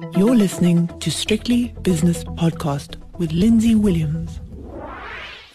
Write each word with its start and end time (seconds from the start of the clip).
You're 0.00 0.36
listening 0.36 0.86
to 1.00 1.10
Strictly 1.10 1.74
Business 1.82 2.22
Podcast 2.22 2.96
with 3.18 3.32
Lindsay 3.32 3.74
Williams. 3.74 4.40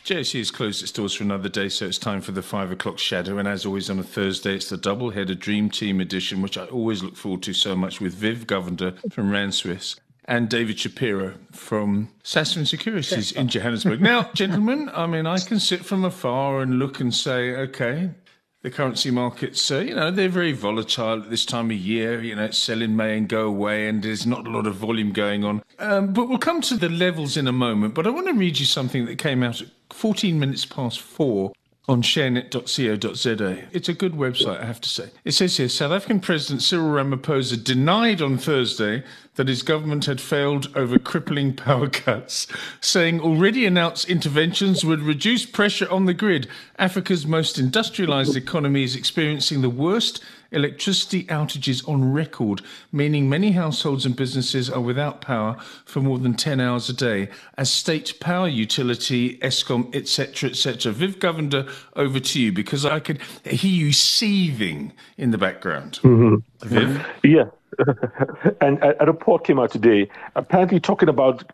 JSE 0.04 0.38
has 0.40 0.52
closed 0.52 0.84
its 0.84 0.92
doors 0.92 1.14
for 1.14 1.24
another 1.24 1.48
day, 1.48 1.70
so 1.70 1.86
it's 1.86 1.98
time 1.98 2.20
for 2.20 2.34
the 2.34 2.42
five 2.42 2.72
o'clock 2.72 3.00
shadow. 3.00 3.38
And 3.38 3.48
as 3.48 3.66
always 3.66 3.90
on 3.90 4.00
a 4.00 4.04
Thursday, 4.04 4.56
it's 4.56 4.70
the 4.70 4.78
double 4.78 5.12
header 5.12 5.34
Dream 5.36 5.70
Team 5.70 6.02
edition, 6.02 6.42
which 6.42 6.58
I 6.58 6.66
always 6.66 7.02
look 7.02 7.16
forward 7.16 7.42
to 7.44 7.54
so 7.54 7.76
much 7.76 8.02
with 8.02 8.14
Viv 8.14 8.46
Govender 8.46 9.00
from 9.14 9.32
Rand 9.32 9.56
Swiss 9.56 9.96
and 10.26 10.50
David 10.50 10.80
Shapiro 10.80 11.36
from 11.52 12.10
Sasfin 12.24 12.68
Securities 12.68 13.32
in 13.32 13.48
Johannesburg. 13.50 14.02
Now, 14.02 14.30
gentlemen, 14.34 14.90
I 14.94 15.08
mean, 15.08 15.26
I 15.26 15.40
can 15.40 15.60
sit 15.60 15.86
from 15.86 16.04
afar 16.06 16.62
and 16.62 16.80
look 16.80 17.00
and 17.00 17.14
say, 17.14 17.56
okay, 17.56 18.12
the 18.64 18.72
currency 18.72 19.12
markets, 19.12 19.70
uh, 19.70 19.80
you 19.80 19.94
know, 19.94 20.10
they're 20.10 20.30
very 20.30 20.54
volatile 20.54 21.22
at 21.22 21.30
this 21.30 21.46
time 21.46 21.70
of 21.70 21.78
year. 21.78 22.22
You 22.22 22.36
know, 22.36 22.50
sell 22.52 22.82
in 22.82 22.96
May 22.96 23.18
and 23.18 23.28
go 23.28 23.46
away, 23.46 23.88
and 23.88 24.02
there's 24.02 24.26
not 24.26 24.48
a 24.48 24.50
lot 24.50 24.66
of 24.66 24.76
volume 24.76 25.12
going 25.12 25.44
on. 25.44 25.62
Um, 25.80 26.14
but 26.14 26.30
we'll 26.30 26.38
come 26.38 26.62
to 26.62 26.78
the 26.78 26.90
levels 26.90 27.36
in 27.36 27.48
a 27.48 27.52
moment. 27.52 27.94
But 27.94 28.08
I 28.08 28.10
want 28.10 28.28
to 28.28 28.34
read 28.34 28.60
you 28.60 28.66
something 28.66 29.06
that 29.06 29.18
came 29.18 29.44
out 29.44 29.62
at 29.62 29.68
14 29.92 30.40
minutes 30.40 30.66
past 30.66 31.02
four 31.02 31.52
on 31.90 32.02
sharenet.co.za. 32.02 33.68
It's 33.74 33.90
a 33.90 33.94
good 33.94 34.14
website, 34.14 34.62
I 34.62 34.66
have 34.66 34.80
to 34.80 34.90
say. 34.90 35.10
It 35.26 35.34
says 35.34 35.58
here 35.58 35.68
South 35.68 35.92
African 35.92 36.22
President 36.22 36.62
Cyril 36.62 36.88
Ramaphosa 36.88 37.62
denied 37.62 38.22
on 38.22 38.38
Thursday 38.38 39.04
that 39.36 39.48
his 39.48 39.64
government 39.64 40.06
had 40.06 40.22
failed 40.22 40.72
over 40.76 41.00
crippling 41.00 41.54
power 41.56 41.90
cuts, 41.90 42.48
saying 42.82 43.20
already 43.20 43.66
announced 43.66 44.10
interventions 44.10 44.86
would 44.86 45.02
reduce 45.02 45.46
pressure 45.46 45.90
on 45.90 46.06
the 46.06 46.14
grid. 46.14 46.48
Africa's 46.78 47.26
most 47.26 47.58
industrialized 47.58 48.36
economy 48.36 48.84
is 48.84 48.96
experiencing 48.96 49.62
the 49.62 49.70
worst 49.70 50.24
electricity 50.54 51.26
outages 51.26 51.88
on 51.90 52.14
record, 52.14 52.62
meaning 52.92 53.28
many 53.28 53.52
households 53.52 54.06
and 54.06 54.16
businesses 54.16 54.70
are 54.70 54.82
without 54.82 55.20
power 55.20 55.58
for 55.86 56.00
more 56.00 56.20
than 56.20 56.36
10 56.36 56.62
hours 56.62 56.88
a 56.90 56.94
day. 56.94 57.28
As 57.58 57.72
state 57.72 58.20
power 58.20 58.48
utility, 58.48 59.38
Eskom, 59.40 59.94
etc., 59.96 60.52
etc. 60.52 60.92
Viv 60.92 61.20
Govender, 61.20 61.70
over 61.96 62.20
to 62.20 62.40
you 62.40 62.52
because 62.52 62.86
I 62.86 63.00
could 63.00 63.20
hear 63.44 63.72
you 63.72 63.92
seething 63.92 64.94
in 65.18 65.32
the 65.32 65.38
background. 65.38 66.00
Mm-hmm. 66.04 66.68
Viv? 66.68 67.06
Yeah. 67.24 67.46
and 68.62 68.80
a 68.82 69.06
report 69.06 69.46
came 69.46 69.60
out 69.60 69.72
today, 69.72 70.10
apparently 70.36 70.80
talking 70.80 71.10
about 71.10 71.52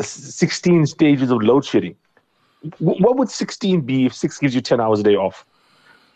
16 0.00 0.86
stages 0.86 1.30
of 1.30 1.42
load 1.42 1.64
shedding. 1.64 1.96
What 2.78 3.16
would 3.16 3.30
16 3.30 3.80
be 3.82 4.06
if 4.06 4.14
6 4.14 4.38
gives 4.38 4.54
you 4.54 4.60
10 4.60 4.80
hours 4.80 5.00
a 5.00 5.02
day 5.02 5.16
off? 5.16 5.44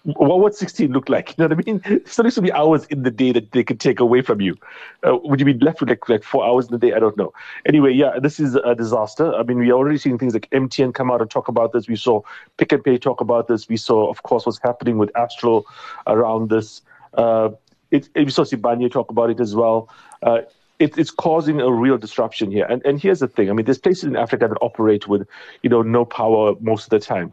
what 0.04 0.40
would 0.40 0.54
16 0.54 0.92
look 0.92 1.08
like? 1.08 1.34
You 1.38 1.48
know 1.48 1.54
what 1.54 1.66
I 1.66 1.72
mean? 1.72 2.06
So 2.06 2.22
there 2.22 2.30
should 2.30 2.44
be 2.44 2.52
hours 2.52 2.84
in 2.86 3.02
the 3.02 3.10
day 3.10 3.32
that 3.32 3.52
they 3.52 3.64
could 3.64 3.80
take 3.80 4.00
away 4.00 4.22
from 4.22 4.40
you. 4.40 4.54
Uh, 5.06 5.16
would 5.24 5.40
you 5.40 5.46
be 5.46 5.54
left 5.54 5.80
with 5.80 5.88
like, 5.88 6.08
like 6.08 6.22
four 6.22 6.44
hours 6.44 6.66
in 6.66 6.72
the 6.72 6.78
day? 6.78 6.92
I 6.92 6.98
don't 6.98 7.16
know. 7.16 7.32
Anyway, 7.66 7.92
yeah, 7.92 8.18
this 8.20 8.38
is 8.38 8.54
a 8.54 8.74
disaster. 8.74 9.34
I 9.34 9.42
mean, 9.42 9.58
we're 9.58 9.72
already 9.72 9.98
seeing 9.98 10.18
things 10.18 10.34
like 10.34 10.48
MTN 10.50 10.94
come 10.94 11.10
out 11.10 11.20
and 11.20 11.30
talk 11.30 11.48
about 11.48 11.72
this. 11.72 11.88
We 11.88 11.96
saw 11.96 12.20
Pick 12.58 12.72
and 12.72 12.84
Pay 12.84 12.98
talk 12.98 13.20
about 13.20 13.48
this. 13.48 13.68
We 13.68 13.76
saw, 13.76 14.10
of 14.10 14.22
course, 14.22 14.46
what's 14.46 14.60
happening 14.62 14.98
with 14.98 15.10
Astral 15.16 15.66
around 16.06 16.50
this. 16.50 16.82
Uh, 17.14 17.50
it, 17.94 18.08
we 18.14 18.30
saw 18.30 18.42
Sibanye 18.42 18.90
talk 18.90 19.10
about 19.10 19.30
it 19.30 19.40
as 19.40 19.54
well. 19.54 19.88
Uh, 20.22 20.40
it, 20.78 20.98
it's 20.98 21.10
causing 21.10 21.60
a 21.60 21.72
real 21.72 21.98
disruption 21.98 22.50
here. 22.50 22.66
And, 22.68 22.84
and 22.84 23.00
here's 23.00 23.20
the 23.20 23.28
thing. 23.28 23.48
I 23.48 23.52
mean, 23.52 23.64
there's 23.64 23.78
places 23.78 24.04
in 24.04 24.16
Africa 24.16 24.48
that 24.48 24.58
operate 24.60 25.06
with, 25.06 25.26
you 25.62 25.70
know, 25.70 25.82
no 25.82 26.04
power 26.04 26.54
most 26.60 26.84
of 26.84 26.90
the 26.90 26.98
time. 26.98 27.32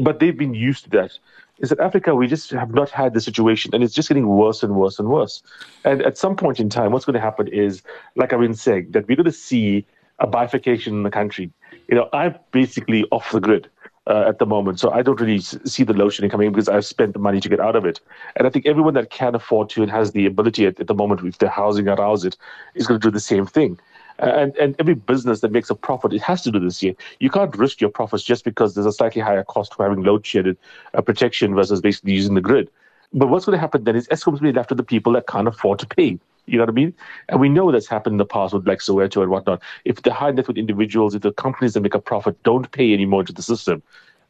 But 0.00 0.18
they've 0.18 0.36
been 0.36 0.54
used 0.54 0.84
to 0.84 0.90
that 0.90 1.12
is 1.58 1.68
that 1.68 1.78
Africa, 1.78 2.14
we 2.14 2.26
just 2.26 2.50
have 2.50 2.74
not 2.74 2.90
had 2.90 3.14
the 3.14 3.20
situation, 3.20 3.74
and 3.74 3.84
it's 3.84 3.94
just 3.94 4.08
getting 4.08 4.26
worse 4.26 4.62
and 4.62 4.74
worse 4.74 4.98
and 4.98 5.08
worse. 5.08 5.42
And 5.84 6.02
at 6.02 6.18
some 6.18 6.36
point 6.36 6.58
in 6.58 6.68
time, 6.68 6.90
what's 6.90 7.04
going 7.04 7.14
to 7.14 7.20
happen 7.20 7.48
is, 7.48 7.82
like 8.16 8.32
I've 8.32 8.40
been 8.40 8.54
saying, 8.54 8.90
that 8.90 9.06
we're 9.06 9.16
going 9.16 9.24
to 9.26 9.32
see 9.32 9.86
a 10.18 10.26
bifurcation 10.26 10.94
in 10.94 11.02
the 11.04 11.10
country. 11.10 11.50
You 11.88 11.94
know, 11.96 12.08
I'm 12.12 12.34
basically 12.50 13.04
off 13.10 13.30
the 13.30 13.40
grid. 13.40 13.68
Uh, 14.06 14.24
at 14.28 14.38
the 14.38 14.44
moment. 14.44 14.78
So 14.78 14.90
I 14.90 15.00
don't 15.00 15.18
really 15.18 15.40
see 15.40 15.82
the 15.82 16.10
shedding 16.10 16.28
coming 16.28 16.52
because 16.52 16.68
I've 16.68 16.84
spent 16.84 17.14
the 17.14 17.18
money 17.18 17.40
to 17.40 17.48
get 17.48 17.58
out 17.58 17.74
of 17.74 17.86
it. 17.86 18.00
And 18.36 18.46
I 18.46 18.50
think 18.50 18.66
everyone 18.66 18.92
that 18.92 19.08
can 19.08 19.34
afford 19.34 19.70
to 19.70 19.82
and 19.82 19.90
has 19.90 20.12
the 20.12 20.26
ability 20.26 20.66
at, 20.66 20.78
at 20.78 20.88
the 20.88 20.94
moment, 20.94 21.24
if 21.24 21.38
they're 21.38 21.48
housing 21.48 21.88
allows 21.88 22.22
it, 22.26 22.36
is 22.74 22.86
going 22.86 23.00
to 23.00 23.06
do 23.06 23.10
the 23.10 23.18
same 23.18 23.46
thing. 23.46 23.78
And, 24.18 24.54
and 24.56 24.76
every 24.78 24.92
business 24.92 25.40
that 25.40 25.52
makes 25.52 25.70
a 25.70 25.74
profit, 25.74 26.12
it 26.12 26.20
has 26.20 26.42
to 26.42 26.50
do 26.50 26.60
this 26.60 26.82
year. 26.82 26.94
You 27.18 27.30
can't 27.30 27.56
risk 27.56 27.80
your 27.80 27.88
profits 27.88 28.22
just 28.22 28.44
because 28.44 28.74
there's 28.74 28.84
a 28.84 28.92
slightly 28.92 29.22
higher 29.22 29.42
cost 29.42 29.74
for 29.74 29.88
having 29.88 30.04
load 30.04 30.26
shedded 30.26 30.58
uh, 30.92 31.00
protection 31.00 31.54
versus 31.54 31.80
basically 31.80 32.12
using 32.12 32.34
the 32.34 32.42
grid. 32.42 32.68
But 33.14 33.30
what's 33.30 33.46
going 33.46 33.56
to 33.56 33.60
happen 33.60 33.84
then 33.84 33.96
is 33.96 34.06
Eskom's 34.08 34.40
going 34.40 34.48
to 34.48 34.52
be 34.52 34.52
left 34.52 34.68
to 34.68 34.74
the 34.74 34.82
people 34.82 35.14
that 35.14 35.26
can't 35.26 35.48
afford 35.48 35.78
to 35.78 35.86
pay. 35.86 36.18
You 36.46 36.58
know 36.58 36.62
what 36.62 36.70
I 36.70 36.72
mean? 36.72 36.94
And 37.28 37.40
we 37.40 37.48
know 37.48 37.72
that's 37.72 37.86
happened 37.88 38.14
in 38.14 38.18
the 38.18 38.26
past 38.26 38.52
with 38.52 38.66
like 38.66 38.80
Soweto 38.80 39.22
and 39.22 39.30
whatnot. 39.30 39.62
If 39.84 40.02
the 40.02 40.12
high 40.12 40.30
net 40.30 40.48
worth 40.48 40.58
individuals, 40.58 41.14
if 41.14 41.22
the 41.22 41.32
companies 41.32 41.74
that 41.74 41.80
make 41.80 41.94
a 41.94 42.00
profit 42.00 42.42
don't 42.42 42.70
pay 42.70 42.92
anymore 42.92 43.24
to 43.24 43.32
the 43.32 43.42
system, 43.42 43.82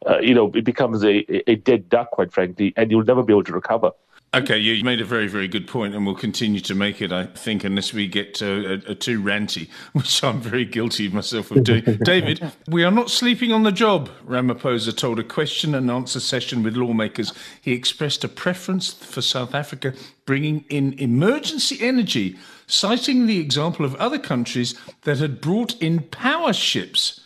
uh, 0.08 0.18
you 0.18 0.34
know, 0.34 0.50
it 0.54 0.64
becomes 0.64 1.02
a, 1.04 1.50
a 1.50 1.56
dead 1.56 1.88
duck, 1.88 2.10
quite 2.10 2.32
frankly, 2.32 2.72
and 2.76 2.90
you'll 2.90 3.04
never 3.04 3.22
be 3.22 3.32
able 3.32 3.44
to 3.44 3.52
recover. 3.52 3.90
Okay, 4.34 4.58
you 4.58 4.82
made 4.82 5.00
a 5.00 5.04
very, 5.04 5.28
very 5.28 5.46
good 5.46 5.68
point, 5.68 5.94
and 5.94 6.04
we'll 6.04 6.16
continue 6.16 6.58
to 6.60 6.74
make 6.74 7.00
it, 7.00 7.12
I 7.12 7.26
think, 7.26 7.62
unless 7.62 7.92
we 7.92 8.08
get 8.08 8.42
uh, 8.42 8.46
a, 8.46 8.72
a 8.90 8.94
too 8.94 9.22
ranty, 9.22 9.68
which 9.92 10.24
I'm 10.24 10.40
very 10.40 10.64
guilty 10.64 11.08
myself 11.08 11.52
of 11.52 11.62
doing. 11.62 11.84
David, 12.02 12.50
we 12.68 12.82
are 12.82 12.90
not 12.90 13.10
sleeping 13.10 13.52
on 13.52 13.62
the 13.62 13.70
job, 13.70 14.10
Ramaphosa 14.26 14.96
told 14.96 15.20
a 15.20 15.24
question 15.24 15.74
and 15.74 15.88
answer 15.88 16.18
session 16.18 16.64
with 16.64 16.76
lawmakers. 16.76 17.32
He 17.60 17.72
expressed 17.72 18.24
a 18.24 18.28
preference 18.28 18.92
for 18.92 19.22
South 19.22 19.54
Africa 19.54 19.94
bringing 20.26 20.64
in 20.68 20.94
emergency 20.94 21.78
energy, 21.80 22.36
citing 22.66 23.26
the 23.26 23.38
example 23.38 23.84
of 23.84 23.94
other 23.96 24.18
countries 24.18 24.74
that 25.02 25.18
had 25.18 25.40
brought 25.40 25.80
in 25.80 26.00
power 26.00 26.52
ships. 26.52 27.20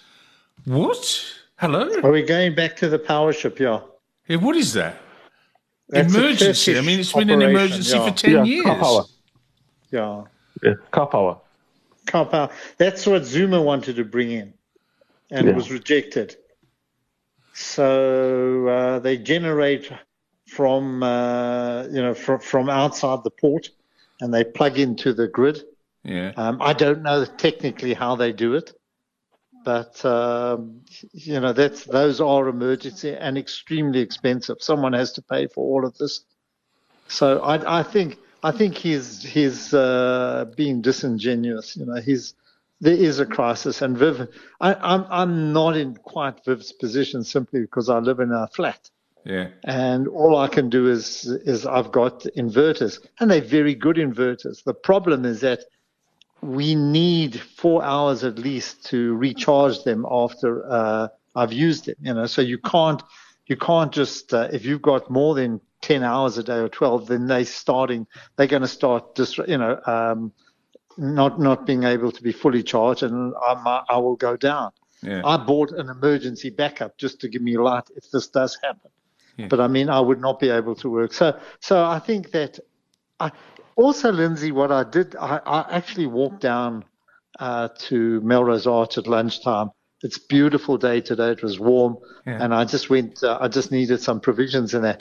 What? 0.66 1.24
Hello? 1.56 1.88
Are 2.02 2.10
we 2.10 2.22
going 2.22 2.54
back 2.54 2.76
to 2.76 2.88
the 2.88 2.98
power 2.98 3.32
ship? 3.32 3.58
Yeah. 3.58 3.80
Yeah, 4.26 4.36
what 4.36 4.56
is 4.56 4.74
that? 4.74 5.00
That's 5.88 6.14
emergency. 6.14 6.76
I 6.76 6.82
mean, 6.82 7.00
it's 7.00 7.12
been 7.12 7.30
an 7.30 7.42
emergency 7.42 7.96
yeah. 7.96 8.08
for 8.10 8.14
10 8.14 8.30
yeah, 8.30 8.42
years. 8.44 8.66
Karpower. 8.66 9.08
Yeah. 9.90 10.24
yeah. 10.62 10.74
Karpower. 10.92 11.40
Car 12.08 12.24
power. 12.24 12.50
That's 12.78 13.06
what 13.06 13.24
Zuma 13.24 13.60
wanted 13.60 13.96
to 13.96 14.04
bring 14.04 14.30
in, 14.30 14.54
and 15.30 15.46
yeah. 15.46 15.52
it 15.52 15.56
was 15.56 15.70
rejected. 15.70 16.36
So 17.52 18.66
uh, 18.68 18.98
they 19.00 19.18
generate 19.18 19.92
from 20.46 21.02
uh, 21.02 21.84
you 21.90 22.00
know 22.00 22.14
from 22.14 22.40
from 22.40 22.70
outside 22.70 23.24
the 23.24 23.30
port, 23.30 23.68
and 24.20 24.32
they 24.32 24.42
plug 24.42 24.78
into 24.78 25.12
the 25.12 25.28
grid. 25.28 25.62
Yeah. 26.02 26.32
Um, 26.36 26.58
I 26.62 26.72
don't 26.72 27.02
know 27.02 27.26
technically 27.26 27.92
how 27.92 28.16
they 28.16 28.32
do 28.32 28.54
it. 28.54 28.72
But 29.68 30.02
um, 30.02 30.80
you 31.12 31.38
know 31.40 31.52
that's 31.52 31.84
those 31.84 32.22
are 32.22 32.48
emergency 32.48 33.14
and 33.14 33.36
extremely 33.36 34.00
expensive. 34.00 34.56
Someone 34.60 34.94
has 34.94 35.12
to 35.12 35.20
pay 35.20 35.46
for 35.46 35.62
all 35.62 35.84
of 35.84 35.98
this. 35.98 36.24
So 37.08 37.40
I, 37.40 37.80
I 37.80 37.82
think 37.82 38.16
I 38.42 38.50
think 38.50 38.78
he's 38.78 39.22
he's 39.22 39.74
uh, 39.74 40.46
being 40.56 40.80
disingenuous. 40.80 41.76
You 41.76 41.84
know, 41.84 42.00
he's 42.00 42.32
there 42.80 42.94
is 42.94 43.20
a 43.20 43.26
crisis, 43.26 43.82
and 43.82 43.94
Viv, 43.98 44.28
I, 44.58 44.72
I'm 44.72 45.04
I'm 45.10 45.52
not 45.52 45.76
in 45.76 45.96
quite 45.96 46.42
Viv's 46.46 46.72
position 46.72 47.22
simply 47.22 47.60
because 47.60 47.90
I 47.90 47.98
live 47.98 48.20
in 48.20 48.32
a 48.32 48.46
flat. 48.46 48.88
Yeah. 49.26 49.48
And 49.64 50.08
all 50.08 50.38
I 50.38 50.48
can 50.48 50.70
do 50.70 50.88
is 50.88 51.26
is 51.26 51.66
I've 51.66 51.92
got 51.92 52.20
inverters, 52.38 53.06
and 53.20 53.30
they're 53.30 53.42
very 53.42 53.74
good 53.74 53.96
inverters. 53.96 54.64
The 54.64 54.72
problem 54.72 55.26
is 55.26 55.42
that 55.42 55.64
we 56.40 56.74
need 56.74 57.40
four 57.40 57.82
hours 57.82 58.24
at 58.24 58.38
least 58.38 58.86
to 58.86 59.14
recharge 59.16 59.82
them 59.84 60.06
after 60.10 60.70
uh, 60.70 61.08
I've 61.34 61.52
used 61.52 61.86
them. 61.86 61.96
You 62.00 62.14
know, 62.14 62.26
so 62.26 62.42
you 62.42 62.58
can't 62.58 63.02
you 63.46 63.56
can't 63.56 63.92
just 63.92 64.34
uh, 64.34 64.48
if 64.52 64.64
you've 64.64 64.82
got 64.82 65.10
more 65.10 65.34
than 65.34 65.60
ten 65.80 66.02
hours 66.02 66.38
a 66.38 66.42
day 66.42 66.58
or 66.58 66.68
twelve, 66.68 67.06
then 67.06 67.26
they 67.26 67.44
starting 67.44 68.06
they're 68.36 68.46
going 68.46 68.62
to 68.62 68.68
start 68.68 69.14
just 69.14 69.38
you 69.38 69.58
know 69.58 69.80
um, 69.86 70.32
not 70.96 71.40
not 71.40 71.66
being 71.66 71.84
able 71.84 72.12
to 72.12 72.22
be 72.22 72.32
fully 72.32 72.62
charged, 72.62 73.02
and 73.02 73.34
I, 73.40 73.82
I 73.88 73.98
will 73.98 74.16
go 74.16 74.36
down. 74.36 74.72
Yeah. 75.02 75.22
I 75.24 75.36
bought 75.36 75.70
an 75.72 75.88
emergency 75.88 76.50
backup 76.50 76.98
just 76.98 77.20
to 77.20 77.28
give 77.28 77.42
me 77.42 77.56
light 77.56 77.84
if 77.94 78.10
this 78.10 78.28
does 78.28 78.58
happen. 78.62 78.90
Yeah. 79.36 79.46
But 79.46 79.60
I 79.60 79.68
mean, 79.68 79.88
I 79.88 80.00
would 80.00 80.20
not 80.20 80.40
be 80.40 80.50
able 80.50 80.74
to 80.76 80.90
work. 80.90 81.12
So, 81.12 81.38
so 81.60 81.84
I 81.84 82.00
think 82.00 82.32
that 82.32 82.58
I, 83.20 83.30
also, 83.78 84.10
Lindsay, 84.10 84.50
what 84.50 84.72
I 84.72 84.82
did, 84.82 85.14
I, 85.14 85.40
I 85.46 85.76
actually 85.76 86.06
walked 86.06 86.40
down 86.40 86.84
uh, 87.38 87.68
to 87.78 88.20
Melrose 88.22 88.66
Arch 88.66 88.98
at 88.98 89.06
lunchtime. 89.06 89.70
It's 90.02 90.18
beautiful 90.18 90.76
day 90.78 91.00
today. 91.00 91.30
It 91.30 91.44
was 91.44 91.60
warm, 91.60 91.96
yeah. 92.26 92.42
and 92.42 92.52
I 92.52 92.64
just 92.64 92.90
went. 92.90 93.22
Uh, 93.22 93.38
I 93.40 93.46
just 93.46 93.70
needed 93.70 94.00
some 94.00 94.18
provisions 94.18 94.74
in 94.74 94.82
there. 94.82 94.98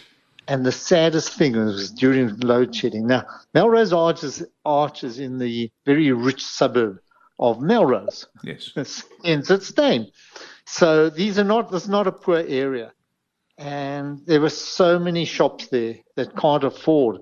And 0.47 0.63
the 0.63 0.71
saddest 0.71 1.33
thing 1.33 1.55
was 1.55 1.89
during 1.89 2.39
load 2.39 2.75
shedding. 2.75 3.07
Now, 3.07 3.25
Melrose 3.55 3.93
Arch 3.93 4.23
is, 4.23 4.45
Arch 4.63 5.03
is 5.03 5.19
in 5.19 5.39
the 5.39 5.71
very 5.85 6.11
rich 6.11 6.45
suburb 6.45 6.99
of 7.39 7.59
Melrose. 7.59 8.27
Yes, 8.43 8.71
hence 8.75 9.03
its 9.49 9.75
name. 9.75 10.05
So 10.67 11.09
these 11.09 11.39
are 11.39 11.43
not. 11.43 11.71
This 11.71 11.83
is 11.83 11.89
not 11.89 12.05
a 12.05 12.11
poor 12.11 12.43
area, 12.47 12.93
and 13.57 14.21
there 14.27 14.39
were 14.39 14.49
so 14.49 14.99
many 14.99 15.25
shops 15.25 15.67
there 15.67 15.95
that 16.15 16.35
can't 16.37 16.63
afford 16.63 17.21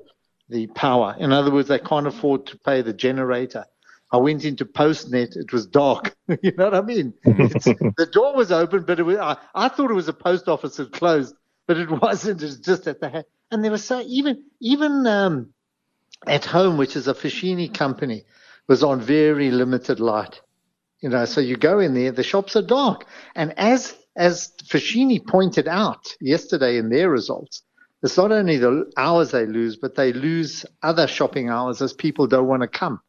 the 0.50 0.68
power. 0.68 1.16
In 1.20 1.32
other 1.32 1.52
words, 1.52 1.68
they 1.68 1.80
can't 1.80 2.08
afford 2.08 2.48
to 2.48 2.58
pay 2.58 2.82
the 2.82 2.94
generator. 2.94 3.66
I 4.12 4.18
went 4.18 4.46
into 4.46 4.66
Postnet. 4.66 5.36
It 5.36 5.52
was 5.52 5.66
dark. 5.66 6.16
you 6.42 6.52
know 6.58 6.66
what 6.66 6.76
I 6.76 6.82
mean? 6.82 7.14
the 7.24 8.10
door 8.12 8.36
was 8.36 8.52
open, 8.52 8.84
but 8.84 9.00
it 9.00 9.04
was, 9.04 9.18
I, 9.18 9.38
I, 9.54 9.68
thought 9.68 9.92
it 9.92 9.96
was 9.96 10.08
a 10.08 10.14
post 10.14 10.48
office 10.48 10.78
had 10.78 10.92
closed, 10.92 11.36
but 11.68 11.78
it 11.78 11.90
wasn't. 12.02 12.42
It 12.42 12.46
was 12.46 12.60
just 12.60 12.88
at 12.88 13.02
the 13.02 13.26
and 13.52 13.64
there 13.64 13.72
was 13.72 13.84
so 13.84 14.02
even 14.06 14.44
even 14.60 15.06
um, 15.08 15.54
at 16.26 16.46
home, 16.46 16.78
which 16.78 16.96
is 16.96 17.08
a 17.08 17.14
Foschini 17.14 17.74
company, 17.74 18.24
was 18.68 18.84
on 18.84 19.02
very 19.02 19.52
limited 19.52 20.00
light. 20.00 20.42
You 21.02 21.10
know, 21.10 21.26
so 21.26 21.42
you 21.42 21.56
go 21.56 21.80
in 21.80 21.94
there, 21.94 22.12
the 22.12 22.24
shops 22.24 22.56
are 22.56 22.62
dark, 22.62 23.06
and 23.36 23.58
as 23.58 23.96
as 24.16 24.54
Foschini 24.64 25.26
pointed 25.26 25.68
out 25.68 26.16
yesterday 26.22 26.78
in 26.78 26.90
their 26.90 27.10
results, 27.10 27.64
it's 28.04 28.18
not 28.18 28.32
only 28.32 28.58
the 28.58 28.92
hours 28.98 29.32
they 29.32 29.46
lose, 29.46 29.76
but 29.76 29.96
they 29.96 30.14
lose 30.14 30.66
other 30.84 31.08
shopping 31.08 31.50
hours 31.50 31.82
as 31.82 31.94
people 31.94 32.28
don't 32.28 32.48
want 32.48 32.62
to 32.62 32.68
come. 32.68 33.02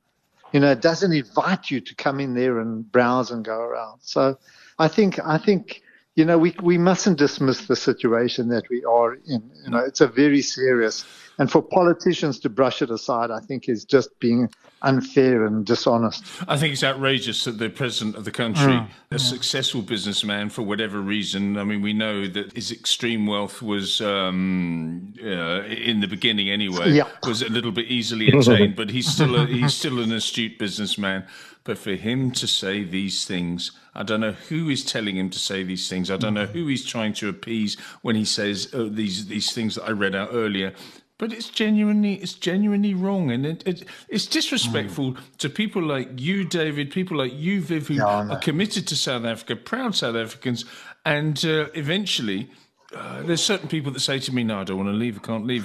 You 0.52 0.60
know, 0.60 0.70
it 0.70 0.80
doesn't 0.80 1.12
invite 1.12 1.70
you 1.70 1.80
to 1.80 1.94
come 1.94 2.20
in 2.20 2.34
there 2.34 2.60
and 2.60 2.90
browse 2.90 3.30
and 3.30 3.44
go 3.44 3.58
around. 3.58 4.00
So 4.02 4.38
I 4.78 4.88
think, 4.88 5.18
I 5.24 5.38
think, 5.38 5.82
you 6.16 6.24
know, 6.24 6.38
we, 6.38 6.54
we 6.62 6.78
mustn't 6.78 7.18
dismiss 7.18 7.66
the 7.66 7.76
situation 7.76 8.48
that 8.48 8.68
we 8.70 8.82
are 8.84 9.14
in. 9.14 9.50
You 9.64 9.70
know, 9.70 9.78
it's 9.78 10.00
a 10.00 10.06
very 10.06 10.40
serious, 10.40 11.04
and 11.38 11.50
for 11.50 11.60
politicians 11.60 12.40
to 12.40 12.48
brush 12.48 12.80
it 12.80 12.90
aside, 12.90 13.30
I 13.30 13.40
think 13.40 13.68
is 13.68 13.84
just 13.84 14.18
being 14.18 14.48
unfair 14.80 15.44
and 15.44 15.66
dishonest. 15.66 16.24
I 16.48 16.56
think 16.56 16.72
it's 16.72 16.82
outrageous 16.82 17.44
that 17.44 17.58
the 17.58 17.68
president 17.68 18.16
of 18.16 18.24
the 18.24 18.30
country, 18.30 18.72
mm. 18.72 18.88
a 19.10 19.18
successful 19.18 19.82
businessman, 19.82 20.48
for 20.48 20.62
whatever 20.62 21.00
reason, 21.00 21.58
I 21.58 21.64
mean, 21.64 21.82
we 21.82 21.92
know 21.92 22.26
that 22.28 22.52
his 22.54 22.72
extreme 22.72 23.26
wealth 23.26 23.60
was, 23.60 24.00
um, 24.00 25.12
uh, 25.22 25.64
in 25.64 26.00
the 26.00 26.08
beginning 26.08 26.48
anyway, 26.48 26.92
yeah. 26.92 27.08
was 27.24 27.42
a 27.42 27.50
little 27.50 27.72
bit 27.72 27.88
easily 27.88 28.28
attained, 28.28 28.74
but 28.74 28.88
he's 28.88 29.06
still 29.06 29.36
a, 29.36 29.46
he's 29.58 29.74
still 29.74 30.00
an 30.00 30.12
astute 30.12 30.58
businessman. 30.58 31.26
But 31.64 31.78
for 31.78 31.96
him 31.96 32.30
to 32.30 32.46
say 32.46 32.84
these 32.84 33.24
things, 33.24 33.72
I 33.96 34.02
don't 34.02 34.20
know 34.20 34.32
who 34.32 34.68
is 34.68 34.84
telling 34.84 35.16
him 35.16 35.30
to 35.30 35.38
say 35.38 35.62
these 35.62 35.88
things. 35.88 36.10
I 36.10 36.16
don't 36.16 36.34
know 36.34 36.46
who 36.46 36.66
he's 36.66 36.84
trying 36.84 37.14
to 37.14 37.28
appease 37.28 37.78
when 38.02 38.14
he 38.14 38.24
says 38.24 38.72
uh, 38.74 38.88
these 38.90 39.26
these 39.26 39.52
things 39.52 39.74
that 39.74 39.84
I 39.84 39.90
read 39.92 40.14
out 40.14 40.30
earlier. 40.32 40.74
But 41.18 41.32
it's 41.32 41.48
genuinely, 41.48 42.14
it's 42.16 42.34
genuinely 42.34 42.92
wrong, 42.92 43.30
and 43.30 43.46
it, 43.46 43.66
it 43.66 43.84
it's 44.08 44.26
disrespectful 44.26 45.12
mm. 45.12 45.36
to 45.38 45.48
people 45.48 45.82
like 45.82 46.20
you, 46.20 46.44
David, 46.44 46.90
people 46.90 47.16
like 47.16 47.32
you, 47.32 47.62
Viv, 47.62 47.88
who 47.88 47.94
yeah, 47.94 48.28
are 48.28 48.38
committed 48.38 48.86
to 48.88 48.96
South 48.96 49.24
Africa, 49.24 49.56
proud 49.56 49.94
South 49.94 50.14
Africans, 50.14 50.66
and 51.06 51.42
uh, 51.46 51.68
eventually 51.72 52.50
uh, 52.96 53.22
there's 53.22 53.42
certain 53.42 53.68
people 53.68 53.92
that 53.92 54.00
say 54.00 54.18
to 54.18 54.34
me, 54.34 54.42
"No, 54.42 54.60
I 54.60 54.64
don't 54.64 54.76
want 54.76 54.88
to 54.88 54.92
leave. 54.92 55.18
I 55.18 55.26
can't 55.26 55.46
leave. 55.46 55.64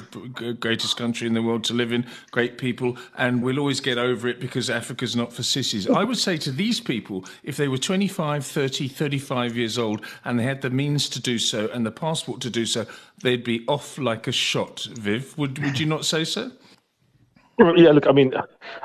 Greatest 0.59 0.97
country 0.97 1.27
in 1.27 1.33
the 1.33 1.41
world 1.41 1.63
to 1.65 1.73
live 1.73 1.91
in, 1.91 2.05
great 2.31 2.57
people, 2.57 2.97
and 3.17 3.41
we'll 3.41 3.59
always 3.59 3.79
get 3.79 3.97
over 3.97 4.27
it 4.27 4.39
because 4.39 4.69
Africa's 4.69 5.15
not 5.15 5.31
for 5.33 5.43
sissies." 5.43 5.89
I 5.89 6.03
would 6.03 6.17
say 6.17 6.37
to 6.37 6.51
these 6.51 6.79
people, 6.79 7.25
if 7.43 7.57
they 7.57 7.67
were 7.67 7.77
25, 7.77 8.45
30, 8.45 8.87
35 8.87 9.55
years 9.55 9.77
old 9.77 10.05
and 10.25 10.39
they 10.39 10.43
had 10.43 10.61
the 10.61 10.69
means 10.69 11.09
to 11.09 11.21
do 11.21 11.39
so 11.39 11.69
and 11.73 11.85
the 11.85 11.91
passport 11.91 12.41
to 12.41 12.49
do 12.49 12.65
so, 12.65 12.85
they'd 13.21 13.43
be 13.43 13.63
off 13.67 13.97
like 13.97 14.27
a 14.27 14.31
shot. 14.31 14.87
Viv, 14.93 15.37
would 15.37 15.59
would 15.59 15.79
you 15.79 15.85
not 15.85 16.05
say 16.05 16.23
so? 16.23 16.51
Yeah, 17.75 17.91
look, 17.91 18.07
I 18.07 18.11
mean, 18.11 18.33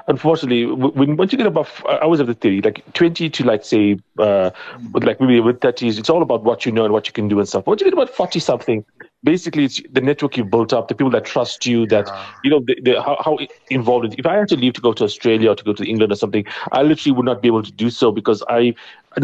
unfortunately, 0.09 0.67
when 0.67 1.17
once 1.17 1.33
you 1.33 1.39
get 1.39 1.47
above, 1.47 1.83
I 1.89 1.99
always 1.99 2.19
have 2.19 2.27
the 2.27 2.35
theory, 2.35 2.61
like 2.61 2.85
20 2.93 3.31
to 3.31 3.45
like 3.45 3.65
say, 3.65 3.99
uh, 4.19 4.51
like 4.93 5.21
maybe 5.21 5.41
with 5.41 5.61
30s, 5.61 5.99
it's 5.99 6.11
all 6.11 6.23
about 6.23 6.45
what 6.45 6.67
you 6.67 6.73
know 6.73 6.85
and 6.85 6.93
what 6.93 7.07
you 7.07 7.13
can 7.13 7.29
do 7.29 7.39
and 7.39 7.49
stuff. 7.49 7.67
Once 7.67 7.81
you 7.81 7.87
get 7.87 7.95
about 7.95 8.11
40 8.11 8.39
something, 8.39 8.85
basically 9.25 9.65
it's 9.65 9.81
the 9.91 10.01
network 10.01 10.37
you've 10.37 10.51
built 10.51 10.73
up, 10.73 10.89
the 10.89 10.95
people 10.95 11.11
that 11.11 11.25
trust 11.25 11.67
you, 11.67 11.87
that, 11.87 12.09
you 12.45 12.51
know, 12.51 12.61
the, 12.61 12.79
the, 12.83 13.03
how, 13.03 13.17
how 13.25 13.39
involved. 13.71 14.15
If 14.19 14.27
I 14.27 14.35
had 14.35 14.49
to 14.49 14.57
leave 14.57 14.75
to 14.75 14.81
go 14.81 14.93
to 14.93 15.05
Australia 15.05 15.51
or 15.51 15.55
to 15.55 15.65
go 15.65 15.73
to 15.73 15.85
England 15.85 16.13
or 16.13 16.17
something, 16.17 16.45
I 16.73 16.83
literally 16.83 17.17
would 17.17 17.27
not 17.27 17.43
be 17.43 17.49
able 17.49 17.63
to 17.63 17.73
do 17.73 17.91
so 17.91 18.13
because 18.13 18.43
I, 18.49 18.75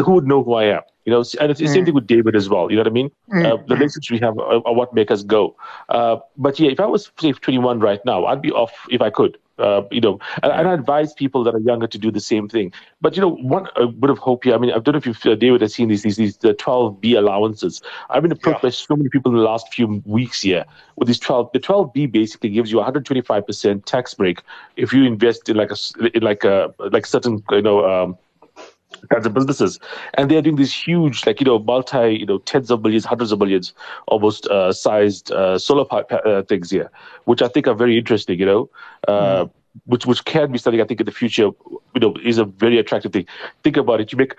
who 0.03 0.13
would 0.13 0.27
know 0.27 0.43
who 0.43 0.53
I 0.55 0.65
am? 0.65 0.81
You 1.05 1.11
know, 1.11 1.23
and 1.39 1.51
it's 1.51 1.59
the 1.59 1.65
mm. 1.65 1.73
same 1.73 1.85
thing 1.85 1.93
with 1.93 2.07
David 2.07 2.35
as 2.35 2.47
well. 2.47 2.69
You 2.69 2.77
know 2.77 2.81
what 2.81 2.87
I 2.87 2.91
mean? 2.91 3.11
Mm. 3.31 3.45
Uh, 3.45 3.57
the 3.67 3.75
relationships 3.75 4.09
we 4.09 4.19
have 4.19 4.37
are, 4.37 4.65
are, 4.65 4.73
what 4.73 4.93
make 4.93 5.11
us 5.11 5.21
go. 5.21 5.55
Uh, 5.89 6.17
but 6.37 6.59
yeah, 6.59 6.71
if 6.71 6.79
I 6.79 6.85
was 6.85 7.11
say 7.19 7.33
21 7.33 7.79
right 7.79 7.99
now, 8.05 8.25
I'd 8.25 8.41
be 8.41 8.51
off 8.51 8.71
if 8.89 9.01
I 9.01 9.09
could. 9.09 9.37
Uh, 9.59 9.83
you 9.91 10.01
know, 10.01 10.19
and, 10.41 10.51
and, 10.51 10.67
I 10.67 10.73
advise 10.73 11.13
people 11.13 11.43
that 11.43 11.53
are 11.53 11.59
younger 11.59 11.85
to 11.85 11.97
do 11.99 12.09
the 12.09 12.19
same 12.19 12.49
thing. 12.49 12.73
But 13.01 13.15
you 13.15 13.21
know, 13.21 13.35
one 13.35 13.67
bit 13.99 14.09
of 14.09 14.17
hope 14.17 14.45
here. 14.45 14.55
I 14.55 14.57
mean, 14.57 14.71
I 14.71 14.79
don't 14.79 14.93
know 14.93 14.97
if 14.97 15.05
you, 15.05 15.31
uh, 15.31 15.35
David, 15.35 15.61
has 15.61 15.75
seen 15.75 15.89
these 15.89 16.01
these 16.01 16.17
these 16.17 16.37
the 16.37 16.55
12B 16.55 17.15
allowances. 17.15 17.79
I've 18.09 18.23
been 18.23 18.31
approached 18.31 18.63
yeah. 18.63 18.69
by 18.69 18.71
so 18.71 18.95
many 18.95 19.09
people 19.09 19.31
in 19.31 19.37
the 19.37 19.43
last 19.43 19.71
few 19.71 20.01
weeks 20.05 20.41
here 20.41 20.65
with 20.95 21.07
these 21.07 21.19
12. 21.19 21.51
The 21.53 21.59
12B 21.59 22.11
basically 22.11 22.49
gives 22.49 22.71
you 22.71 22.79
125% 22.79 23.85
tax 23.85 24.15
break 24.15 24.41
if 24.75 24.91
you 24.91 25.03
invest 25.03 25.47
in 25.49 25.55
like 25.55 25.69
a 25.69 25.77
in 26.17 26.23
like 26.23 26.43
a 26.43 26.73
like 26.79 27.05
certain 27.05 27.43
you 27.51 27.61
know. 27.61 27.85
Um, 27.87 28.17
kinds 29.09 29.25
of 29.25 29.33
businesses, 29.33 29.79
and 30.15 30.29
they 30.29 30.37
are 30.37 30.41
doing 30.41 30.55
these 30.55 30.73
huge, 30.73 31.25
like 31.25 31.39
you 31.39 31.45
know, 31.45 31.59
multi, 31.59 32.15
you 32.15 32.25
know, 32.25 32.37
tens 32.39 32.71
of 32.71 32.81
millions, 32.81 33.05
hundreds 33.05 33.31
of 33.31 33.39
millions, 33.39 33.73
almost 34.07 34.47
uh, 34.47 34.71
sized 34.71 35.31
uh, 35.31 35.57
solar 35.57 35.85
uh, 35.91 36.41
things 36.43 36.71
here, 36.71 36.89
which 37.25 37.41
I 37.41 37.47
think 37.47 37.67
are 37.67 37.73
very 37.73 37.97
interesting. 37.97 38.39
You 38.39 38.45
know, 38.45 38.69
mm. 39.07 39.49
which 39.85 40.05
which 40.05 40.23
can 40.25 40.51
be 40.51 40.57
something 40.57 40.81
I 40.81 40.85
think 40.85 40.99
in 40.99 41.05
the 41.05 41.11
future, 41.11 41.49
you 41.93 41.99
know, 41.99 42.15
is 42.23 42.37
a 42.37 42.45
very 42.45 42.77
attractive 42.79 43.11
thing. 43.11 43.25
Think 43.63 43.77
about 43.77 44.01
it. 44.01 44.11
You 44.11 44.17
make 44.17 44.35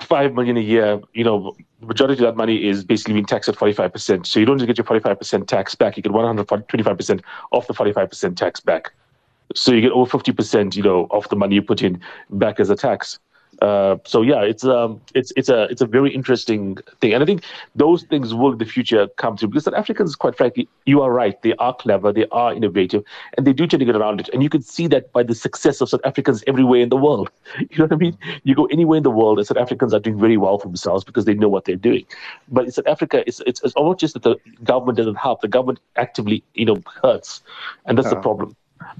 five 0.00 0.34
million 0.34 0.56
a 0.56 0.60
year. 0.60 1.00
You 1.14 1.24
know, 1.24 1.56
majority 1.80 2.22
of 2.22 2.26
that 2.28 2.36
money 2.36 2.68
is 2.68 2.84
basically 2.84 3.14
being 3.14 3.26
taxed 3.26 3.48
at 3.48 3.56
forty 3.56 3.74
five 3.74 3.92
percent. 3.92 4.26
So 4.26 4.40
you 4.40 4.46
don't 4.46 4.58
just 4.58 4.66
get 4.66 4.78
your 4.78 4.84
forty 4.84 5.02
five 5.02 5.18
percent 5.18 5.48
tax 5.48 5.74
back. 5.74 5.96
You 5.96 6.02
get 6.02 6.12
one 6.12 6.24
hundred 6.24 6.48
twenty 6.68 6.82
five 6.82 6.96
percent 6.96 7.22
off 7.50 7.66
the 7.66 7.74
forty 7.74 7.92
five 7.92 8.10
percent 8.10 8.38
tax 8.38 8.60
back. 8.60 8.92
So 9.54 9.72
you 9.72 9.80
get 9.80 9.92
over 9.92 10.10
fifty 10.10 10.32
percent, 10.32 10.76
you 10.76 10.82
know, 10.82 11.06
of 11.10 11.28
the 11.28 11.36
money 11.36 11.54
you 11.54 11.62
put 11.62 11.82
in 11.82 12.00
back 12.30 12.60
as 12.60 12.68
a 12.70 12.76
tax. 12.76 13.18
Uh, 13.62 13.96
so 14.04 14.22
yeah, 14.22 14.42
it's 14.42 14.64
um, 14.64 15.00
it's 15.14 15.32
it's 15.36 15.48
a 15.48 15.64
it's 15.64 15.80
a 15.80 15.86
very 15.86 16.14
interesting 16.14 16.76
thing, 17.00 17.14
and 17.14 17.22
I 17.22 17.26
think 17.26 17.42
those 17.74 18.02
things 18.04 18.34
will 18.34 18.52
in 18.52 18.58
the 18.58 18.64
future 18.64 19.08
come 19.16 19.36
through. 19.36 19.48
Because 19.48 19.64
South 19.64 19.74
Africans, 19.74 20.14
quite 20.14 20.36
frankly, 20.36 20.68
you 20.84 21.00
are 21.00 21.10
right, 21.10 21.40
they 21.42 21.54
are 21.54 21.74
clever, 21.74 22.12
they 22.12 22.26
are 22.32 22.52
innovative, 22.52 23.02
and 23.36 23.46
they 23.46 23.52
do 23.52 23.66
tend 23.66 23.80
to 23.80 23.86
get 23.86 23.96
around 23.96 24.20
it, 24.20 24.28
and 24.32 24.42
you 24.42 24.50
can 24.50 24.62
see 24.62 24.86
that 24.88 25.12
by 25.12 25.22
the 25.22 25.34
success 25.34 25.80
of 25.80 25.88
South 25.88 26.02
Africans 26.04 26.44
everywhere 26.46 26.80
in 26.80 26.88
the 26.88 26.96
world. 26.96 27.30
You 27.70 27.78
know 27.78 27.84
what 27.84 27.92
I 27.92 27.96
mean? 27.96 28.18
You 28.44 28.54
go 28.54 28.66
anywhere 28.66 28.98
in 28.98 29.02
the 29.02 29.10
world, 29.10 29.38
and 29.38 29.46
South 29.46 29.56
Africans 29.56 29.92
are 29.94 30.00
doing 30.00 30.18
very 30.18 30.36
well 30.36 30.58
for 30.58 30.68
themselves 30.68 31.04
because 31.04 31.24
they 31.24 31.34
know 31.34 31.48
what 31.48 31.64
they're 31.64 31.76
doing. 31.76 32.06
But 32.48 32.64
in 32.66 32.70
South 32.70 32.86
Africa, 32.86 33.22
it's 33.26 33.40
it's, 33.46 33.62
it's 33.62 33.74
almost 33.74 34.00
just 34.00 34.14
that 34.14 34.22
the 34.22 34.36
government 34.64 34.98
doesn't 34.98 35.16
help; 35.16 35.40
the 35.40 35.48
government 35.48 35.80
actively, 35.96 36.44
you 36.54 36.64
know, 36.66 36.82
hurts, 37.02 37.42
and 37.86 37.96
that's 37.96 38.10
the 38.10 38.16
problem. 38.16 38.56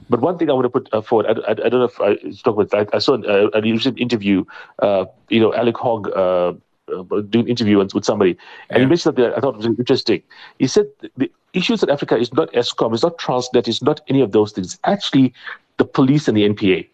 But 0.09 0.21
one 0.21 0.39
thing 0.39 0.51
I 0.51 0.53
want 0.53 0.65
to 0.65 0.71
put 0.71 0.89
uh, 0.93 1.01
forward, 1.01 1.27
I, 1.27 1.33
I, 1.49 1.51
I, 1.51 1.69
don't 1.69 1.81
know 1.81 1.85
if 1.85 2.01
I 2.01 2.17
talk 2.43 2.57
with, 2.57 2.75
I, 2.75 2.87
I 2.93 2.99
saw 2.99 3.15
uh, 3.15 3.51
a, 3.53 3.59
a 3.59 3.63
recent 3.63 3.99
interview, 3.99 4.45
uh, 4.81 5.07
you 5.29 5.41
know, 5.41 5.55
Alec 5.55 5.77
Hogg 5.77 6.09
uh, 6.09 6.53
uh, 6.89 7.21
doing 7.29 7.45
an 7.45 7.49
interview 7.49 7.79
with 7.79 8.05
somebody, 8.05 8.37
and 8.71 8.79
yeah. 8.79 8.85
he 8.85 8.87
mentioned 8.87 9.17
that 9.17 9.37
I 9.37 9.41
thought 9.41 9.57
was 9.57 9.67
interesting. 9.67 10.23
He 10.59 10.67
said 10.67 10.87
the 11.17 11.31
issues 11.53 11.83
in 11.83 11.91
Africa 11.91 12.17
is 12.17 12.33
not 12.33 12.53
Eskom, 12.53 12.95
it's 12.95 13.03
not 13.03 13.19
Transnet, 13.19 13.69
it's 13.69 13.83
not 13.83 14.01
any 14.09 14.21
of 14.21 14.33
those 14.33 14.53
things. 14.53 14.79
Actually 14.85 15.35
the 15.79 15.85
police 15.85 16.29
and 16.29 16.37
the 16.37 16.49
NPA. 16.49 16.89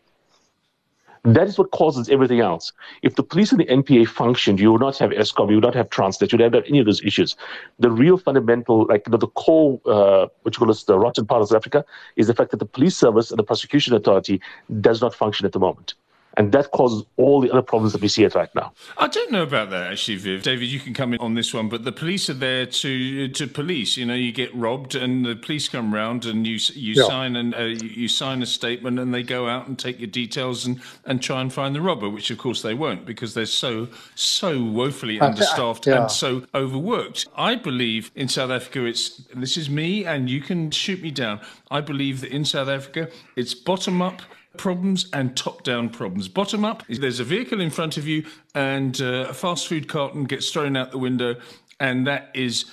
That 1.24 1.46
is 1.46 1.56
what 1.56 1.70
causes 1.70 2.08
everything 2.08 2.40
else. 2.40 2.72
If 3.02 3.14
the 3.14 3.22
police 3.22 3.52
and 3.52 3.60
the 3.60 3.66
NPA 3.66 4.08
functioned, 4.08 4.58
you 4.58 4.72
would 4.72 4.80
not 4.80 4.98
have 4.98 5.10
Eskom, 5.10 5.50
you 5.50 5.56
would 5.56 5.64
not 5.64 5.74
have 5.74 5.88
Transnet, 5.88 6.32
you 6.32 6.38
would 6.38 6.52
not 6.52 6.54
have 6.54 6.64
any 6.68 6.80
of 6.80 6.86
those 6.86 7.00
issues. 7.04 7.36
The 7.78 7.90
real 7.92 8.18
fundamental, 8.18 8.86
like 8.86 9.06
you 9.06 9.12
know, 9.12 9.18
the 9.18 9.28
core, 9.28 9.80
uh, 9.86 10.26
you 10.44 10.50
call 10.50 10.68
us 10.68 10.82
the 10.82 10.98
rotten 10.98 11.24
part 11.24 11.42
of 11.42 11.48
South 11.48 11.58
Africa, 11.58 11.84
is 12.16 12.26
the 12.26 12.34
fact 12.34 12.50
that 12.50 12.56
the 12.56 12.66
police 12.66 12.96
service 12.96 13.30
and 13.30 13.38
the 13.38 13.44
prosecution 13.44 13.94
authority 13.94 14.40
does 14.80 15.00
not 15.00 15.14
function 15.14 15.46
at 15.46 15.52
the 15.52 15.60
moment 15.60 15.94
and 16.36 16.52
that 16.52 16.70
causes 16.70 17.04
all 17.16 17.40
the 17.40 17.50
other 17.50 17.62
problems 17.62 17.92
that 17.92 18.00
we 18.00 18.08
see 18.08 18.24
it 18.24 18.34
right 18.34 18.52
now. 18.54 18.72
I 18.96 19.08
don't 19.08 19.30
know 19.30 19.42
about 19.42 19.70
that 19.70 19.92
actually, 19.92 20.16
Viv. 20.16 20.42
David, 20.42 20.68
you 20.68 20.80
can 20.80 20.94
come 20.94 21.12
in 21.12 21.20
on 21.20 21.34
this 21.34 21.52
one, 21.52 21.68
but 21.68 21.84
the 21.84 21.92
police 21.92 22.30
are 22.30 22.34
there 22.34 22.66
to 22.66 23.28
to 23.28 23.46
police. 23.46 23.96
You 23.96 24.06
know, 24.06 24.14
you 24.14 24.32
get 24.32 24.54
robbed, 24.54 24.94
and 24.94 25.24
the 25.24 25.36
police 25.36 25.68
come 25.68 25.92
round, 25.92 26.24
and 26.24 26.46
you 26.46 26.58
you 26.74 26.94
yeah. 26.94 27.04
sign 27.04 27.36
and 27.36 27.54
uh, 27.54 27.62
you 27.62 28.08
sign 28.08 28.42
a 28.42 28.46
statement, 28.46 28.98
and 28.98 29.12
they 29.12 29.22
go 29.22 29.48
out 29.48 29.66
and 29.66 29.78
take 29.78 29.98
your 29.98 30.08
details 30.08 30.66
and 30.66 30.80
and 31.04 31.22
try 31.22 31.40
and 31.40 31.52
find 31.52 31.74
the 31.74 31.80
robber, 31.80 32.08
which 32.08 32.30
of 32.30 32.38
course 32.38 32.62
they 32.62 32.74
won't 32.74 33.04
because 33.04 33.34
they're 33.34 33.46
so 33.46 33.88
so 34.14 34.62
woefully 34.62 35.20
understaffed 35.20 35.86
yeah. 35.86 36.02
and 36.02 36.10
so 36.10 36.44
overworked. 36.54 37.26
I 37.36 37.54
believe 37.54 38.10
in 38.14 38.28
South 38.28 38.50
Africa, 38.50 38.84
it's 38.84 39.22
this 39.34 39.56
is 39.56 39.68
me, 39.68 40.04
and 40.04 40.30
you 40.30 40.40
can 40.40 40.70
shoot 40.70 41.02
me 41.02 41.10
down. 41.10 41.40
I 41.70 41.80
believe 41.80 42.20
that 42.22 42.30
in 42.30 42.44
South 42.44 42.68
Africa, 42.68 43.08
it's 43.36 43.54
bottom 43.54 44.00
up 44.02 44.22
problems 44.56 45.08
and 45.12 45.36
top 45.36 45.62
down 45.62 45.88
problems. 45.88 46.28
Bottom 46.28 46.64
up, 46.64 46.84
there's 46.88 47.20
a 47.20 47.24
vehicle 47.24 47.60
in 47.60 47.70
front 47.70 47.96
of 47.96 48.06
you 48.06 48.24
and 48.54 49.00
uh, 49.00 49.26
a 49.28 49.34
fast 49.34 49.66
food 49.66 49.88
carton 49.88 50.24
gets 50.24 50.50
thrown 50.50 50.76
out 50.76 50.90
the 50.90 50.98
window, 50.98 51.36
and 51.80 52.06
that 52.06 52.30
is 52.34 52.66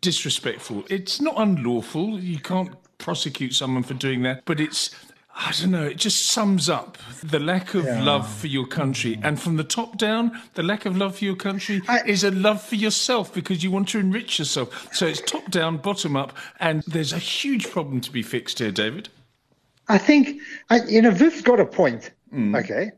disrespectful. 0.00 0.84
It's 0.88 1.20
not 1.20 1.34
unlawful. 1.36 2.18
You 2.18 2.38
can't 2.38 2.74
prosecute 2.98 3.54
someone 3.54 3.82
for 3.82 3.94
doing 3.94 4.22
that, 4.22 4.44
but 4.44 4.60
it's 4.60 4.94
I 5.38 5.52
don't 5.60 5.70
know, 5.70 5.84
it 5.84 5.98
just 5.98 6.30
sums 6.30 6.70
up 6.70 6.96
the 7.22 7.38
lack 7.38 7.74
of 7.74 7.84
yeah. 7.84 8.02
love 8.02 8.26
for 8.26 8.46
your 8.46 8.66
country. 8.66 9.20
And 9.22 9.38
from 9.38 9.56
the 9.56 9.64
top 9.64 9.98
down, 9.98 10.40
the 10.54 10.62
lack 10.62 10.86
of 10.86 10.96
love 10.96 11.18
for 11.18 11.26
your 11.26 11.36
country 11.36 11.82
I, 11.88 12.00
is 12.06 12.24
a 12.24 12.30
love 12.30 12.62
for 12.62 12.76
yourself 12.76 13.34
because 13.34 13.62
you 13.62 13.70
want 13.70 13.88
to 13.88 13.98
enrich 13.98 14.38
yourself. 14.38 14.88
So 14.94 15.06
it's 15.06 15.20
top 15.20 15.50
down, 15.50 15.76
bottom 15.76 16.16
up, 16.16 16.34
and 16.58 16.82
there's 16.86 17.12
a 17.12 17.18
huge 17.18 17.70
problem 17.70 18.00
to 18.00 18.10
be 18.10 18.22
fixed 18.22 18.60
here, 18.60 18.70
David. 18.70 19.10
I 19.88 19.98
think, 19.98 20.40
I, 20.70 20.80
you 20.84 21.02
know, 21.02 21.10
Viv's 21.10 21.42
got 21.42 21.60
a 21.60 21.66
point. 21.66 22.10
mm. 22.32 22.58
okay, 22.58 22.92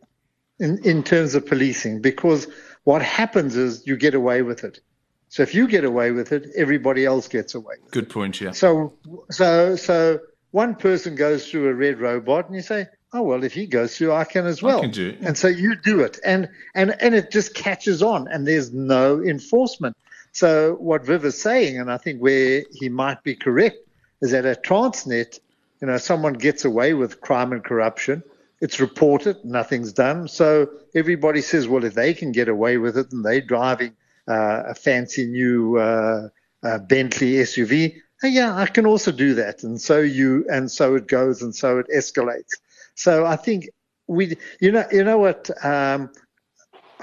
in, 0.59 0.79
in 0.85 1.03
terms 1.03 1.35
of 1.35 1.47
policing, 1.47 2.01
because 2.01 2.49
what 2.85 3.03
happens 3.03 3.57
is 3.57 3.87
you 3.87 3.97
get 3.97 4.15
away 4.15 4.43
with 4.43 4.65
it. 4.65 4.81
So 5.29 5.43
if 5.43 5.55
you 5.55 5.69
get 5.69 5.85
away 5.85 6.11
with 6.11 6.33
it, 6.33 6.49
everybody 6.57 7.05
else 7.05 7.29
gets 7.29 7.55
away. 7.55 7.75
Good 7.91 8.09
point, 8.09 8.41
yeah. 8.41 8.53
So, 8.53 8.95
so, 9.31 9.77
so 9.77 10.21
one 10.53 10.75
person 10.75 11.15
goes 11.15 11.51
through 11.51 11.69
a 11.69 11.75
red 11.75 12.01
robot, 12.01 12.47
and 12.47 12.55
you 12.55 12.63
say, 12.63 12.87
"Oh 13.13 13.23
well, 13.23 13.45
if 13.45 13.53
he 13.53 13.67
goes 13.67 13.97
through, 13.97 14.13
I 14.13 14.25
can 14.25 14.47
as 14.47 14.63
well." 14.63 14.79
I 14.79 14.83
can 14.83 14.91
do 14.91 15.09
it. 15.11 15.19
And 15.21 15.37
so 15.37 15.49
you 15.49 15.77
do 15.77 16.01
it, 16.01 16.19
and 16.25 16.49
and 16.75 16.97
and 17.01 17.15
it 17.15 17.31
just 17.31 17.55
catches 17.55 18.03
on, 18.03 18.27
and 18.29 18.47
there's 18.47 18.73
no 18.73 19.23
enforcement. 19.23 19.97
So 20.33 20.77
what 20.81 21.05
Viv 21.05 21.25
is 21.25 21.41
saying, 21.41 21.79
and 21.79 21.91
I 21.93 21.99
think 21.99 22.21
where 22.21 22.65
he 22.73 22.89
might 22.89 23.23
be 23.23 23.35
correct, 23.35 23.77
is 24.23 24.31
that 24.31 24.47
at 24.47 24.65
Transnet, 24.65 25.41
you 25.81 25.87
know, 25.87 25.97
someone 25.97 26.35
gets 26.35 26.65
away 26.65 26.95
with 26.95 27.21
crime 27.21 27.53
and 27.53 27.65
corruption, 27.65 28.23
it's 28.61 28.81
reported, 28.81 29.45
nothing's 29.45 29.93
done. 29.93 30.27
So 30.29 30.69
everybody 30.95 31.41
says, 31.41 31.69
well, 31.69 31.85
if 31.85 31.95
they 31.95 32.15
can 32.15 32.33
get 32.33 32.49
away 32.49 32.77
with 32.77 32.99
it 32.99 33.13
and 33.13 33.25
they're 33.25 33.41
driving 33.41 33.95
uh, 34.27 34.65
a 34.67 34.75
fancy 34.75 35.27
new 35.27 35.77
uh, 35.77 36.29
uh, 36.63 36.79
Bentley 36.79 37.35
SUV, 37.35 38.01
yeah, 38.23 38.57
I 38.57 38.67
can 38.67 38.85
also 38.85 39.13
do 39.13 39.35
that. 39.35 39.63
And 39.63 39.81
so 39.81 40.01
you, 40.01 40.45
and 40.51 40.71
so 40.71 40.97
it 40.97 41.07
goes, 41.07 41.41
and 41.43 41.55
so 41.55 41.79
it 41.79 41.87
escalates. 41.95 42.57
So 42.97 43.25
I 43.25 43.37
think 43.37 43.69
we, 44.09 44.37
you 44.61 44.73
know, 44.73 44.85
you 44.91 45.05
know 45.05 45.19
what? 45.19 45.51
Um, 45.65 46.11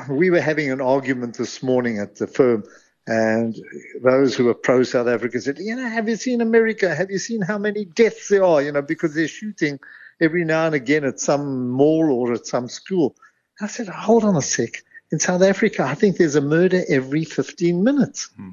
we 0.09 0.29
were 0.29 0.41
having 0.41 0.71
an 0.71 0.81
argument 0.81 1.37
this 1.37 1.63
morning 1.63 1.99
at 1.99 2.17
the 2.17 2.27
firm 2.27 2.65
and 3.07 3.55
those 4.01 4.35
who 4.35 4.49
are 4.49 4.55
pro 4.55 4.83
South 4.83 5.07
Africa 5.07 5.39
said, 5.39 5.59
you 5.59 5.75
know, 5.75 5.87
have 5.87 6.09
you 6.09 6.15
seen 6.15 6.41
America? 6.41 6.93
Have 6.93 7.11
you 7.11 7.19
seen 7.19 7.41
how 7.41 7.57
many 7.57 7.85
deaths 7.85 8.29
there 8.29 8.43
are? 8.43 8.61
You 8.61 8.71
know, 8.71 8.81
because 8.81 9.13
they're 9.13 9.27
shooting 9.27 9.79
every 10.19 10.43
now 10.43 10.65
and 10.65 10.75
again 10.75 11.03
at 11.03 11.19
some 11.19 11.69
mall 11.69 12.11
or 12.11 12.33
at 12.33 12.47
some 12.47 12.67
school. 12.67 13.15
I 13.61 13.67
said, 13.67 13.87
hold 13.87 14.23
on 14.23 14.35
a 14.35 14.41
sec. 14.41 14.83
In 15.11 15.19
South 15.19 15.43
Africa, 15.43 15.83
I 15.83 15.93
think 15.93 16.17
there's 16.17 16.35
a 16.35 16.41
murder 16.41 16.83
every 16.89 17.25
15 17.25 17.83
minutes. 17.83 18.31
Hmm. 18.35 18.51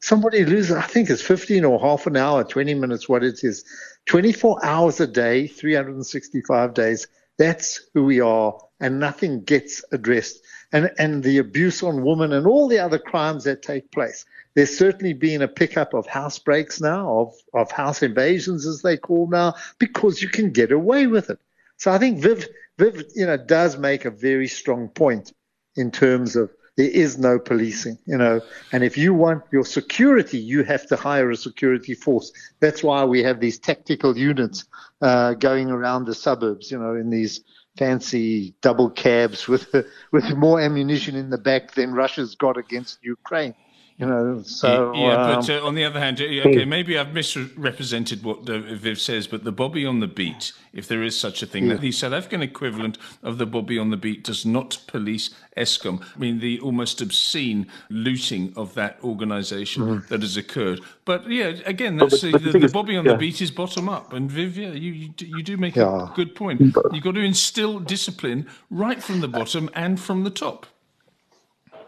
Somebody 0.00 0.44
loses, 0.44 0.76
I 0.76 0.82
think 0.82 1.08
it's 1.08 1.22
15 1.22 1.64
or 1.64 1.80
half 1.80 2.06
an 2.06 2.18
hour, 2.18 2.44
20 2.44 2.74
minutes, 2.74 3.08
what 3.08 3.24
it 3.24 3.42
is. 3.42 3.64
24 4.04 4.62
hours 4.62 5.00
a 5.00 5.06
day, 5.06 5.46
365 5.46 6.74
days. 6.74 7.06
That's 7.38 7.80
who 7.94 8.04
we 8.04 8.20
are, 8.20 8.60
and 8.80 9.00
nothing 9.00 9.44
gets 9.44 9.82
addressed 9.92 10.40
and, 10.74 10.90
and 10.98 11.22
the 11.22 11.38
abuse 11.38 11.84
on 11.84 12.04
women 12.04 12.32
and 12.32 12.48
all 12.48 12.66
the 12.66 12.80
other 12.80 12.98
crimes 12.98 13.44
that 13.44 13.62
take 13.62 13.92
place. 13.92 14.26
There's 14.54 14.76
certainly 14.76 15.12
been 15.12 15.40
a 15.40 15.48
pickup 15.48 15.94
of 15.94 16.04
house 16.06 16.38
breaks 16.38 16.80
now, 16.80 17.08
of, 17.20 17.34
of 17.54 17.70
house 17.70 18.02
invasions 18.02 18.66
as 18.66 18.82
they 18.82 18.96
call 18.96 19.28
now, 19.28 19.54
because 19.78 20.20
you 20.20 20.28
can 20.28 20.50
get 20.50 20.72
away 20.72 21.06
with 21.06 21.30
it. 21.30 21.38
So 21.76 21.92
I 21.92 21.98
think 21.98 22.18
Viv, 22.18 22.48
Viv, 22.76 23.04
you 23.14 23.24
know, 23.24 23.36
does 23.36 23.78
make 23.78 24.04
a 24.04 24.10
very 24.10 24.48
strong 24.48 24.88
point 24.88 25.32
in 25.76 25.92
terms 25.92 26.34
of 26.34 26.50
there 26.76 26.90
is 26.90 27.18
no 27.18 27.38
policing, 27.38 27.96
you 28.04 28.18
know, 28.18 28.40
and 28.72 28.82
if 28.82 28.98
you 28.98 29.14
want 29.14 29.44
your 29.52 29.64
security, 29.64 30.38
you 30.38 30.64
have 30.64 30.88
to 30.88 30.96
hire 30.96 31.30
a 31.30 31.36
security 31.36 31.94
force. 31.94 32.32
That's 32.58 32.82
why 32.82 33.04
we 33.04 33.22
have 33.22 33.38
these 33.38 33.60
tactical 33.60 34.18
units 34.18 34.64
uh, 35.00 35.34
going 35.34 35.70
around 35.70 36.06
the 36.06 36.16
suburbs, 36.16 36.72
you 36.72 36.78
know, 36.80 36.96
in 36.96 37.10
these 37.10 37.44
fancy 37.76 38.54
double 38.60 38.90
cabs 38.90 39.48
with 39.48 39.74
with 40.12 40.36
more 40.36 40.60
ammunition 40.60 41.16
in 41.16 41.30
the 41.30 41.38
back 41.38 41.72
than 41.72 41.94
Russia's 41.94 42.34
got 42.34 42.56
against 42.56 42.98
Ukraine. 43.02 43.54
You 43.96 44.06
know, 44.06 44.42
so 44.42 44.92
yeah. 44.92 45.14
Um, 45.14 45.34
but 45.36 45.50
uh, 45.50 45.64
on 45.64 45.76
the 45.76 45.84
other 45.84 46.00
hand, 46.00 46.20
okay, 46.20 46.64
maybe 46.64 46.98
I've 46.98 47.14
misrepresented 47.14 48.24
what 48.24 48.48
uh, 48.50 48.58
Viv 48.58 49.00
says, 49.00 49.28
but 49.28 49.44
the 49.44 49.52
Bobby 49.52 49.86
on 49.86 50.00
the 50.00 50.08
beat, 50.08 50.52
if 50.72 50.88
there 50.88 51.04
is 51.04 51.16
such 51.16 51.44
a 51.44 51.46
thing, 51.46 51.68
yeah. 51.68 51.76
the 51.76 51.92
South 51.92 52.12
African 52.12 52.42
equivalent 52.42 52.98
of 53.22 53.38
the 53.38 53.46
Bobby 53.46 53.78
on 53.78 53.90
the 53.90 53.96
beat 53.96 54.24
does 54.24 54.44
not 54.44 54.78
police 54.88 55.30
Eskom. 55.56 56.04
I 56.16 56.18
mean, 56.18 56.40
the 56.40 56.58
almost 56.58 57.00
obscene 57.00 57.68
looting 57.88 58.52
of 58.56 58.74
that 58.74 58.98
organisation 59.04 59.84
mm-hmm. 59.84 60.08
that 60.08 60.22
has 60.22 60.36
occurred. 60.36 60.80
But 61.04 61.30
yeah, 61.30 61.52
again, 61.64 61.96
that's 61.96 62.20
but, 62.20 62.32
but 62.32 62.42
the, 62.42 62.50
the, 62.50 62.58
the, 62.66 62.72
Bobby 62.72 62.96
on 62.96 63.04
yeah. 63.04 63.12
the 63.12 63.18
beat 63.18 63.40
is 63.40 63.52
bottom 63.52 63.88
up, 63.88 64.12
and 64.12 64.28
Viv, 64.28 64.58
yeah, 64.58 64.72
you 64.72 64.90
you, 64.90 65.10
you 65.18 65.42
do 65.44 65.56
make 65.56 65.76
yeah. 65.76 66.10
a 66.10 66.14
good 66.16 66.34
point. 66.34 66.60
You've 66.60 67.04
got 67.04 67.14
to 67.14 67.20
instill 67.20 67.78
discipline 67.78 68.48
right 68.70 69.00
from 69.00 69.20
the 69.20 69.28
bottom 69.28 69.70
and 69.72 70.00
from 70.00 70.24
the 70.24 70.30
top. 70.30 70.66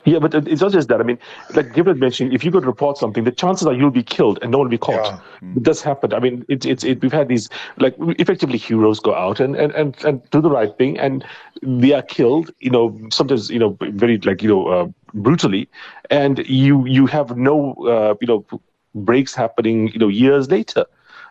Yeah, 0.07 0.21
but 0.21 0.35
it's 0.35 0.63
not 0.63 0.71
just 0.73 0.89
that. 0.89 1.01
I 1.01 1.03
mean, 1.03 1.19
like 1.55 1.73
Gabriel 1.75 1.99
mentioned, 1.99 2.33
if 2.33 2.45
you 2.45 2.53
go 2.53 2.61
to 2.61 2.67
report 2.67 2.97
something, 2.97 3.25
the 3.25 3.33
chances 3.33 3.67
are 3.67 3.75
you'll 3.75 3.91
be 3.91 4.05
killed 4.05 4.39
and 4.41 4.53
no 4.53 4.59
one 4.59 4.67
will 4.67 4.71
be 4.71 4.79
caught. 4.79 5.05
Yeah. 5.43 5.49
It 5.57 5.65
does 5.65 5.83
happen. 5.83 6.15
I 6.15 6.21
mean, 6.21 6.45
it's 6.49 6.65
it's 6.65 6.85
it, 6.85 7.03
we've 7.03 7.13
had 7.13 7.29
these 7.29 7.49
like 7.79 7.97
effectively 7.99 8.57
heroes 8.57 9.01
go 9.01 9.15
out 9.15 9.41
and, 9.41 9.57
and, 9.57 9.73
and, 9.75 9.97
and 10.05 10.31
do 10.31 10.41
the 10.41 10.51
right 10.51 10.77
thing 10.79 10.97
and 10.99 11.25
they 11.63 11.93
are 11.93 12.03
killed. 12.03 12.53
You 12.61 12.71
know, 12.71 12.99
sometimes 13.11 13.51
you 13.51 13.59
know 13.59 13.77
very 13.81 14.19
like 14.19 14.43
you 14.43 14.49
know 14.49 14.69
uh, 14.69 14.87
brutally, 15.13 15.69
and 16.09 16.39
you 16.47 16.87
you 16.87 17.07
have 17.07 17.37
no 17.37 17.75
uh, 17.87 18.15
you 18.21 18.29
know 18.29 18.47
breaks 18.95 19.35
happening 19.35 19.89
you 19.89 19.99
know 19.99 20.09
years 20.09 20.51
later. 20.51 20.85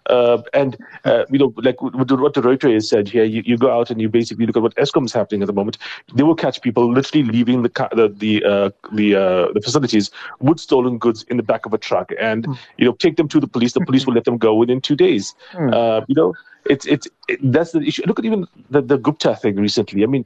Uh, 0.08 0.42
and 0.54 0.78
uh, 1.04 1.26
you 1.30 1.40
know, 1.40 1.54
like 1.58 1.82
what 1.82 2.08
the 2.08 2.16
Reuters 2.16 2.74
has 2.74 2.90
said 2.90 3.08
here, 3.08 3.24
you, 3.24 3.42
you 3.46 3.58
go 3.58 3.72
out 3.72 3.90
and 3.90 4.00
you 4.00 4.10
basically 4.10 4.46
look 4.46 4.56
at 4.56 4.62
what 4.62 4.76
Eskom 4.76 5.06
is 5.06 5.14
happening 5.14 5.42
at 5.42 5.48
the 5.48 5.54
moment. 5.54 5.78
They 6.14 6.24
will 6.24 6.36
catch 6.36 6.62
people 6.62 6.92
literally 6.92 7.24
leaving 7.24 7.64
the 7.64 7.70
the 7.94 8.08
the 8.10 8.44
uh, 8.44 8.70
the, 8.94 9.16
uh, 9.16 9.52
the 9.54 9.62
facilities 9.62 10.12
with 10.40 10.60
stolen 10.60 10.98
goods 10.98 11.24
in 11.30 11.38
the 11.38 11.44
back 11.44 11.66
of 11.66 11.74
a 11.74 11.78
truck, 11.78 12.12
and 12.20 12.46
mm. 12.46 12.58
you 12.78 12.86
know, 12.86 12.94
take 12.94 13.16
them 13.18 13.28
to 13.30 13.40
the 13.40 13.48
police. 13.48 13.74
The 13.74 13.82
police 13.86 14.06
will 14.06 14.14
let 14.14 14.26
them 14.26 14.38
go 14.38 14.56
within 14.56 14.82
two 14.82 14.96
days. 14.96 15.34
Mm. 15.54 16.06
you 16.08 16.16
know, 16.16 16.34
it's 16.66 16.86
it's 16.86 17.08
it, 17.28 17.40
that's 17.52 17.72
the 17.72 17.82
issue. 17.82 18.04
Look 18.06 18.20
at 18.20 18.26
even 18.26 18.48
the, 18.70 18.82
the 18.82 18.98
Gupta 18.98 19.36
thing 19.36 19.56
recently. 19.56 20.04
I 20.04 20.08
mean, 20.08 20.26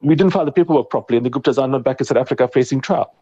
we 0.00 0.14
didn't 0.14 0.32
file 0.32 0.44
the 0.44 0.52
paperwork 0.52 0.90
properly, 0.90 1.16
and 1.16 1.26
the 1.26 1.30
Guptas 1.30 1.60
are 1.60 1.68
not 1.68 1.84
back 1.84 2.00
in 2.00 2.06
South 2.06 2.18
Africa 2.18 2.48
facing 2.48 2.80
trial 2.80 3.14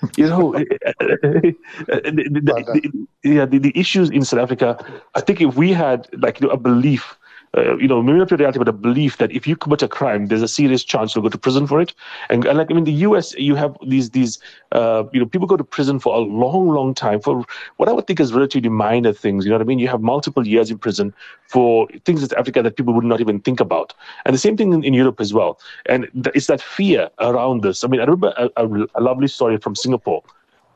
you 0.16 0.28
know, 0.28 0.52
the, 1.00 1.54
the, 1.84 3.06
yeah, 3.22 3.46
the, 3.46 3.58
the 3.58 3.72
issues 3.78 4.10
in 4.10 4.24
South 4.24 4.40
Africa. 4.40 4.76
I 5.14 5.20
think 5.20 5.40
if 5.40 5.56
we 5.56 5.72
had 5.72 6.08
like 6.20 6.40
you 6.40 6.46
know, 6.46 6.52
a 6.52 6.56
belief 6.56 7.16
uh, 7.56 7.76
you 7.76 7.88
know, 7.88 8.02
the 8.02 8.36
reality, 8.36 8.58
but 8.58 8.68
a 8.68 8.72
belief 8.72 9.18
that 9.18 9.32
if 9.32 9.46
you 9.46 9.56
commit 9.56 9.82
a 9.82 9.88
crime, 9.88 10.26
there's 10.26 10.42
a 10.42 10.48
serious 10.48 10.84
chance 10.84 11.14
you'll 11.14 11.22
go 11.22 11.28
to 11.28 11.38
prison 11.38 11.66
for 11.66 11.80
it. 11.80 11.94
And, 12.28 12.44
and 12.44 12.58
like 12.58 12.70
I 12.70 12.74
mean, 12.74 12.84
the 12.84 12.92
U.S., 12.92 13.34
you 13.34 13.54
have 13.54 13.76
these 13.86 14.10
these 14.10 14.38
uh, 14.72 15.04
you 15.12 15.20
know 15.20 15.26
people 15.26 15.46
go 15.46 15.56
to 15.56 15.64
prison 15.64 15.98
for 15.98 16.14
a 16.14 16.18
long, 16.18 16.68
long 16.68 16.94
time 16.94 17.20
for 17.20 17.44
what 17.76 17.88
I 17.88 17.92
would 17.92 18.06
think 18.06 18.20
is 18.20 18.32
relatively 18.32 18.68
minor 18.68 19.12
things. 19.12 19.44
You 19.44 19.50
know 19.50 19.56
what 19.56 19.62
I 19.62 19.66
mean? 19.66 19.78
You 19.78 19.88
have 19.88 20.02
multiple 20.02 20.46
years 20.46 20.70
in 20.70 20.78
prison 20.78 21.14
for 21.48 21.88
things 22.04 22.22
in 22.22 22.36
Africa 22.38 22.62
that 22.62 22.76
people 22.76 22.92
would 22.94 23.04
not 23.04 23.20
even 23.20 23.40
think 23.40 23.60
about, 23.60 23.94
and 24.24 24.34
the 24.34 24.38
same 24.38 24.56
thing 24.56 24.72
in, 24.72 24.84
in 24.84 24.94
Europe 24.94 25.20
as 25.20 25.32
well. 25.32 25.58
And 25.86 26.08
th- 26.12 26.34
it's 26.34 26.46
that 26.46 26.60
fear 26.60 27.08
around 27.20 27.62
this. 27.62 27.84
I 27.84 27.88
mean, 27.88 28.00
I 28.00 28.04
remember 28.04 28.34
a, 28.36 28.50
a, 28.56 28.86
a 28.96 29.00
lovely 29.00 29.28
story 29.28 29.56
from 29.58 29.74
Singapore 29.74 30.22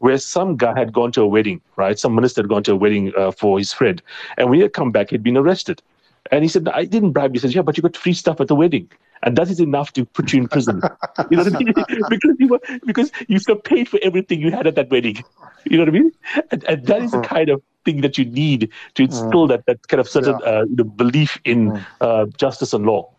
where 0.00 0.16
some 0.16 0.56
guy 0.56 0.76
had 0.78 0.92
gone 0.92 1.12
to 1.12 1.20
a 1.20 1.26
wedding, 1.26 1.60
right? 1.76 1.98
Some 1.98 2.14
minister 2.14 2.40
had 2.40 2.48
gone 2.48 2.62
to 2.64 2.72
a 2.72 2.76
wedding 2.76 3.12
uh, 3.16 3.30
for 3.30 3.58
his 3.58 3.72
friend. 3.72 4.02
And 4.38 4.48
when 4.48 4.56
he 4.56 4.62
had 4.62 4.72
come 4.72 4.90
back, 4.90 5.10
he'd 5.10 5.22
been 5.22 5.36
arrested. 5.36 5.82
And 6.30 6.44
he 6.44 6.48
said, 6.48 6.68
I 6.68 6.84
didn't 6.84 7.12
bribe 7.12 7.34
you. 7.34 7.40
He 7.40 7.40
says, 7.40 7.54
Yeah, 7.54 7.62
but 7.62 7.76
you 7.76 7.82
got 7.82 7.96
free 7.96 8.12
stuff 8.12 8.40
at 8.40 8.48
the 8.48 8.54
wedding. 8.54 8.90
And 9.22 9.36
that 9.36 9.50
is 9.50 9.60
enough 9.60 9.92
to 9.94 10.04
put 10.04 10.32
you 10.32 10.40
in 10.40 10.48
prison. 10.48 10.80
you 11.30 11.36
know 11.36 11.44
what 11.44 11.54
I 11.54 11.58
mean? 11.58 11.74
because 12.08 12.36
you 12.38 12.48
were, 12.48 12.60
because 12.86 13.12
you 13.28 13.38
still 13.38 13.56
paid 13.56 13.88
for 13.88 13.98
everything 14.02 14.40
you 14.40 14.50
had 14.50 14.66
at 14.66 14.74
that 14.76 14.90
wedding. 14.90 15.22
You 15.66 15.76
know 15.76 15.82
what 15.82 15.88
I 15.90 15.98
mean? 15.98 16.12
And, 16.52 16.64
and 16.64 16.86
that 16.86 17.02
is 17.02 17.10
the 17.10 17.18
uh-huh. 17.18 17.28
kind 17.28 17.50
of 17.50 17.62
thing 17.84 18.00
that 18.00 18.16
you 18.16 18.24
need 18.24 18.70
to 18.94 19.02
instill 19.02 19.44
uh-huh. 19.44 19.58
that, 19.58 19.66
that 19.66 19.88
kind 19.88 20.00
of 20.00 20.08
certain 20.08 20.38
yeah. 20.40 20.46
uh, 20.46 20.64
you 20.64 20.76
know, 20.76 20.84
belief 20.84 21.38
in 21.44 21.72
uh-huh. 21.72 22.06
uh, 22.06 22.26
justice 22.38 22.72
and 22.72 22.86
law. 22.86 23.12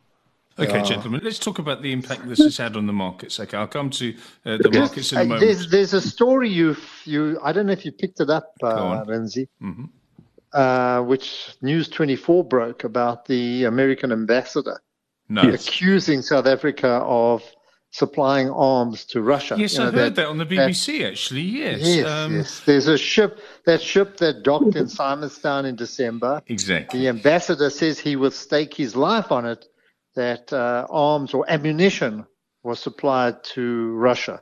Okay, 0.57 0.77
yeah. 0.77 0.83
gentlemen, 0.83 1.21
let's 1.23 1.37
talk 1.37 1.59
about 1.59 1.83
the 1.83 1.91
impact 1.91 2.27
this 2.27 2.39
has 2.39 2.57
had 2.57 2.75
on 2.75 2.87
the 2.87 2.93
markets. 2.93 3.39
Okay, 3.39 3.55
I'll 3.55 3.67
come 3.67 3.91
to 3.91 4.15
uh, 4.43 4.57
the 4.57 4.71
markets 4.71 5.11
in 5.11 5.19
a 5.19 5.23
moment. 5.25 5.41
There's, 5.41 5.69
there's 5.69 5.93
a 5.93 6.01
story 6.01 6.49
you 6.49 6.75
you 7.05 7.39
I 7.43 7.51
don't 7.51 7.67
know 7.67 7.73
if 7.73 7.85
you 7.85 7.91
picked 7.91 8.19
it 8.19 8.31
up, 8.31 8.51
uh, 8.63 9.03
Lindsay. 9.05 9.47
Mm-hmm 9.61 9.85
uh, 10.53 11.01
which 11.01 11.55
News 11.61 11.87
24 11.89 12.43
broke 12.43 12.83
about 12.83 13.25
the 13.25 13.65
American 13.65 14.11
ambassador 14.11 14.81
no. 15.29 15.41
accusing 15.43 16.21
South 16.21 16.45
Africa 16.45 16.87
of 16.87 17.43
supplying 17.91 18.49
arms 18.49 19.05
to 19.05 19.21
Russia. 19.21 19.55
Yes, 19.57 19.73
you 19.73 19.79
know, 19.79 19.87
I 19.87 19.91
heard 19.91 19.95
that, 19.95 20.15
that, 20.15 20.27
on 20.27 20.37
the 20.37 20.45
BBC, 20.45 20.99
that, 20.99 21.11
actually. 21.11 21.41
Yes. 21.41 21.81
Yes, 21.81 22.07
um, 22.07 22.35
yes. 22.35 22.61
There's 22.65 22.87
a 22.87 22.97
ship, 22.97 23.39
that 23.65 23.81
ship 23.81 24.17
that 24.17 24.43
docked 24.43 24.75
in 24.75 24.85
Simonstown 24.85 25.65
in 25.65 25.75
December. 25.75 26.41
Exactly. 26.47 27.01
The 27.01 27.09
ambassador 27.09 27.69
says 27.69 27.99
he 27.99 28.15
will 28.15 28.31
stake 28.31 28.73
his 28.73 28.95
life 28.95 29.31
on 29.31 29.45
it 29.45 29.65
that 30.15 30.51
uh, 30.51 30.87
arms 30.89 31.33
or 31.33 31.49
ammunition 31.49 32.25
was 32.63 32.79
supplied 32.79 33.43
to 33.43 33.91
Russia. 33.93 34.41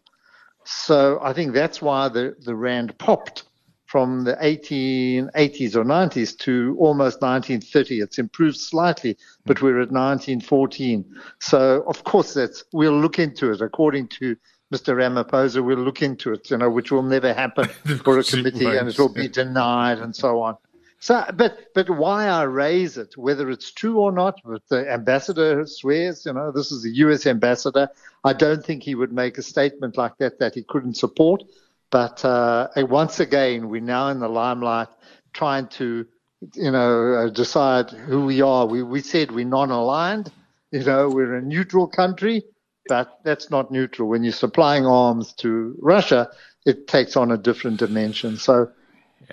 So 0.66 1.20
I 1.22 1.34
think 1.34 1.54
that's 1.54 1.82
why 1.82 2.10
the, 2.10 2.36
the 2.40 2.56
Rand 2.56 2.98
popped 2.98 3.44
from 3.90 4.24
the 4.24 4.36
1880s 4.36 5.76
or 5.76 5.84
90s 5.84 6.38
to 6.38 6.78
almost 6.80 7.24
1930. 7.24 8.02
It's 8.02 8.20
improved 8.20 8.58
slightly, 8.58 9.18
but 9.48 9.64
we're 9.64 9.82
at 9.82 9.90
1914. 9.90 11.04
So 11.40 11.84
of 11.88 12.04
course 12.04 12.36
that's 12.36 12.64
we'll 12.72 13.00
look 13.00 13.18
into 13.18 13.52
it. 13.52 13.62
According 13.62 14.10
to 14.20 14.36
Mr. 14.72 14.94
Ramaphosa, 14.94 15.66
we'll 15.66 15.80
look 15.80 16.04
into 16.04 16.32
it, 16.34 16.52
you 16.52 16.58
know, 16.58 16.70
which 16.70 16.92
will 16.92 17.02
never 17.02 17.34
happen 17.34 17.66
for 18.04 18.20
a 18.20 18.24
committee 18.24 18.68
and 18.68 18.90
it 18.90 19.00
will 19.00 19.12
be 19.12 19.28
denied 19.28 19.98
and 19.98 20.16
so 20.16 20.40
on. 20.40 20.56
So, 21.00 21.26
but 21.34 21.74
but 21.74 21.90
why 21.90 22.28
I 22.28 22.44
raise 22.44 22.96
it, 22.98 23.18
whether 23.18 23.50
it's 23.50 23.72
true 23.72 23.98
or 23.98 24.12
not, 24.12 24.40
but 24.46 24.62
the 24.70 24.88
ambassador 24.88 25.66
swears, 25.66 26.28
you 26.28 26.34
know, 26.34 26.52
this 26.52 26.72
is 26.72 26.84
the 26.84 26.92
U.S. 27.06 27.26
ambassador. 27.26 27.90
I 28.24 28.34
don't 28.34 28.64
think 28.64 28.84
he 28.84 28.94
would 28.94 29.14
make 29.14 29.40
a 29.40 29.42
statement 29.42 29.98
like 29.98 30.18
that 30.20 30.38
that 30.40 30.54
he 30.54 30.64
couldn't 30.64 30.98
support. 30.98 31.44
But 31.92 32.24
uh, 32.24 32.68
once 32.78 33.20
again, 33.20 33.70
we're 33.70 33.82
now 33.82 34.10
in 34.10 34.20
the 34.20 34.30
limelight, 34.30 34.90
trying 35.34 35.68
to, 35.68 36.06
you 36.54 36.72
know, 36.72 37.14
uh, 37.14 37.30
decide 37.30 37.90
who 37.90 38.26
we 38.26 38.42
are. 38.42 38.66
We 38.66 38.84
we 38.84 39.02
said 39.02 39.32
we're 39.32 39.46
non-aligned. 39.46 40.32
You 40.72 40.84
know, 40.84 41.10
we're 41.10 41.36
a 41.36 41.42
neutral 41.42 41.88
country, 41.88 42.44
but 42.88 43.20
that's 43.24 43.50
not 43.50 43.72
neutral. 43.72 44.08
When 44.08 44.24
you're 44.24 44.34
supplying 44.34 44.86
arms 44.86 45.34
to 45.34 45.76
Russia, 45.82 46.30
it 46.66 46.88
takes 46.88 47.18
on 47.18 47.32
a 47.32 47.38
different 47.38 47.80
dimension. 47.80 48.38
So 48.38 48.70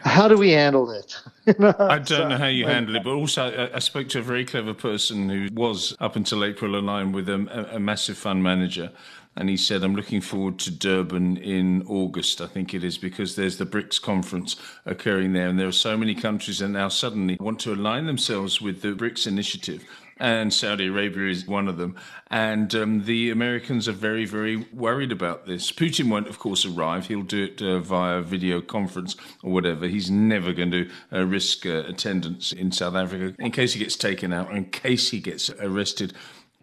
how 0.03 0.29
do 0.29 0.37
we 0.37 0.51
handle 0.51 0.87
that? 0.87 1.17
I 1.79 1.97
don't 1.97 2.07
so, 2.07 2.29
know 2.29 2.37
how 2.39 2.47
you 2.47 2.67
handle 2.67 2.97
it, 2.97 3.05
but 3.05 3.13
also 3.13 3.51
I, 3.51 3.77
I, 3.77 3.79
spoke 3.79 4.09
to 4.11 4.19
a 4.19 4.23
very 4.23 4.45
clever 4.45 4.75
person 4.75 5.29
who 5.29 5.49
was 5.53 5.97
up 6.01 6.17
until 6.17 6.45
April 6.45 6.77
aligned 6.77 7.15
with 7.15 7.29
a, 7.29 7.75
a, 7.75 7.81
massive 7.81 8.19
fund 8.19 8.43
manager. 8.43 8.91
And 9.37 9.49
he 9.49 9.57
said, 9.57 9.83
I'm 9.83 9.95
looking 9.95 10.21
forward 10.21 10.59
to 10.61 10.71
Durban 10.71 11.37
in 11.37 11.83
August, 11.87 12.41
I 12.41 12.47
think 12.47 12.73
it 12.73 12.83
is, 12.83 12.97
because 12.97 13.37
there's 13.37 13.59
the 13.59 13.67
BRICS 13.67 14.01
conference 14.01 14.57
occurring 14.87 15.35
there. 15.35 15.49
And 15.49 15.59
there 15.59 15.69
are 15.69 15.73
so 15.73 15.97
many 15.97 16.15
countries 16.15 16.61
that 16.61 16.69
now 16.69 16.89
suddenly 16.89 17.37
want 17.39 17.61
to 17.61 17.75
align 17.75 18.07
themselves 18.07 18.61
with 18.61 18.83
the 18.83 18.95
BRICS 18.95 19.27
initiative 19.27 19.85
and 20.19 20.53
Saudi 20.53 20.87
Arabia 20.87 21.29
is 21.29 21.47
one 21.47 21.69
of 21.69 21.77
them. 21.77 21.97
And 22.31 22.75
um, 22.75 23.05
the 23.05 23.31
Americans 23.31 23.89
are 23.89 23.93
very, 23.93 24.25
very 24.25 24.57
worried 24.73 25.13
about 25.13 25.47
this. 25.47 25.71
Putin 25.71 26.11
won't, 26.11 26.29
of 26.29 26.39
course, 26.39 26.65
arrive. 26.65 27.07
He'll 27.07 27.23
do 27.23 27.45
it 27.45 27.63
uh, 27.63 27.81
via 27.81 28.23
video 28.23 28.61
conference 28.61 29.17
or 29.43 29.53
whatever. 29.53 29.87
He's 29.87 30.11
never 30.11 30.53
going 30.53 30.71
to 30.71 30.91
uh, 31.13 31.27
risk 31.27 31.67
uh, 31.67 31.85
attendance 31.87 32.53
in 32.53 32.73
South 32.73 32.95
Africa 32.95 33.35
in 33.39 33.51
case 33.51 33.75
he 33.75 33.79
gets 33.79 33.97
taken 33.97 34.33
out, 34.33 34.51
in 34.51 34.67
case 34.67 35.11
he 35.11 35.21
gets 35.21 35.51
arrested 35.51 36.15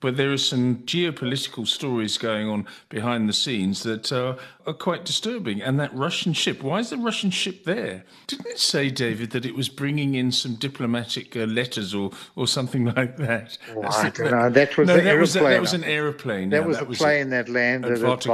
but 0.04 0.18
there 0.18 0.34
are 0.34 0.38
some 0.38 0.80
geopolitical 0.80 1.66
stories 1.66 2.18
going 2.18 2.50
on 2.50 2.68
behind 2.90 3.30
the 3.30 3.34
scenes 3.34 3.84
that 3.84 4.12
uh, 4.12 4.36
are 4.68 4.74
quite 4.74 5.06
disturbing. 5.06 5.62
And 5.62 5.80
that 5.80 5.96
Russian 5.96 6.34
ship, 6.34 6.62
why 6.62 6.80
is 6.80 6.90
the 6.90 6.98
Russian 6.98 7.32
ship 7.32 7.64
there? 7.64 8.04
Didn't 8.28 8.48
it 8.48 8.60
say, 8.60 8.90
David, 8.90 9.32
that 9.32 9.46
it 9.46 9.56
was 9.56 9.70
bringing 9.70 10.16
in 10.16 10.34
some 10.34 10.56
diplomatic 10.56 11.38
uh, 11.38 11.46
letters 11.46 11.96
or, 11.96 12.12
or 12.36 12.48
something 12.48 12.84
like 12.98 13.16
that? 13.16 13.58
Well, 13.74 13.90
I 13.94 14.10
don't 14.10 14.30
know. 14.30 14.50
That 14.50 14.76
was 14.78 14.88
no, 14.90 15.00
that 15.00 15.18
was, 15.18 15.36
a, 15.38 15.40
that 15.40 15.62
was 15.62 15.74
an 15.74 15.86
aeroplane. 15.86 16.50
That 16.50 16.64
yeah, 16.64 16.68
was 16.68 16.78
that 16.80 16.86
a 16.86 16.90
was 16.90 16.98
plane 16.98 17.30
that 17.30 17.48
landed 17.48 18.04
at. 18.04 18.26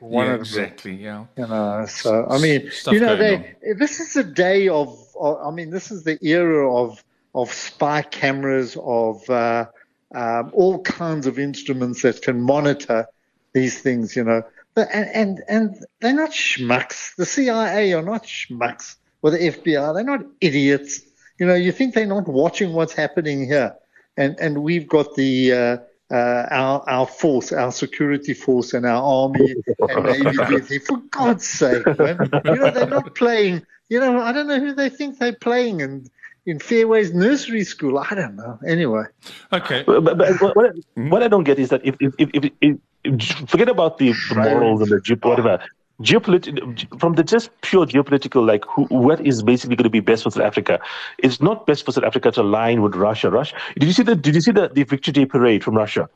One 0.00 0.26
yeah, 0.26 0.32
of 0.32 0.40
exactly. 0.40 0.96
Yeah. 0.96 1.26
You 1.38 1.46
know, 1.46 1.86
so 1.88 2.26
I 2.28 2.38
mean, 2.38 2.68
Stuff 2.72 2.94
you 2.94 2.98
know, 3.00 3.14
they, 3.14 3.54
this 3.78 4.00
is 4.00 4.16
a 4.16 4.24
day 4.24 4.66
of, 4.66 4.98
of. 5.20 5.38
I 5.40 5.52
mean, 5.52 5.70
this 5.70 5.92
is 5.92 6.02
the 6.02 6.18
era 6.20 6.68
of 6.74 7.04
of 7.32 7.52
spy 7.52 8.02
cameras 8.02 8.76
of. 8.82 9.30
Uh, 9.30 9.66
um, 10.14 10.50
all 10.54 10.82
kinds 10.82 11.26
of 11.26 11.38
instruments 11.38 12.02
that 12.02 12.22
can 12.22 12.40
monitor 12.40 13.06
these 13.52 13.80
things, 13.80 14.14
you 14.14 14.24
know. 14.24 14.42
But, 14.74 14.88
and, 14.92 15.08
and, 15.14 15.42
and 15.48 15.84
they're 16.00 16.12
not 16.14 16.30
schmucks. 16.30 17.14
The 17.16 17.26
CIA 17.26 17.94
are 17.94 18.02
not 18.02 18.24
schmucks, 18.24 18.96
or 19.22 19.30
the 19.30 19.38
FBI. 19.38 19.94
They're 19.94 20.04
not 20.04 20.26
idiots. 20.40 21.00
You 21.38 21.46
know, 21.46 21.54
you 21.54 21.72
think 21.72 21.94
they're 21.94 22.06
not 22.06 22.28
watching 22.28 22.72
what's 22.72 22.92
happening 22.92 23.46
here. 23.46 23.74
And, 24.16 24.38
and 24.38 24.62
we've 24.62 24.88
got 24.88 25.14
the, 25.14 25.52
uh, 25.52 25.76
uh, 26.10 26.46
our, 26.50 26.88
our 26.88 27.06
force, 27.06 27.52
our 27.52 27.72
security 27.72 28.34
force 28.34 28.74
and 28.74 28.86
our 28.86 29.02
army 29.02 29.54
and 29.78 30.36
navy. 30.50 30.78
For 30.86 30.98
God's 31.10 31.46
sake, 31.46 31.86
man. 31.98 32.30
You 32.44 32.56
know, 32.56 32.70
they're 32.70 32.86
not 32.86 33.14
playing, 33.14 33.66
you 33.88 34.00
know, 34.00 34.20
I 34.20 34.32
don't 34.32 34.46
know 34.46 34.60
who 34.60 34.72
they 34.72 34.88
think 34.88 35.18
they're 35.18 35.32
playing 35.32 35.82
and 35.82 36.08
in 36.46 36.60
Fairways 36.60 37.12
Nursery 37.12 37.64
School. 37.64 37.98
I 37.98 38.14
don't 38.14 38.36
know. 38.36 38.58
Anyway. 38.66 39.04
Okay. 39.52 39.82
But, 39.84 40.04
but, 40.04 40.16
but 40.16 40.56
what, 40.56 40.66
I, 40.66 41.00
what, 41.00 41.22
I 41.22 41.28
don't 41.28 41.44
get 41.44 41.58
is 41.58 41.68
that 41.70 41.84
if, 41.84 41.96
if, 42.00 42.14
if, 42.18 42.52
if, 42.60 42.78
if 43.04 43.48
forget 43.48 43.68
about 43.68 43.98
the, 43.98 44.12
the 44.30 44.34
morals 44.34 44.80
and 44.80 44.90
the 44.90 45.00
ge- 45.00 45.22
whatever. 45.22 45.58
Geopolitical, 46.02 47.00
from 47.00 47.14
the 47.14 47.24
just 47.24 47.50
pure 47.62 47.86
geopolitical, 47.86 48.46
like 48.46 48.64
who, 48.66 48.84
what 48.84 49.26
is 49.26 49.42
basically 49.42 49.76
going 49.76 49.84
to 49.84 49.90
be 49.90 50.00
best 50.00 50.24
for 50.24 50.30
South 50.30 50.42
Africa? 50.42 50.78
It's 51.18 51.40
not 51.40 51.66
best 51.66 51.86
for 51.86 51.92
South 51.92 52.04
Africa 52.04 52.30
to 52.32 52.42
align 52.42 52.82
with 52.82 52.94
Russia. 52.94 53.30
Russia. 53.30 53.56
Did 53.78 53.86
you 53.86 53.92
see 53.94 54.02
the 54.02 54.14
Did 54.14 54.34
you 54.34 54.42
see 54.42 54.52
the, 54.52 54.68
the 54.68 54.82
Victory 54.82 55.12
Day 55.12 55.24
parade 55.24 55.64
from 55.64 55.74
Russia? 55.74 56.10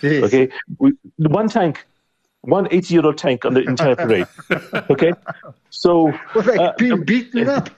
Yes. 0.00 0.24
Okay, 0.24 0.48
we, 0.78 0.94
one 1.18 1.50
tank 1.50 1.86
one 2.40 2.68
80 2.70 2.94
year 2.94 3.04
old 3.04 3.18
tank 3.18 3.44
on 3.44 3.52
the 3.52 3.62
entire 3.62 3.96
parade. 3.96 4.26
Okay, 4.90 5.12
so 5.68 6.04
well, 6.34 6.44
like 6.44 6.58
uh, 6.58 6.72
being 6.78 7.04
beaten 7.04 7.48
up 7.48 7.68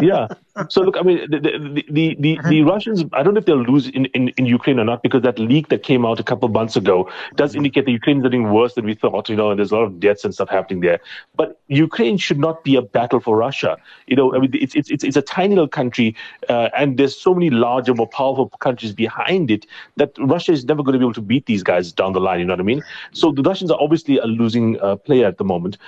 yeah. 0.00 0.28
So 0.68 0.82
look, 0.82 0.96
I 0.96 1.02
mean, 1.02 1.30
the 1.30 1.38
the, 1.40 1.84
the, 1.90 2.16
the, 2.18 2.38
the 2.48 2.62
Russians. 2.62 3.04
I 3.12 3.22
don't 3.22 3.34
know 3.34 3.38
if 3.38 3.46
they'll 3.46 3.62
lose 3.62 3.88
in, 3.88 4.06
in, 4.06 4.28
in 4.30 4.46
Ukraine 4.46 4.78
or 4.78 4.84
not 4.84 5.02
because 5.02 5.22
that 5.22 5.38
leak 5.38 5.68
that 5.68 5.82
came 5.82 6.04
out 6.04 6.20
a 6.20 6.22
couple 6.22 6.46
of 6.46 6.52
months 6.52 6.76
ago 6.76 7.10
does 7.36 7.54
indicate 7.54 7.84
the 7.86 7.92
Ukrainians 7.92 8.26
are 8.26 8.30
doing 8.30 8.52
worse 8.52 8.74
than 8.74 8.84
we 8.84 8.94
thought. 8.94 9.28
You 9.28 9.36
know, 9.36 9.50
and 9.50 9.58
there's 9.58 9.72
a 9.72 9.76
lot 9.76 9.84
of 9.84 10.00
deaths 10.00 10.24
and 10.24 10.34
stuff 10.34 10.48
happening 10.48 10.80
there. 10.80 11.00
But 11.36 11.60
Ukraine 11.68 12.18
should 12.18 12.38
not 12.38 12.64
be 12.64 12.76
a 12.76 12.82
battle 12.82 13.20
for 13.20 13.36
Russia. 13.36 13.76
You 14.06 14.16
know, 14.16 14.34
I 14.34 14.38
mean, 14.38 14.50
it's 14.54 14.74
it's 14.74 14.90
it's, 14.90 15.04
it's 15.04 15.16
a 15.16 15.22
tiny 15.22 15.54
little 15.54 15.68
country, 15.68 16.16
uh, 16.48 16.68
and 16.76 16.96
there's 16.98 17.16
so 17.16 17.34
many 17.34 17.50
larger, 17.50 17.94
more 17.94 18.08
powerful 18.08 18.48
countries 18.60 18.92
behind 18.92 19.50
it 19.50 19.66
that 19.96 20.12
Russia 20.18 20.52
is 20.52 20.64
never 20.64 20.82
going 20.82 20.94
to 20.94 20.98
be 20.98 21.04
able 21.04 21.14
to 21.14 21.20
beat 21.20 21.46
these 21.46 21.62
guys 21.62 21.92
down 21.92 22.12
the 22.12 22.20
line. 22.20 22.40
You 22.40 22.46
know 22.46 22.54
what 22.54 22.60
I 22.60 22.64
mean? 22.64 22.82
So 23.12 23.32
the 23.32 23.42
Russians 23.42 23.70
are 23.70 23.80
obviously 23.80 24.18
a 24.18 24.26
losing 24.26 24.80
uh, 24.80 24.96
player 24.96 25.26
at 25.26 25.38
the 25.38 25.44
moment. 25.44 25.78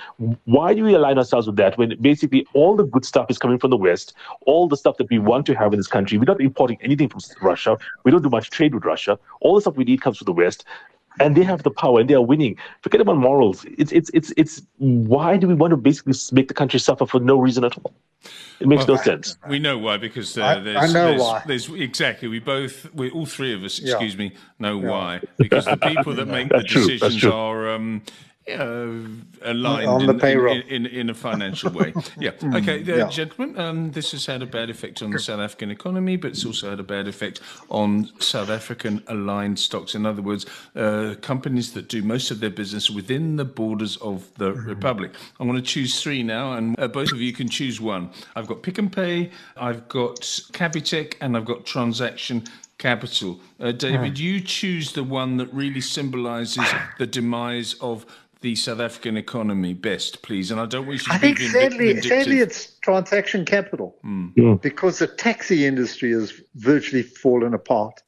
Why 0.45 0.73
do 0.73 0.83
we 0.83 0.93
align 0.93 1.17
ourselves 1.17 1.47
with 1.47 1.55
that 1.57 1.77
when 1.77 1.95
basically 2.01 2.45
all 2.53 2.75
the 2.75 2.83
good 2.83 3.05
stuff 3.05 3.27
is 3.29 3.37
coming 3.37 3.59
from 3.59 3.71
the 3.71 3.77
West, 3.77 4.13
all 4.45 4.60
the 4.67 4.77
stuff 4.77 4.97
that 4.97 5.09
we 5.09 5.19
want 5.19 5.45
to 5.47 5.55
have 5.55 5.73
in 5.73 5.79
this 5.79 5.87
country. 5.87 6.17
We're 6.17 6.25
not 6.25 6.41
importing 6.41 6.77
anything 6.81 7.09
from 7.09 7.21
Russia. 7.41 7.77
We 8.03 8.11
don't 8.11 8.21
do 8.21 8.29
much 8.29 8.49
trade 8.49 8.73
with 8.73 8.85
Russia. 8.85 9.19
All 9.41 9.55
the 9.55 9.61
stuff 9.61 9.75
we 9.75 9.83
need 9.83 10.01
comes 10.01 10.17
from 10.17 10.25
the 10.25 10.33
West. 10.33 10.65
And 11.19 11.35
they 11.35 11.43
have 11.43 11.63
the 11.63 11.71
power 11.71 11.99
and 11.99 12.09
they 12.09 12.13
are 12.13 12.21
winning. 12.21 12.55
Forget 12.81 13.01
about 13.01 13.17
morals. 13.17 13.65
It's 13.77 13.91
it's 13.91 14.09
it's 14.13 14.31
it's 14.37 14.61
why 14.77 15.35
do 15.35 15.45
we 15.45 15.53
want 15.53 15.71
to 15.71 15.77
basically 15.77 16.13
make 16.31 16.47
the 16.47 16.53
country 16.53 16.79
suffer 16.79 17.05
for 17.05 17.19
no 17.19 17.37
reason 17.37 17.65
at 17.65 17.77
all? 17.77 17.93
It 18.61 18.67
makes 18.67 18.87
well, 18.87 18.95
no 18.95 19.03
sense. 19.03 19.37
We 19.49 19.59
know 19.59 19.77
why 19.77 19.97
because 19.97 20.37
uh, 20.37 20.59
there's, 20.59 20.77
I, 20.77 20.87
know 20.87 21.07
there's, 21.07 21.21
why. 21.21 21.43
There's, 21.45 21.69
exactly. 21.69 22.27
We 22.27 22.39
both, 22.39 22.93
we 22.93 23.09
all 23.09 23.25
three 23.25 23.53
of 23.53 23.63
us, 23.63 23.79
excuse 23.79 24.13
yeah. 24.13 24.19
me, 24.19 24.33
know 24.59 24.79
yeah. 24.79 24.89
why 24.89 25.21
because 25.37 25.65
the 25.65 25.77
people 25.77 26.13
that 26.13 26.27
make 26.27 26.49
the 26.49 26.59
decisions 26.59 27.25
are 27.25 27.71
um, 27.71 28.03
uh, 28.49 28.87
aligned 29.43 29.87
on 29.87 30.05
the 30.07 30.13
in, 30.13 30.19
payroll 30.19 30.55
in, 30.55 30.61
in, 30.67 30.85
in, 30.87 31.09
a 31.09 31.13
financial 31.13 31.71
way. 31.71 31.93
yeah. 32.19 32.31
Okay, 32.43 32.81
uh, 32.81 32.97
yeah. 32.97 33.07
gentlemen, 33.07 33.57
um, 33.59 33.91
this 33.91 34.11
has 34.11 34.25
had 34.25 34.41
a 34.41 34.45
bad 34.45 34.69
effect 34.69 35.01
on 35.03 35.11
the 35.11 35.19
South 35.19 35.39
African 35.39 35.69
economy, 35.69 36.15
but 36.17 36.31
it's 36.31 36.45
also 36.45 36.71
had 36.71 36.79
a 36.79 36.83
bad 36.83 37.07
effect 37.07 37.39
on 37.69 38.09
South 38.19 38.49
African 38.49 39.03
aligned 39.07 39.59
stocks. 39.59 39.93
In 39.93 40.05
other 40.05 40.21
words, 40.21 40.45
uh, 40.75 41.15
companies 41.21 41.73
that 41.73 41.87
do 41.87 42.01
most 42.01 42.31
of 42.31 42.39
their 42.39 42.49
business 42.49 42.89
within 42.89 43.35
the 43.35 43.45
borders 43.45 43.97
of 43.97 44.27
the 44.37 44.51
mm-hmm. 44.51 44.69
Republic. 44.69 45.11
I'm 45.39 45.47
going 45.47 45.61
to 45.61 45.65
choose 45.65 46.01
three 46.01 46.23
now, 46.23 46.53
and 46.53 46.79
uh, 46.79 46.87
both 46.87 47.11
of 47.11 47.21
you 47.21 47.33
can 47.33 47.47
choose 47.47 47.79
one. 47.79 48.09
I've 48.35 48.47
got 48.47 48.63
Pick 48.63 48.79
and 48.79 48.91
Pay, 48.91 49.31
I've 49.55 49.87
got 49.87 50.21
Capitec, 50.21 51.15
and 51.21 51.37
I've 51.37 51.45
got 51.45 51.65
Transaction 51.65 52.43
Capital. 52.81 53.39
Uh, 53.59 53.71
David, 53.71 54.17
you 54.17 54.41
choose 54.41 54.93
the 54.93 55.03
one 55.03 55.37
that 55.37 55.53
really 55.53 55.81
symbolises 55.81 56.67
the 56.97 57.05
demise 57.05 57.75
of 57.75 58.07
the 58.41 58.55
South 58.55 58.79
African 58.79 59.17
economy 59.17 59.73
best, 59.73 60.21
please? 60.23 60.51
And 60.51 60.59
I 60.59 60.65
don't 60.65 60.87
wish 60.87 61.05
to 61.05 61.13
I 61.13 61.17
think 61.17 61.39
sadly, 61.39 62.01
sadly, 62.01 62.39
it's 62.39 62.73
transaction 62.81 63.45
capital 63.45 63.97
mm. 64.03 64.61
because 64.61 64.99
the 64.99 65.07
taxi 65.07 65.65
industry 65.65 66.11
has 66.11 66.33
virtually 66.55 67.03
fallen 67.03 67.53
apart. 67.53 68.01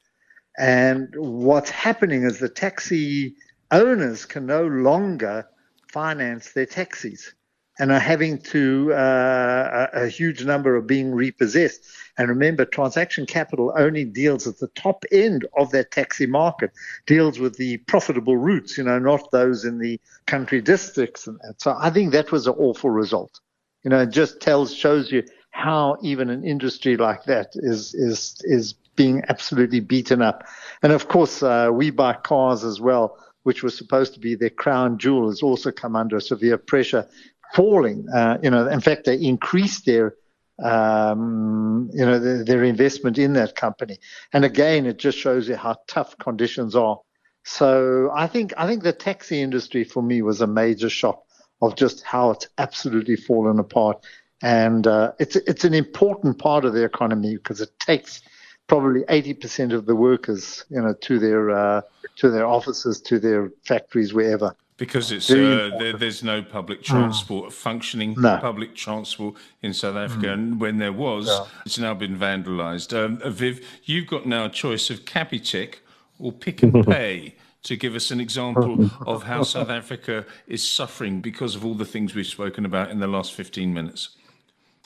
And 0.58 1.14
what's 1.18 1.70
happening 1.70 2.24
is 2.24 2.40
the 2.40 2.50
taxi 2.50 3.36
owners 3.72 4.26
can 4.26 4.46
no 4.46 4.66
longer 4.68 5.48
finance 5.92 6.52
their 6.54 6.66
taxis 6.66 7.34
and 7.80 7.92
are 7.92 8.00
having 8.00 8.38
to, 8.38 8.94
uh, 8.94 9.88
a, 9.94 10.04
a, 10.04 10.08
huge 10.08 10.46
number 10.46 10.76
are 10.76 10.82
being 10.82 11.14
repossessed. 11.14 11.86
And 12.18 12.30
remember, 12.30 12.66
transaction 12.66 13.26
capital 13.26 13.74
only 13.76 14.06
deals 14.06 14.46
at 14.46 14.60
the 14.60 14.68
top 14.70 15.04
end 15.12 15.48
of 15.58 15.72
that 15.72 15.92
taxi 15.92 16.28
market, 16.28 16.72
deals 17.08 17.40
with 17.40 17.58
the 17.58 17.78
profitable 17.78 18.38
routes, 18.38 18.78
you 18.78 18.84
know, 18.84 19.00
not 19.00 19.32
those 19.32 19.66
in 19.66 19.80
the 19.80 20.00
country 20.28 20.62
districts. 20.62 21.26
And 21.26 21.40
that. 21.44 21.62
So 21.62 21.76
I 21.80 21.90
think 21.90 22.12
that 22.12 22.32
was 22.32 22.46
an 22.46 22.54
awful 22.58 22.92
result. 22.92 23.40
You 23.84 23.90
know, 23.90 24.02
it 24.02 24.12
just 24.12 24.40
tells, 24.40 24.74
shows 24.74 25.12
you 25.12 25.24
how 25.50 25.98
even 26.04 26.30
an 26.30 26.44
industry 26.44 26.96
like 26.96 27.24
that 27.26 27.54
is, 27.56 27.94
is, 27.96 28.36
is 28.44 28.74
being 28.96 29.24
absolutely 29.30 29.80
beaten 29.80 30.22
up. 30.22 30.44
And 30.84 30.94
of 30.94 31.08
course, 31.08 31.42
uh, 31.42 31.70
WeBuyCars 31.70 32.64
as 32.64 32.80
well, 32.80 33.18
which 33.44 33.64
was 33.64 33.78
supposed 33.78 34.14
to 34.14 34.20
be 34.20 34.36
their 34.36 34.50
crown 34.50 34.98
jewel, 34.98 35.30
has 35.30 35.42
also 35.42 35.72
come 35.72 35.96
under 35.96 36.20
severe 36.20 36.58
pressure 36.58 37.08
falling. 37.54 38.08
Uh, 38.10 38.38
you 38.42 38.50
know, 38.50 38.68
in 38.68 38.82
fact, 38.82 39.06
they 39.06 39.16
increased 39.16 39.86
their 39.86 40.16
um, 40.62 41.90
you 41.94 42.06
know 42.06 42.20
their, 42.20 42.44
their, 42.44 42.64
investment 42.64 43.18
in 43.18 43.34
that 43.34 43.56
company. 43.56 44.00
And 44.32 44.46
again, 44.46 44.86
it 44.86 44.98
just 44.98 45.18
shows 45.18 45.48
you 45.48 45.56
how 45.56 45.78
tough 45.88 46.18
conditions 46.20 46.76
are. 46.76 47.00
So 47.44 48.12
I 48.14 48.28
think 48.28 48.54
I 48.58 48.68
think 48.68 48.84
the 48.84 48.94
taxi 48.94 49.42
industry 49.42 49.84
for 49.84 50.04
me 50.04 50.22
was 50.22 50.42
a 50.42 50.48
major 50.48 50.90
shock 50.90 51.24
of 51.62 51.76
just 51.76 52.04
how 52.04 52.32
it's 52.32 52.48
absolutely 52.58 53.16
fallen 53.16 53.60
apart. 53.60 54.06
and 54.42 54.86
uh, 54.86 55.14
it's 55.20 55.36
it's 55.36 55.64
an 55.64 55.74
important 55.74 56.38
part 56.38 56.66
of 56.66 56.74
the 56.74 56.84
economy 56.84 57.36
because 57.36 57.62
it 57.62 57.72
takes 57.80 58.22
probably 58.68 59.02
80% 59.04 59.74
of 59.74 59.86
the 59.86 59.96
workers, 59.96 60.66
you 60.70 60.82
know, 60.82 60.94
to 60.94 61.20
their 61.20 61.52
uh, 61.52 61.82
to 62.18 62.30
their 62.30 62.46
offices, 62.46 63.02
to 63.02 63.20
their 63.20 63.52
factories, 63.64 64.14
wherever. 64.14 64.56
Because 64.78 65.12
it's 65.12 65.30
uh, 65.30 65.70
there, 65.78 65.94
there's 65.94 66.24
no 66.24 66.42
public 66.42 66.80
hmm. 66.80 66.94
transport, 66.94 67.50
mm. 67.50 67.54
functioning 67.54 68.16
no. 68.18 68.38
public 68.38 68.76
transport 68.76 69.36
in 69.62 69.72
South 69.72 69.96
Africa, 69.96 70.28
mm. 70.28 70.34
and 70.34 70.60
when 70.60 70.80
there 70.80 70.92
was, 70.92 71.28
yeah. 71.28 71.46
it's 71.64 71.78
now 71.78 71.94
been 71.94 72.18
vandalised. 72.18 72.92
Um, 72.92 73.20
Viv, 73.32 73.64
you've 73.84 74.08
got 74.08 74.26
now 74.26 74.46
a 74.46 74.50
choice 74.50 74.90
of 74.90 75.06
Capitec 75.06 75.76
or 76.18 76.32
Pick 76.32 76.64
and 76.64 76.86
Pay 76.88 77.36
to 77.64 77.78
give 77.78 77.96
us 77.96 78.12
an 78.12 78.20
example 78.20 78.90
of 79.06 79.24
how 79.24 79.44
South 79.44 79.70
Africa 79.80 80.26
is 80.48 80.68
suffering 80.68 81.22
because 81.22 81.56
of 81.56 81.66
all 81.66 81.76
the 81.76 81.86
things 81.86 82.14
we've 82.14 82.26
spoken 82.26 82.66
about 82.66 82.92
in 82.92 83.00
the 83.00 83.08
last 83.08 83.34
15 83.34 83.74
minutes. 83.74 84.10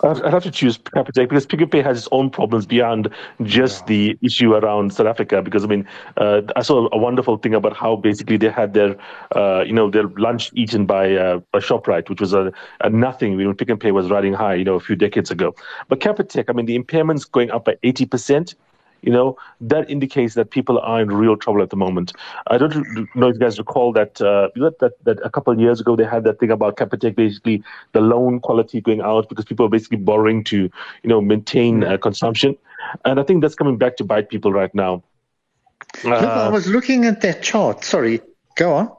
I'd 0.04 0.32
have 0.32 0.44
to 0.44 0.52
choose 0.52 0.78
Capitec 0.78 1.28
because 1.28 1.48
Pick 1.48 1.72
Pay 1.72 1.82
has 1.82 1.98
its 1.98 2.08
own 2.12 2.30
problems 2.30 2.68
beyond 2.68 3.10
just 3.42 3.82
yeah. 3.82 3.88
the 3.88 4.20
issue 4.22 4.54
around 4.54 4.94
South 4.94 5.08
Africa. 5.08 5.42
Because 5.42 5.64
I 5.64 5.68
mean, 5.68 5.88
uh, 6.18 6.42
I 6.56 6.62
saw 6.62 6.88
a 6.92 6.98
wonderful 6.98 7.38
thing 7.38 7.56
about 7.56 7.76
how 7.76 7.96
basically 7.96 8.38
they 8.38 8.50
had 8.50 8.76
their, 8.76 8.96
uh, 9.36 9.64
you 9.66 9.74
know, 9.74 9.90
their 9.90 10.08
lunch 10.10 10.52
eaten 10.54 10.86
by 10.86 11.16
uh, 11.16 11.40
by 11.52 11.60
Shoprite, 11.60 12.10
which 12.10 12.22
was 12.22 12.34
a, 12.34 12.52
a 12.82 12.92
nothing 12.92 13.38
when 13.38 13.56
Pick 13.56 13.72
n 13.72 13.78
Pay 13.78 13.92
was 13.92 14.10
riding 14.12 14.34
high, 14.34 14.54
you 14.54 14.66
know, 14.66 14.76
a 14.76 14.80
few 14.80 14.96
decades 14.96 15.32
ago. 15.32 15.56
But 15.88 16.00
Capitec, 16.00 16.46
I 16.48 16.54
mean, 16.54 16.68
the 16.68 16.76
impairment's 16.76 17.26
going 17.26 17.50
up 17.50 17.66
by 17.66 17.78
eighty 17.82 18.06
percent 18.06 18.54
you 19.02 19.12
know, 19.12 19.38
that 19.62 19.90
indicates 19.90 20.34
that 20.36 20.52
people 20.52 20.80
are 20.80 21.02
in 21.02 21.10
real 21.10 21.38
trouble 21.38 21.62
at 21.62 21.70
the 21.70 21.76
moment. 21.76 22.14
I 22.48 22.58
don't 22.58 22.76
know 23.16 23.28
if 23.28 23.36
you 23.36 23.40
guys 23.40 23.58
recall 23.58 23.94
that 23.94 24.22
uh, 24.22 24.50
that, 24.56 24.94
that 25.04 25.20
a 25.24 25.30
couple 25.30 25.54
of 25.54 25.60
years 25.60 25.80
ago 25.80 25.96
they 25.96 26.06
had 26.06 26.24
that 26.24 26.40
thing 26.40 26.52
about 26.52 26.78
Capitec, 26.78 27.16
basically 27.16 27.64
the 27.94 28.02
loan 28.02 28.40
quality 28.40 28.82
going 28.82 29.02
out 29.02 29.30
because 29.30 29.46
people 29.46 29.66
are 29.66 29.70
basically 29.70 29.98
borrowing 29.98 30.44
to, 30.46 30.64
you 31.04 31.10
know, 31.10 31.22
maintain 31.22 31.84
uh, 31.84 31.98
consumption, 31.98 32.58
and 33.06 33.20
I 33.20 33.24
think 33.24 33.42
that's 33.42 33.56
coming 33.56 33.78
back 33.78 33.98
to 33.98 34.04
bite 34.04 34.30
people 34.30 34.52
right 34.52 34.74
now. 34.74 35.04
Uh, 36.04 36.10
I 36.10 36.50
was 36.50 36.68
looking 36.68 37.06
at 37.06 37.22
that 37.22 37.42
chart. 37.42 37.84
Sorry, 37.84 38.22
go 38.56 38.74
on. 38.74 38.92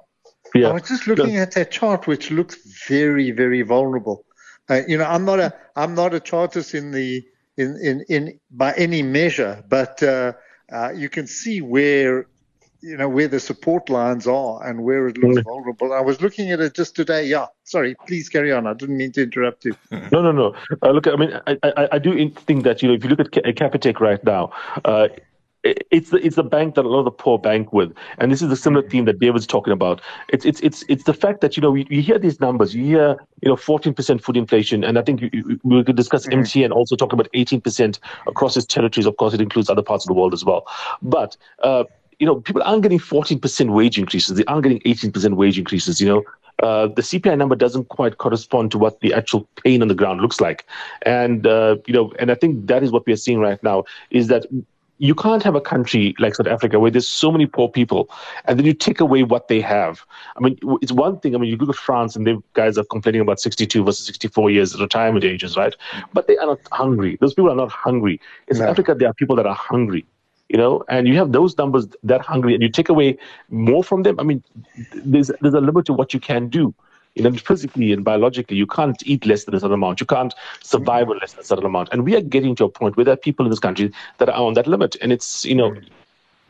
Yeah. 0.54 0.68
I 0.68 0.72
was 0.72 0.88
just 0.88 1.06
looking 1.06 1.36
at 1.36 1.52
that 1.52 1.70
chart, 1.70 2.06
which 2.06 2.30
looks 2.30 2.56
very, 2.88 3.30
very 3.30 3.62
vulnerable. 3.62 4.24
Uh, 4.68 4.82
you 4.86 4.96
know, 4.98 5.04
I'm 5.04 5.24
not 5.24 5.40
a 5.40 5.54
I'm 5.76 5.94
not 5.94 6.14
a 6.14 6.20
chartist 6.20 6.74
in 6.74 6.90
the 6.90 7.24
in, 7.58 7.76
in, 7.82 8.04
in 8.08 8.40
by 8.50 8.72
any 8.74 9.02
measure, 9.02 9.62
but 9.68 10.02
uh, 10.02 10.32
uh, 10.72 10.92
you 10.94 11.08
can 11.08 11.26
see 11.26 11.60
where 11.60 12.26
you 12.80 12.96
know 12.96 13.08
where 13.08 13.26
the 13.26 13.40
support 13.40 13.90
lines 13.90 14.28
are 14.28 14.64
and 14.64 14.84
where 14.84 15.08
it 15.08 15.18
looks 15.18 15.40
mm. 15.40 15.44
vulnerable. 15.44 15.92
I 15.92 16.00
was 16.00 16.20
looking 16.20 16.52
at 16.52 16.60
it 16.60 16.74
just 16.74 16.94
today. 16.94 17.26
Yeah, 17.26 17.46
sorry, 17.64 17.96
please 18.06 18.28
carry 18.28 18.52
on. 18.52 18.68
I 18.68 18.74
didn't 18.74 18.96
mean 18.96 19.10
to 19.12 19.24
interrupt 19.24 19.64
you. 19.64 19.74
no, 19.90 20.22
no, 20.22 20.30
no. 20.30 20.54
Uh, 20.82 20.90
look, 20.90 21.08
I 21.08 21.16
mean, 21.16 21.32
I, 21.48 21.58
I, 21.64 21.88
I, 21.92 21.98
do 21.98 22.30
think 22.30 22.62
that 22.62 22.80
you 22.80 22.88
know 22.88 22.94
if 22.94 23.02
you 23.02 23.10
look 23.10 23.20
at 23.20 23.32
Capitec 23.56 23.98
right 23.98 24.22
now, 24.22 24.52
uh, 24.84 25.08
it's 25.90 26.10
the 26.10 26.24
it's 26.24 26.36
the 26.36 26.42
bank 26.42 26.74
that 26.74 26.84
a 26.84 26.88
lot 26.88 27.00
of 27.00 27.04
the 27.04 27.10
poor 27.10 27.38
bank 27.38 27.72
with, 27.72 27.92
and 28.18 28.30
this 28.30 28.42
is 28.42 28.48
the 28.48 28.56
similar 28.56 28.86
theme 28.88 29.04
that 29.06 29.18
David's 29.18 29.46
talking 29.46 29.72
about. 29.72 30.00
It's 30.28 30.44
it's 30.44 30.60
it's 30.60 30.84
it's 30.88 31.04
the 31.04 31.14
fact 31.14 31.40
that 31.40 31.56
you 31.56 31.60
know 31.60 31.74
you, 31.74 31.84
you 31.88 32.02
hear 32.02 32.18
these 32.18 32.40
numbers, 32.40 32.74
you 32.74 32.84
hear 32.84 33.16
you 33.42 33.48
know 33.48 33.56
14% 33.56 34.22
food 34.22 34.36
inflation, 34.36 34.84
and 34.84 34.98
I 34.98 35.02
think 35.02 35.20
you, 35.20 35.30
you, 35.32 35.60
we 35.62 35.84
could 35.84 35.96
discuss 35.96 36.26
mm-hmm. 36.26 36.40
MTN 36.40 36.72
also 36.72 36.96
talk 36.96 37.12
about 37.12 37.28
18% 37.32 37.98
across 38.26 38.56
its 38.56 38.66
territories. 38.66 39.06
Of 39.06 39.16
course, 39.16 39.34
it 39.34 39.40
includes 39.40 39.70
other 39.70 39.82
parts 39.82 40.04
of 40.04 40.08
the 40.08 40.14
world 40.14 40.34
as 40.34 40.44
well, 40.44 40.66
but. 41.02 41.36
Uh, 41.62 41.84
you 42.20 42.26
know, 42.26 42.40
people 42.40 42.60
aren't 42.64 42.82
getting 42.82 42.98
14% 42.98 43.72
wage 43.72 43.96
increases. 43.96 44.36
They 44.36 44.44
aren't 44.46 44.64
getting 44.64 44.80
18% 44.80 45.36
wage 45.36 45.56
increases. 45.56 46.00
You 46.00 46.08
know, 46.08 46.24
uh, 46.62 46.88
the 46.88 47.02
CPI 47.02 47.38
number 47.38 47.54
doesn't 47.54 47.88
quite 47.88 48.18
correspond 48.18 48.72
to 48.72 48.78
what 48.78 49.00
the 49.00 49.14
actual 49.14 49.48
pain 49.62 49.82
on 49.82 49.88
the 49.88 49.94
ground 49.94 50.20
looks 50.20 50.40
like. 50.40 50.66
And, 51.02 51.46
uh, 51.46 51.76
you 51.86 51.94
know, 51.94 52.12
and 52.18 52.30
I 52.30 52.34
think 52.34 52.66
that 52.66 52.82
is 52.82 52.90
what 52.90 53.06
we 53.06 53.12
are 53.12 53.16
seeing 53.16 53.38
right 53.38 53.62
now 53.62 53.84
is 54.10 54.26
that 54.28 54.46
you 54.98 55.14
can't 55.14 55.42
have 55.42 55.54
a 55.54 55.60
country 55.60 56.14
like 56.18 56.34
South 56.34 56.46
Africa 56.46 56.78
where 56.78 56.90
there's 56.90 57.08
so 57.08 57.30
many 57.30 57.46
poor 57.46 57.68
people 57.68 58.10
and 58.44 58.58
then 58.58 58.66
you 58.66 58.74
take 58.74 59.00
away 59.00 59.22
what 59.22 59.48
they 59.48 59.60
have. 59.60 60.04
I 60.36 60.40
mean, 60.40 60.58
it's 60.82 60.92
one 60.92 61.20
thing. 61.20 61.34
I 61.34 61.38
mean, 61.38 61.50
you 61.50 61.56
look 61.56 61.68
at 61.68 61.76
France 61.76 62.16
and 62.16 62.26
the 62.26 62.42
guys 62.54 62.76
are 62.76 62.84
complaining 62.84 63.20
about 63.20 63.40
62 63.40 63.84
versus 63.84 64.06
64 64.06 64.50
years 64.50 64.78
retirement 64.80 65.24
ages, 65.24 65.56
right? 65.56 65.74
But 66.12 66.26
they 66.26 66.36
are 66.36 66.46
not 66.46 66.60
hungry. 66.72 67.16
Those 67.20 67.34
people 67.34 67.50
are 67.50 67.56
not 67.56 67.70
hungry. 67.70 68.20
In 68.48 68.56
South 68.56 68.70
Africa, 68.70 68.94
there 68.94 69.08
are 69.08 69.14
people 69.14 69.36
that 69.36 69.46
are 69.46 69.54
hungry, 69.54 70.04
you 70.48 70.58
know, 70.58 70.84
and 70.88 71.06
you 71.06 71.16
have 71.16 71.32
those 71.32 71.56
numbers 71.56 71.86
that 72.02 72.20
hungry 72.20 72.54
and 72.54 72.62
you 72.62 72.68
take 72.68 72.88
away 72.88 73.16
more 73.50 73.84
from 73.84 74.02
them. 74.02 74.18
I 74.18 74.24
mean, 74.24 74.42
there's, 74.94 75.30
there's 75.40 75.54
a 75.54 75.60
limit 75.60 75.86
to 75.86 75.92
what 75.92 76.12
you 76.12 76.20
can 76.20 76.48
do 76.48 76.74
you 77.18 77.24
know, 77.24 77.32
physically 77.32 77.92
and 77.92 78.04
biologically, 78.04 78.56
you 78.56 78.66
can't 78.66 79.02
eat 79.04 79.26
less 79.26 79.44
than 79.44 79.54
a 79.54 79.60
certain 79.60 79.74
amount. 79.74 80.00
You 80.00 80.06
can't 80.06 80.32
survive 80.62 81.10
on 81.10 81.18
less 81.18 81.32
than 81.32 81.40
a 81.40 81.44
certain 81.44 81.66
amount. 81.66 81.88
And 81.90 82.04
we 82.04 82.14
are 82.14 82.20
getting 82.20 82.54
to 82.56 82.64
a 82.64 82.68
point 82.68 82.96
where 82.96 83.04
there 83.04 83.14
are 83.14 83.18
people 83.18 83.44
in 83.44 83.50
this 83.50 83.58
country 83.58 83.92
that 84.18 84.28
are 84.28 84.40
on 84.40 84.54
that 84.54 84.68
limit. 84.68 84.96
And 85.02 85.12
it's, 85.12 85.44
you 85.44 85.56
know, 85.56 85.72
mm-hmm. 85.72 85.88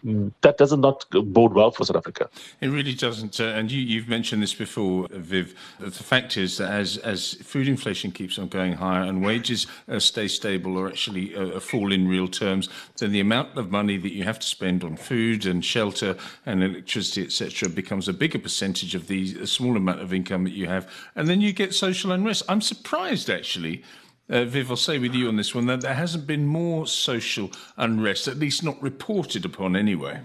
That 0.03 0.59
does 0.59 0.77
not 0.77 1.05
bode 1.11 1.53
well 1.53 1.71
for 1.71 1.85
South 1.85 1.97
Africa. 1.97 2.29
It 2.61 2.69
really 2.69 2.95
doesn't. 2.95 3.41
Uh, 3.41 3.45
and 3.45 3.71
you, 3.71 4.01
have 4.01 4.09
mentioned 4.09 4.43
this 4.43 4.55
before, 4.55 5.09
Viv. 5.11 5.55
The 5.79 5.91
fact 5.91 6.37
is 6.37 6.59
that 6.59 6.71
as, 6.71 6.99
as 6.99 7.35
food 7.35 7.69
inflation 7.69 8.13
keeps 8.13 8.39
on 8.39 8.49
going 8.49 8.75
higher 8.75 9.03
and 9.03 9.25
wages 9.25 9.67
uh, 9.89 9.99
stay 9.99 10.29
stable 10.29 10.77
or 10.77 10.89
actually 10.89 11.35
uh, 11.35 11.59
fall 11.61 11.93
in 11.93 12.07
real 12.07 12.29
terms, 12.29 12.69
then 12.99 13.13
the 13.13 13.21
amount 13.21 13.57
of 13.57 13.71
money 13.71 13.97
that 13.97 14.13
you 14.13 14.25
have 14.25 14.39
to 14.39 14.47
spend 14.47 14.85
on 14.85 14.97
food 14.97 15.47
and 15.47 15.65
shelter 15.65 16.17
and 16.47 16.63
electricity, 16.63 17.25
etc., 17.25 17.69
becomes 17.69 18.09
a 18.09 18.13
bigger 18.13 18.39
percentage 18.39 18.95
of 18.95 19.09
the 19.09 19.47
small 19.47 19.77
amount 19.77 20.01
of 20.01 20.13
income 20.13 20.45
that 20.45 20.53
you 20.53 20.67
have. 20.67 20.91
And 21.17 21.29
then 21.29 21.41
you 21.41 21.53
get 21.53 21.75
social 21.75 22.13
unrest. 22.13 22.43
I'm 22.49 22.61
surprised, 22.61 23.31
actually, 23.31 23.83
uh, 24.31 24.45
Viv, 24.45 24.71
I'll 24.71 24.77
say 24.77 24.99
with 24.99 25.15
you 25.15 25.29
on 25.29 25.37
this 25.37 25.55
one 25.55 25.67
that 25.67 25.81
there 25.81 25.95
hasn't 25.95 26.27
been 26.27 26.47
more 26.47 26.87
social 26.87 27.51
unrest, 27.77 28.29
at 28.29 28.37
least 28.39 28.63
not 28.63 28.81
reported 28.83 29.45
upon 29.45 29.77
anyway. 29.77 30.21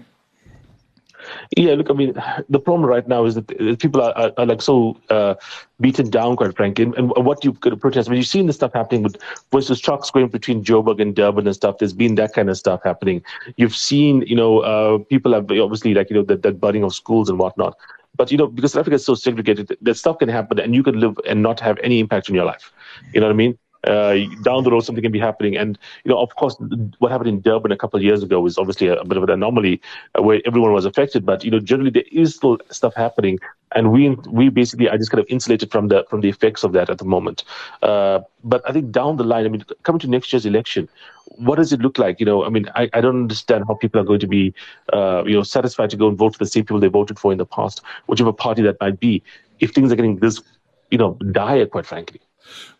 Yeah, 1.56 1.74
look, 1.74 1.90
I 1.90 1.94
mean, 1.94 2.14
the 2.48 2.60
problem 2.60 2.88
right 2.88 3.06
now 3.06 3.24
is 3.24 3.34
that 3.34 3.48
people 3.78 4.02
are, 4.02 4.12
are, 4.16 4.32
are 4.36 4.46
like 4.46 4.62
so 4.62 4.98
uh, 5.10 5.34
beaten 5.80 6.10
down, 6.10 6.36
quite 6.36 6.54
frankly. 6.56 6.84
And, 6.84 6.94
and 6.96 7.10
what 7.24 7.44
you 7.44 7.52
could 7.52 7.80
protest, 7.80 8.08
I 8.08 8.12
mean, 8.12 8.18
you've 8.18 8.26
seen 8.26 8.46
this 8.46 8.56
stuff 8.56 8.72
happening 8.74 9.02
with 9.02 9.16
versus 9.50 9.80
trucks 9.80 10.10
going 10.10 10.28
between 10.28 10.64
Joburg 10.64 11.00
and 11.00 11.14
Durban 11.14 11.46
and 11.46 11.54
stuff. 11.54 11.78
There's 11.78 11.92
been 11.92 12.16
that 12.16 12.34
kind 12.34 12.50
of 12.50 12.56
stuff 12.56 12.82
happening. 12.84 13.22
You've 13.56 13.76
seen, 13.76 14.22
you 14.26 14.36
know, 14.36 14.60
uh, 14.60 14.98
people 14.98 15.32
have 15.32 15.50
obviously 15.50 15.94
like, 15.94 16.10
you 16.10 16.16
know, 16.16 16.24
that, 16.24 16.42
that 16.42 16.60
burning 16.60 16.84
of 16.84 16.94
schools 16.94 17.28
and 17.28 17.38
whatnot. 17.38 17.76
But, 18.16 18.30
you 18.30 18.38
know, 18.38 18.46
because 18.46 18.76
Africa 18.76 18.94
is 18.96 19.04
so 19.04 19.14
segregated, 19.14 19.76
that 19.80 19.94
stuff 19.94 20.18
can 20.18 20.28
happen 20.28 20.60
and 20.60 20.74
you 20.74 20.82
can 20.82 21.00
live 21.00 21.18
and 21.26 21.42
not 21.42 21.58
have 21.60 21.78
any 21.82 21.98
impact 21.98 22.28
on 22.28 22.34
your 22.34 22.44
life. 22.44 22.72
You 23.12 23.20
know 23.20 23.26
what 23.26 23.32
I 23.32 23.36
mean? 23.36 23.58
Uh, 23.86 24.16
down 24.42 24.64
the 24.64 24.70
road 24.70 24.80
something 24.80 25.02
can 25.02 25.12
be 25.12 25.18
happening. 25.18 25.56
And 25.56 25.78
you 26.04 26.10
know, 26.10 26.18
of 26.20 26.34
course, 26.36 26.56
what 26.98 27.10
happened 27.10 27.28
in 27.28 27.40
Durban 27.40 27.72
a 27.72 27.76
couple 27.76 27.98
of 27.98 28.02
years 28.02 28.22
ago 28.22 28.40
was 28.40 28.58
obviously 28.58 28.88
a, 28.88 28.96
a 29.00 29.04
bit 29.04 29.16
of 29.16 29.24
an 29.24 29.30
anomaly 29.30 29.80
uh, 30.18 30.22
where 30.22 30.40
everyone 30.44 30.72
was 30.72 30.84
affected. 30.84 31.24
But 31.24 31.44
you 31.44 31.50
know, 31.50 31.60
generally 31.60 31.90
there 31.90 32.04
is 32.10 32.34
still 32.34 32.58
stuff 32.70 32.94
happening, 32.94 33.38
and 33.74 33.92
we 33.92 34.10
we 34.28 34.48
basically 34.48 34.88
are 34.88 34.98
just 34.98 35.10
kind 35.10 35.20
of 35.20 35.26
insulated 35.28 35.70
from 35.70 35.88
the 35.88 36.04
from 36.08 36.20
the 36.20 36.28
effects 36.28 36.64
of 36.64 36.72
that 36.72 36.90
at 36.90 36.98
the 36.98 37.04
moment. 37.04 37.44
Uh, 37.82 38.20
but 38.42 38.62
I 38.68 38.72
think 38.72 38.90
down 38.90 39.16
the 39.16 39.24
line, 39.24 39.46
I 39.46 39.48
mean, 39.48 39.64
coming 39.82 40.00
to 40.00 40.08
next 40.08 40.32
year's 40.32 40.46
election, 40.46 40.88
what 41.36 41.56
does 41.56 41.72
it 41.72 41.80
look 41.80 41.98
like? 41.98 42.20
You 42.20 42.26
know, 42.26 42.44
I 42.44 42.48
mean, 42.48 42.68
I, 42.74 42.88
I 42.92 43.00
don't 43.00 43.16
understand 43.16 43.64
how 43.66 43.74
people 43.74 44.00
are 44.00 44.04
going 44.04 44.20
to 44.20 44.26
be, 44.26 44.54
uh, 44.92 45.24
you 45.26 45.34
know, 45.34 45.42
satisfied 45.42 45.90
to 45.90 45.96
go 45.96 46.08
and 46.08 46.16
vote 46.16 46.34
for 46.34 46.44
the 46.44 46.50
same 46.50 46.64
people 46.64 46.80
they 46.80 46.88
voted 46.88 47.18
for 47.18 47.32
in 47.32 47.38
the 47.38 47.46
past, 47.46 47.82
whichever 48.06 48.32
party 48.32 48.62
that 48.62 48.76
might 48.80 49.00
be, 49.00 49.22
if 49.60 49.72
things 49.72 49.92
are 49.92 49.96
getting 49.96 50.16
this, 50.16 50.42
you 50.90 50.98
know, 50.98 51.14
dire, 51.32 51.66
quite 51.66 51.86
frankly. 51.86 52.20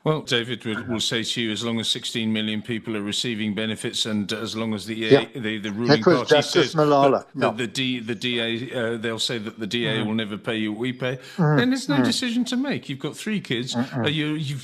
Well, 0.05 0.21
David 0.21 0.67
will, 0.67 0.85
will, 0.85 1.01
say 1.01 1.23
to 1.23 1.41
you, 1.41 1.51
as 1.51 1.65
long 1.65 1.81
as 1.81 1.89
16 1.89 2.31
million 2.31 2.61
people 2.61 2.95
are 2.95 3.03
receiving 3.03 3.55
benefits, 3.55 4.05
and 4.05 4.31
as 4.35 4.55
long 4.55 4.75
as 4.75 4.85
the 4.85 4.95
yeah. 4.95 5.25
the, 5.35 5.57
the 5.57 5.73
ruling 5.73 6.03
party 6.03 6.27
Justice 6.27 6.73
says 6.73 6.75
Malala. 6.75 7.25
The, 7.35 7.51
the, 7.53 7.67
D, 7.67 8.01
the 8.01 8.15
DA, 8.15 8.73
uh, 8.75 8.97
they'll 8.99 9.19
say 9.19 9.39
that 9.39 9.59
the 9.59 9.67
DA 9.67 10.01
mm. 10.01 10.07
will 10.07 10.15
never 10.15 10.37
pay 10.37 10.57
you 10.57 10.73
what 10.73 10.81
we 10.81 10.93
pay. 10.93 11.19
Mm. 11.37 11.57
Then 11.57 11.71
there's 11.71 11.89
no 11.89 11.97
mm. 11.97 12.05
decision 12.05 12.45
to 12.47 12.57
make. 12.59 12.91
You've 12.91 12.99
got 12.99 13.17
three 13.17 13.41
kids. 13.41 13.75
Uh, 13.75 14.07
you, 14.07 14.35
you've, 14.35 14.63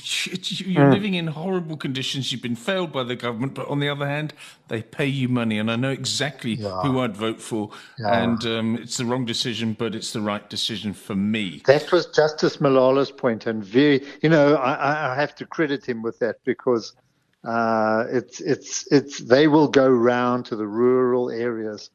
you're 0.61 0.85
mm. 0.85 0.93
living 0.93 1.15
in 1.15 1.25
horrible 1.25 1.75
conditions. 1.75 2.31
You've 2.31 2.43
been 2.43 2.55
failed 2.55 2.91
by 2.91 3.03
the 3.03 3.15
government, 3.15 3.55
but 3.55 3.67
on 3.67 3.79
the 3.79 3.89
other 3.89 4.07
hand, 4.07 4.35
they 4.67 4.83
pay 4.83 5.07
you 5.07 5.27
money, 5.27 5.57
and 5.57 5.69
I 5.69 5.75
know 5.75 5.89
exactly 5.89 6.53
yeah. 6.53 6.81
who 6.83 6.99
I'd 6.99 7.17
vote 7.17 7.41
for. 7.41 7.71
Yeah. 7.99 8.23
And 8.23 8.45
um, 8.45 8.75
it's 8.77 8.97
the 8.97 9.05
wrong 9.05 9.25
decision, 9.25 9.73
but 9.73 9.95
it's 9.95 10.13
the 10.13 10.21
right 10.21 10.49
decision 10.49 10.93
for 10.93 11.15
me. 11.15 11.61
That 11.65 11.91
was 11.91 12.05
Justice 12.05 12.57
Malala's 12.57 13.11
point, 13.11 13.47
and 13.47 13.65
very, 13.65 14.05
you 14.21 14.29
know, 14.29 14.55
I, 14.55 15.11
I 15.11 15.15
have 15.15 15.30
have 15.31 15.37
to 15.37 15.45
credit 15.45 15.87
him 15.87 16.01
with 16.01 16.19
that 16.19 16.37
because 16.43 16.93
uh, 17.43 18.05
it's 18.11 18.41
it's 18.41 18.91
it's 18.91 19.19
they 19.19 19.47
will 19.47 19.67
go 19.67 19.89
round 19.89 20.45
to 20.45 20.55
the 20.55 20.67
rural 20.67 21.29
areas 21.29 21.89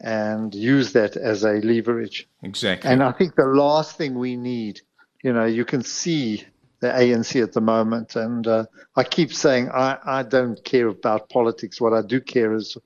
and 0.00 0.54
use 0.54 0.92
that 0.92 1.16
as 1.16 1.44
a 1.44 1.52
leverage. 1.52 2.28
Exactly. 2.42 2.90
And 2.90 3.02
I 3.02 3.12
think 3.12 3.36
the 3.36 3.46
last 3.46 3.96
thing 3.96 4.18
we 4.18 4.36
need, 4.36 4.80
you 5.22 5.32
know, 5.32 5.44
you 5.44 5.64
can 5.64 5.84
see 5.84 6.44
the 6.80 6.88
ANC 6.88 7.40
at 7.40 7.52
the 7.52 7.60
moment, 7.60 8.16
and 8.16 8.44
uh, 8.46 8.64
I 8.96 9.04
keep 9.04 9.32
saying 9.32 9.70
I, 9.70 9.98
I 10.04 10.22
don't 10.24 10.62
care 10.64 10.88
about 10.88 11.28
politics. 11.28 11.80
What 11.80 11.92
I 11.92 12.02
do 12.02 12.20
care 12.20 12.52
is 12.52 12.76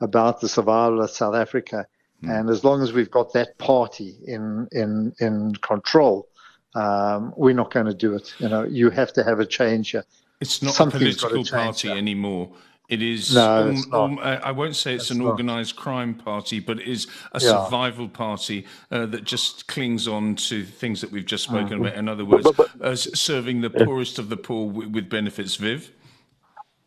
about 0.00 0.40
the 0.40 0.48
survival 0.48 1.00
of 1.00 1.10
South 1.10 1.34
Africa. 1.34 1.86
Mm. 2.22 2.40
And 2.40 2.50
as 2.50 2.62
long 2.62 2.82
as 2.82 2.92
we've 2.92 3.10
got 3.10 3.32
that 3.32 3.56
party 3.56 4.16
in 4.26 4.68
in 4.72 5.14
in 5.18 5.54
control, 5.56 6.28
um, 6.76 7.32
we're 7.36 7.54
not 7.54 7.72
going 7.72 7.86
to 7.86 7.94
do 7.94 8.14
it. 8.14 8.34
You 8.38 8.48
know, 8.48 8.64
you 8.64 8.90
have 8.90 9.12
to 9.14 9.24
have 9.24 9.40
a 9.40 9.46
change. 9.46 9.94
It's 10.40 10.62
not 10.62 10.78
a 10.78 10.90
political 10.90 11.44
party 11.44 11.88
that. 11.88 11.96
anymore. 11.96 12.52
It 12.88 13.02
is. 13.02 13.34
No, 13.34 13.74
um, 13.92 13.94
um, 13.94 14.18
I 14.20 14.52
won't 14.52 14.76
say 14.76 14.94
it's, 14.94 15.04
it's 15.04 15.10
an 15.10 15.18
not. 15.18 15.30
organised 15.30 15.74
crime 15.74 16.14
party, 16.14 16.60
but 16.60 16.78
it 16.78 16.86
is 16.86 17.08
a 17.32 17.40
yeah. 17.40 17.64
survival 17.64 18.08
party 18.08 18.64
uh, 18.92 19.06
that 19.06 19.24
just 19.24 19.66
clings 19.66 20.06
on 20.06 20.36
to 20.36 20.62
things 20.64 21.00
that 21.00 21.10
we've 21.10 21.26
just 21.26 21.44
spoken 21.44 21.78
mm-hmm. 21.78 21.86
about. 21.86 21.98
In 21.98 22.08
other 22.08 22.24
words, 22.24 22.44
but, 22.44 22.56
but, 22.56 22.78
but, 22.78 22.86
uh, 22.86 22.94
serving 22.94 23.62
the 23.62 23.70
poorest 23.70 24.20
of 24.20 24.28
the 24.28 24.36
poor 24.36 24.68
with, 24.68 24.88
with 24.90 25.08
benefits. 25.08 25.56
Viv. 25.56 25.90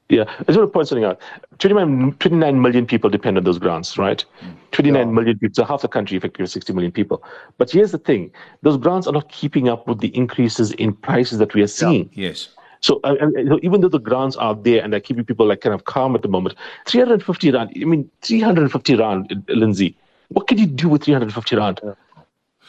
Yeah, 0.10 0.24
I 0.24 0.44
just 0.44 0.58
want 0.58 0.70
to 0.70 0.74
point 0.74 0.88
something 0.88 1.06
out. 1.06 1.22
29, 1.60 2.14
29 2.20 2.62
million 2.62 2.88
people 2.88 3.12
depend 3.12 3.38
on 3.38 3.44
those 3.44 3.60
grants, 3.60 3.96
right? 3.96 4.26
Mm. 4.42 4.56
29 4.72 5.00
yeah. 5.00 5.14
million 5.14 5.38
people, 5.38 5.54
so 5.54 5.64
half 5.64 5.84
the 5.84 5.88
country, 5.88 6.18
effectively 6.18 6.48
60 6.48 6.74
million 6.74 6.92
people. 6.92 7.24
But 7.60 7.70
here's 7.70 7.92
the 7.92 8.00
thing 8.00 8.32
those 8.64 8.78
grants 8.78 9.06
are 9.06 9.14
not 9.14 9.30
keeping 9.30 9.70
up 9.70 9.88
with 9.88 10.00
the 10.00 10.16
increases 10.16 10.72
in 10.74 10.94
prices 10.94 11.38
that 11.38 11.54
we 11.54 11.62
are 11.62 11.68
seeing. 11.68 12.10
Yeah. 12.14 12.30
Yes. 12.30 12.50
So, 12.82 13.02
uh, 13.04 13.16
even 13.62 13.82
though 13.82 13.90
the 13.90 14.00
grants 14.00 14.36
are 14.38 14.56
there 14.56 14.82
and 14.84 14.92
they're 14.92 15.02
keeping 15.02 15.26
people 15.26 15.46
like 15.46 15.62
kind 15.62 15.76
of 15.76 15.86
calm 15.86 16.16
at 16.16 16.22
the 16.22 16.28
moment, 16.28 16.56
350 16.88 17.52
rand, 17.52 17.72
I 17.76 17.86
mean, 17.86 18.10
350 18.22 18.96
rand, 18.96 19.44
Lindsay, 19.50 19.98
what 20.30 20.48
can 20.48 20.58
you 20.58 20.66
do 20.66 20.90
with 20.90 21.04
350 21.04 21.56
rand? 21.56 21.82
Yeah. 21.84 21.94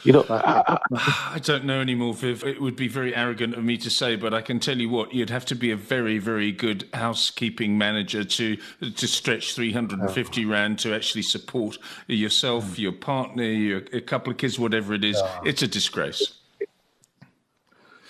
You 0.02 0.12
know, 0.12 0.24
I, 0.30 0.78
I, 0.92 1.32
I, 1.34 1.38
don't 1.40 1.64
know 1.64 1.80
anymore, 1.80 2.14
Viv. 2.14 2.42
It 2.44 2.60
would 2.60 2.76
be 2.76 2.88
very 2.88 3.14
arrogant 3.14 3.54
of 3.54 3.64
me 3.64 3.76
to 3.78 3.90
say, 3.90 4.16
but 4.16 4.32
I 4.32 4.40
can 4.40 4.58
tell 4.58 4.78
you 4.78 4.88
what: 4.88 5.12
you'd 5.12 5.30
have 5.30 5.44
to 5.46 5.54
be 5.54 5.70
a 5.70 5.76
very, 5.76 6.18
very 6.18 6.52
good 6.52 6.88
housekeeping 6.94 7.76
manager 7.76 8.24
to 8.24 8.56
to 8.56 9.06
stretch 9.06 9.54
350 9.54 10.44
rand 10.46 10.78
to 10.80 10.94
actually 10.94 11.22
support 11.22 11.76
yourself, 12.06 12.64
mm. 12.64 12.78
your 12.78 12.92
partner, 12.92 13.44
your 13.44 13.82
a 13.92 14.00
couple 14.00 14.30
of 14.30 14.38
kids, 14.38 14.58
whatever 14.58 14.94
it 14.94 15.04
is. 15.04 15.16
Yeah. 15.16 15.40
It's 15.44 15.62
a 15.62 15.68
disgrace. 15.68 16.38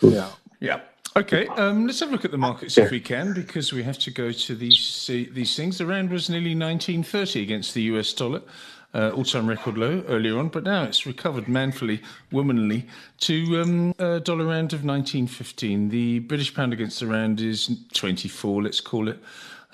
Yeah. 0.00 0.28
Yeah. 0.60 0.80
Okay, 1.16 1.48
um, 1.48 1.86
let's 1.86 1.98
have 1.98 2.10
a 2.10 2.12
look 2.12 2.24
at 2.24 2.30
the 2.30 2.38
markets 2.38 2.78
if 2.78 2.92
we 2.92 3.00
can, 3.00 3.32
because 3.32 3.72
we 3.72 3.82
have 3.82 3.98
to 3.98 4.12
go 4.12 4.30
to 4.30 4.54
these 4.54 5.06
these 5.08 5.56
things. 5.56 5.78
The 5.78 5.86
rand 5.86 6.08
was 6.10 6.30
nearly 6.30 6.54
1930 6.54 7.42
against 7.42 7.74
the 7.74 7.82
US 7.82 8.12
dollar 8.12 8.42
uh, 8.94 9.10
all-time 9.10 9.46
record 9.46 9.78
low 9.78 10.02
earlier 10.08 10.38
on, 10.38 10.48
but 10.48 10.64
now 10.64 10.82
it's 10.82 11.06
recovered 11.06 11.48
manfully, 11.48 12.02
womanly, 12.32 12.86
to 13.18 13.60
um, 13.60 13.94
a 13.98 14.20
dollar 14.20 14.46
rand 14.46 14.72
of 14.72 14.84
1915. 14.84 15.90
The 15.90 16.20
British 16.20 16.54
pound 16.54 16.72
against 16.72 17.00
the 17.00 17.06
rand 17.06 17.40
is 17.40 17.70
24, 17.94 18.62
let's 18.62 18.80
call 18.80 19.08
it. 19.08 19.18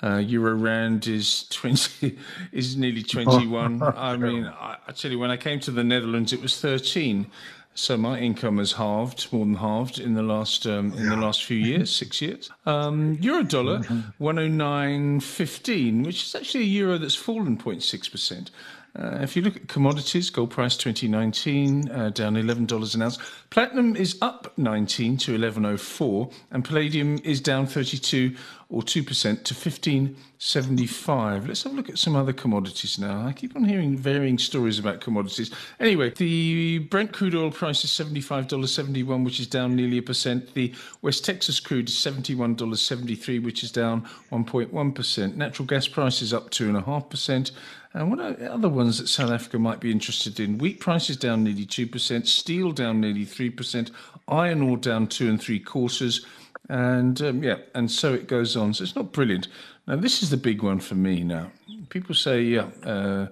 Uh, 0.03 0.17
Euro 0.17 0.53
rand 0.53 1.07
is 1.07 1.47
20, 1.49 2.17
is 2.51 2.77
nearly 2.77 3.01
21. 3.01 3.81
I 3.95 4.15
mean, 4.15 4.45
I, 4.45 4.77
I 4.87 4.91
tell 4.91 5.09
you, 5.09 5.17
when 5.17 5.31
I 5.31 5.37
came 5.37 5.59
to 5.61 5.71
the 5.71 5.83
Netherlands, 5.83 6.33
it 6.33 6.41
was 6.41 6.59
13. 6.59 7.25
So 7.73 7.95
my 7.95 8.19
income 8.19 8.57
has 8.57 8.71
halved, 8.71 9.31
more 9.31 9.45
than 9.45 9.53
halved 9.53 9.99
in 9.99 10.15
the 10.15 10.23
last 10.23 10.65
um, 10.65 10.93
in 10.93 11.09
the 11.09 11.15
last 11.15 11.43
few 11.43 11.57
years, 11.73 11.95
six 11.95 12.19
years. 12.23 12.49
Um, 12.65 13.19
euro 13.21 13.43
dollar, 13.43 13.79
mm-hmm. 13.81 13.99
one 14.17 14.39
oh 14.39 14.47
nine 14.47 15.19
fifteen, 15.19 16.01
which 16.01 16.23
is 16.23 16.33
actually 16.33 16.63
a 16.63 16.73
euro 16.81 16.97
that's 16.97 17.13
fallen 17.13 17.55
0.6 17.55 18.11
percent. 18.11 18.49
Uh, 18.97 19.19
if 19.21 19.35
you 19.35 19.43
look 19.43 19.55
at 19.55 19.67
commodities, 19.67 20.31
gold 20.31 20.49
price 20.49 20.75
2019 20.75 21.91
uh, 21.91 22.09
down 22.09 22.35
$11 22.35 22.95
an 22.95 23.01
ounce. 23.03 23.19
Platinum 23.51 23.95
is 23.95 24.17
up 24.21 24.57
19 24.57 25.17
to 25.17 25.33
1104, 25.33 26.29
and 26.51 26.65
palladium 26.65 27.19
is 27.23 27.39
down 27.39 27.67
32 27.67 28.35
or 28.69 28.81
2% 28.81 29.03
to 29.21 29.53
1575. 29.53 31.47
Let's 31.47 31.63
have 31.63 31.73
a 31.73 31.75
look 31.75 31.89
at 31.89 31.97
some 31.97 32.15
other 32.15 32.33
commodities 32.33 32.99
now. 32.99 33.25
I 33.25 33.33
keep 33.33 33.55
on 33.55 33.63
hearing 33.63 33.95
varying 33.95 34.37
stories 34.37 34.79
about 34.79 34.99
commodities. 34.99 35.51
Anyway, 35.79 36.09
the 36.09 36.79
Brent 36.79 37.13
crude 37.13 37.35
oil 37.35 37.51
price 37.51 37.83
is 37.85 37.91
$75.71, 37.91 39.23
which 39.23 39.39
is 39.39 39.47
down 39.47 39.75
nearly 39.75 39.99
a 39.99 40.01
percent. 40.01 40.53
The 40.53 40.73
West 41.01 41.23
Texas 41.23 41.59
crude 41.59 41.87
is 41.87 41.95
$71.73, 41.95 43.43
which 43.43 43.63
is 43.63 43.71
down 43.71 44.07
1.1%. 44.31 45.35
Natural 45.35 45.65
gas 45.65 45.87
price 45.87 46.21
is 46.21 46.33
up 46.33 46.49
2.5%. 46.49 47.51
And 47.97 48.11
what 48.11 48.19
are 48.19 48.49
other 48.49 48.69
ones 48.69 48.99
that 48.99 49.07
South 49.07 49.31
Africa 49.31 49.57
might 49.57 49.79
be 49.79 49.91
interested 49.91 50.39
in? 50.39 50.59
Wheat 50.59 50.79
prices 50.79 51.17
down 51.17 51.43
nearly 51.43 51.65
2%, 51.65 52.27
steel 52.27 52.71
down 52.71 53.01
nearly 53.01 53.25
3%, 53.25 53.89
iron 54.27 54.61
ore 54.61 54.77
down 54.77 55.07
two 55.07 55.27
and 55.27 55.41
three 55.41 55.59
quarters, 55.59 56.23
and 56.69 57.19
um, 57.23 57.43
yeah, 57.43 57.57
and 57.73 57.89
so 57.89 58.13
it 58.13 58.27
goes 58.27 58.55
on. 58.55 58.75
So 58.75 58.83
it's 58.83 58.95
not 58.95 59.11
brilliant. 59.13 59.47
Now, 59.87 59.95
this 59.95 60.21
is 60.21 60.29
the 60.29 60.37
big 60.37 60.61
one 60.61 60.79
for 60.79 60.93
me 60.93 61.23
now. 61.23 61.49
People 61.89 62.13
say, 62.13 62.43
yeah, 62.43 62.67
uh, 62.85 63.27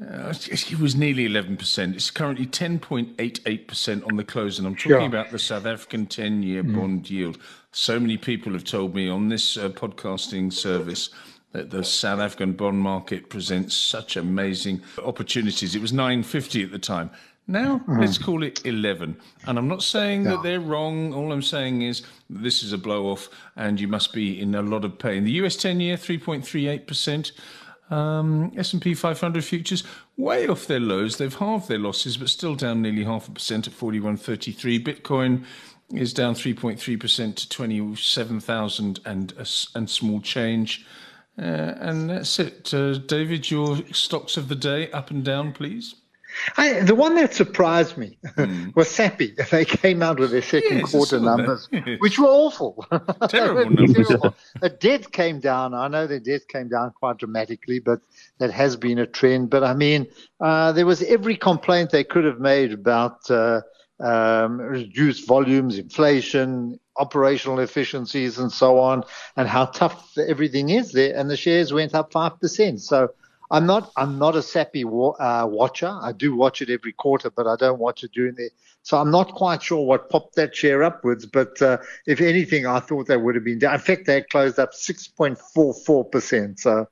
uh, 0.00 0.34
it 0.46 0.78
was 0.78 0.94
nearly 0.94 1.28
11%. 1.28 1.94
It's 1.94 2.12
currently 2.12 2.46
10.88% 2.46 4.06
on 4.06 4.16
the 4.16 4.24
close. 4.24 4.58
And 4.58 4.68
I'm 4.68 4.76
talking 4.76 4.90
sure. 4.90 5.00
about 5.00 5.32
the 5.32 5.38
South 5.38 5.66
African 5.66 6.06
10 6.06 6.44
year 6.44 6.62
mm. 6.62 6.76
bond 6.76 7.10
yield. 7.10 7.38
So 7.72 7.98
many 7.98 8.18
people 8.18 8.52
have 8.52 8.64
told 8.64 8.94
me 8.94 9.08
on 9.08 9.30
this 9.30 9.56
uh, 9.56 9.70
podcasting 9.70 10.52
service 10.52 11.10
that 11.52 11.70
the 11.70 11.84
South 11.84 12.20
African 12.20 12.52
bond 12.52 12.78
market 12.78 13.28
presents 13.28 13.74
such 13.74 14.16
amazing 14.16 14.82
opportunities. 15.04 15.74
It 15.74 15.82
was 15.82 15.92
950 15.92 16.62
at 16.62 16.70
the 16.70 16.78
time. 16.78 17.10
Now 17.46 17.80
mm. 17.88 18.00
let's 18.00 18.18
call 18.18 18.44
it 18.44 18.64
11. 18.64 19.16
And 19.46 19.58
I'm 19.58 19.66
not 19.66 19.82
saying 19.82 20.24
yeah. 20.24 20.30
that 20.30 20.42
they're 20.42 20.60
wrong. 20.60 21.12
All 21.12 21.32
I'm 21.32 21.42
saying 21.42 21.82
is 21.82 22.02
this 22.28 22.62
is 22.62 22.72
a 22.72 22.78
blow 22.78 23.06
off 23.10 23.28
and 23.56 23.80
you 23.80 23.88
must 23.88 24.12
be 24.12 24.40
in 24.40 24.54
a 24.54 24.62
lot 24.62 24.84
of 24.84 24.98
pain. 24.98 25.24
The 25.24 25.32
US 25.32 25.56
10 25.56 25.80
year 25.80 25.96
3.38%. 25.96 27.32
Um, 27.90 28.52
S&P 28.56 28.94
500 28.94 29.44
futures 29.44 29.82
way 30.16 30.46
off 30.46 30.68
their 30.68 30.78
lows. 30.78 31.16
They've 31.16 31.34
halved 31.34 31.66
their 31.66 31.80
losses, 31.80 32.16
but 32.16 32.28
still 32.28 32.54
down 32.54 32.82
nearly 32.82 33.02
half 33.02 33.26
a 33.26 33.32
percent 33.32 33.66
at 33.66 33.72
41.33. 33.72 34.84
Bitcoin 34.84 35.44
is 35.92 36.14
down 36.14 36.34
3.3% 36.34 37.34
to 37.34 37.48
27,000 37.48 39.00
and 39.04 39.34
and 39.74 39.90
small 39.90 40.20
change. 40.20 40.86
Uh, 41.40 41.74
and 41.80 42.10
that's 42.10 42.38
it. 42.38 42.72
Uh, 42.74 42.98
David, 42.98 43.50
your 43.50 43.78
stocks 43.92 44.36
of 44.36 44.48
the 44.48 44.54
day, 44.54 44.90
up 44.90 45.10
and 45.10 45.24
down, 45.24 45.52
please. 45.52 45.94
I, 46.56 46.80
the 46.80 46.94
one 46.94 47.14
that 47.16 47.34
surprised 47.34 47.96
me 47.96 48.18
mm. 48.36 48.74
was 48.76 48.88
Sappi. 48.88 49.34
They 49.50 49.64
came 49.64 50.02
out 50.02 50.18
with 50.18 50.30
their 50.30 50.42
second 50.42 50.78
yes, 50.80 50.90
quarter 50.90 51.18
numbers, 51.18 51.68
which 51.98 52.18
were 52.18 52.28
awful. 52.28 52.84
Terrible 53.28 53.70
numbers. 53.70 54.08
Terrible. 54.08 54.36
The 54.60 54.68
debt 54.68 55.12
came 55.12 55.40
down. 55.40 55.74
I 55.74 55.88
know 55.88 56.06
the 56.06 56.20
debt 56.20 56.42
came 56.48 56.68
down 56.68 56.92
quite 56.92 57.18
dramatically, 57.18 57.80
but 57.80 58.00
that 58.38 58.50
has 58.52 58.76
been 58.76 58.98
a 58.98 59.06
trend. 59.06 59.50
But 59.50 59.64
I 59.64 59.74
mean, 59.74 60.06
uh, 60.40 60.72
there 60.72 60.86
was 60.86 61.02
every 61.02 61.36
complaint 61.36 61.90
they 61.90 62.04
could 62.04 62.24
have 62.24 62.38
made 62.38 62.72
about 62.72 63.28
uh, 63.30 63.62
um, 63.98 64.60
reduced 64.60 65.26
volumes, 65.26 65.78
inflation, 65.78 66.78
operational 67.00 67.58
efficiencies, 67.60 68.38
and 68.38 68.52
so 68.52 68.78
on, 68.78 69.04
and 69.36 69.48
how 69.48 69.64
tough 69.66 70.16
everything 70.18 70.68
is 70.68 70.92
there. 70.92 71.16
And 71.16 71.30
the 71.30 71.36
shares 71.36 71.72
went 71.72 71.94
up 71.94 72.12
five 72.12 72.38
percent. 72.40 72.80
So 72.80 73.10
I'm 73.50 73.66
not 73.66 73.90
I'm 73.96 74.18
not 74.18 74.36
a 74.36 74.42
Sappi 74.42 74.84
uh, 74.84 75.46
watcher. 75.46 75.98
I 76.00 76.12
do 76.12 76.36
watch 76.36 76.62
it 76.62 76.70
every 76.70 76.92
quarter, 76.92 77.30
but 77.30 77.46
I 77.46 77.56
don't 77.56 77.80
watch 77.80 78.04
it 78.04 78.12
during 78.12 78.34
the. 78.36 78.50
So 78.82 78.98
I'm 78.98 79.10
not 79.10 79.34
quite 79.34 79.62
sure 79.62 79.84
what 79.84 80.08
popped 80.08 80.36
that 80.36 80.54
share 80.54 80.82
upwards. 80.82 81.26
But 81.26 81.60
uh, 81.60 81.78
if 82.06 82.20
anything, 82.20 82.66
I 82.66 82.80
thought 82.80 83.08
they 83.08 83.16
would 83.16 83.34
have 83.34 83.44
been 83.44 83.58
down. 83.58 83.74
In 83.74 83.80
fact, 83.80 84.06
they 84.06 84.22
closed 84.22 84.58
up 84.58 84.72
6.44 84.72 86.10
percent. 86.12 86.60
So 86.60 86.86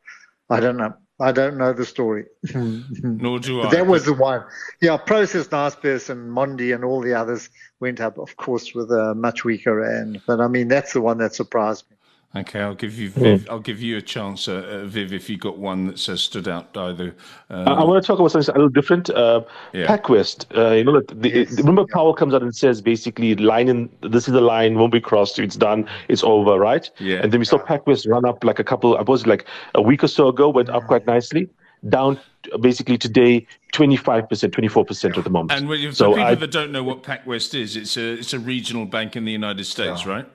I 0.51 0.61
don't 0.61 0.77
know. 0.77 0.95
I 1.21 1.33
don't 1.33 1.59
know 1.59 1.73
the 1.73 1.85
story. 1.85 2.27
Hmm. 2.51 2.83
Nor 3.03 3.41
do 3.41 3.63
I. 3.63 3.71
That 3.71 3.87
was 3.87 4.05
the 4.05 4.15
one. 4.15 4.45
Yeah, 4.81 4.97
Prosus, 4.97 5.49
Naspers, 5.49 6.11
and 6.11 6.31
Mondi, 6.31 6.75
and 6.75 6.85
all 6.85 7.01
the 7.01 7.15
others 7.15 7.51
went 7.81 8.01
up, 8.01 8.19
of 8.19 8.37
course, 8.37 8.75
with 8.75 8.91
a 8.91 9.15
much 9.15 9.45
weaker 9.45 9.85
end. 9.85 10.23
But 10.27 10.41
I 10.41 10.49
mean, 10.49 10.69
that's 10.69 10.93
the 10.93 11.01
one 11.01 11.19
that 11.19 11.35
surprised 11.35 11.85
me. 11.91 11.98
Okay, 12.37 12.61
I'll 12.61 12.75
give 12.75 12.99
you 12.99 13.09
Viv, 13.09 13.45
yeah. 13.45 13.51
I'll 13.51 13.59
give 13.59 13.81
you 13.81 13.97
a 13.97 14.03
chance, 14.03 14.49
uh, 14.49 14.83
uh, 14.83 14.85
Viv, 14.85 15.15
if 15.15 15.31
you 15.31 15.39
got 15.39 15.57
one 15.57 15.87
that 15.87 15.99
says 15.99 16.21
stood 16.21 16.47
out 16.47 16.77
either. 16.77 17.17
Uh, 17.49 17.65
I, 17.67 17.73
I 17.73 17.85
want 17.85 18.03
to 18.03 18.07
talk 18.07 18.19
about 18.19 18.31
something 18.31 18.55
a 18.55 18.59
little 18.59 18.69
different. 18.69 19.09
Uh, 19.09 19.43
yeah. 19.73 19.87
PacWest, 19.87 20.45
uh, 20.55 20.75
you 20.75 20.85
know, 20.85 21.01
the, 21.01 21.31
yes. 21.31 21.57
remember 21.57 21.87
Powell 21.91 22.13
comes 22.13 22.35
out 22.35 22.43
and 22.43 22.55
says 22.55 22.83
basically, 22.83 23.35
line 23.35 23.69
in 23.69 23.89
this 24.03 24.29
is 24.29 24.35
the 24.35 24.43
line 24.43 24.79
won't 24.79 24.93
be 24.93 25.01
crossed. 25.01 25.39
It's 25.39 25.57
done. 25.57 25.89
It's 26.09 26.23
over, 26.23 26.59
right? 26.59 26.91
Yeah. 26.99 27.21
And 27.23 27.33
then 27.33 27.41
we 27.41 27.47
saw 27.47 27.57
yeah. 27.57 27.79
PacWest 27.79 28.07
run 28.07 28.27
up 28.27 28.45
like 28.45 28.59
a 28.59 28.65
couple. 28.65 28.99
I 28.99 29.03
was 29.03 29.27
like 29.27 29.47
a 29.75 29.81
week 29.81 30.05
or 30.05 30.09
so 30.09 30.29
ago, 30.29 30.51
went 30.51 30.69
up 30.69 30.87
quite 30.87 31.07
nicely. 31.07 31.49
Down 31.89 32.21
basically 32.61 32.99
today, 32.99 33.47
25%, 33.73 34.29
24% 34.29 35.17
at 35.17 35.25
the 35.25 35.31
moment. 35.31 35.53
And 35.53 35.69
for 35.69 35.95
so 35.95 36.11
people 36.11 36.25
I, 36.25 36.35
that 36.35 36.51
don't 36.51 36.73
know 36.73 36.85
what 36.85 37.03
PacWest 37.03 37.59
is, 37.59 37.77
it's 37.77 37.97
a 37.97 38.15
it's 38.15 38.35
a 38.35 38.39
regional 38.39 38.85
bank 38.85 39.17
in 39.17 39.25
the 39.25 39.33
United 39.33 39.65
States, 39.65 40.05
right? 40.05 40.27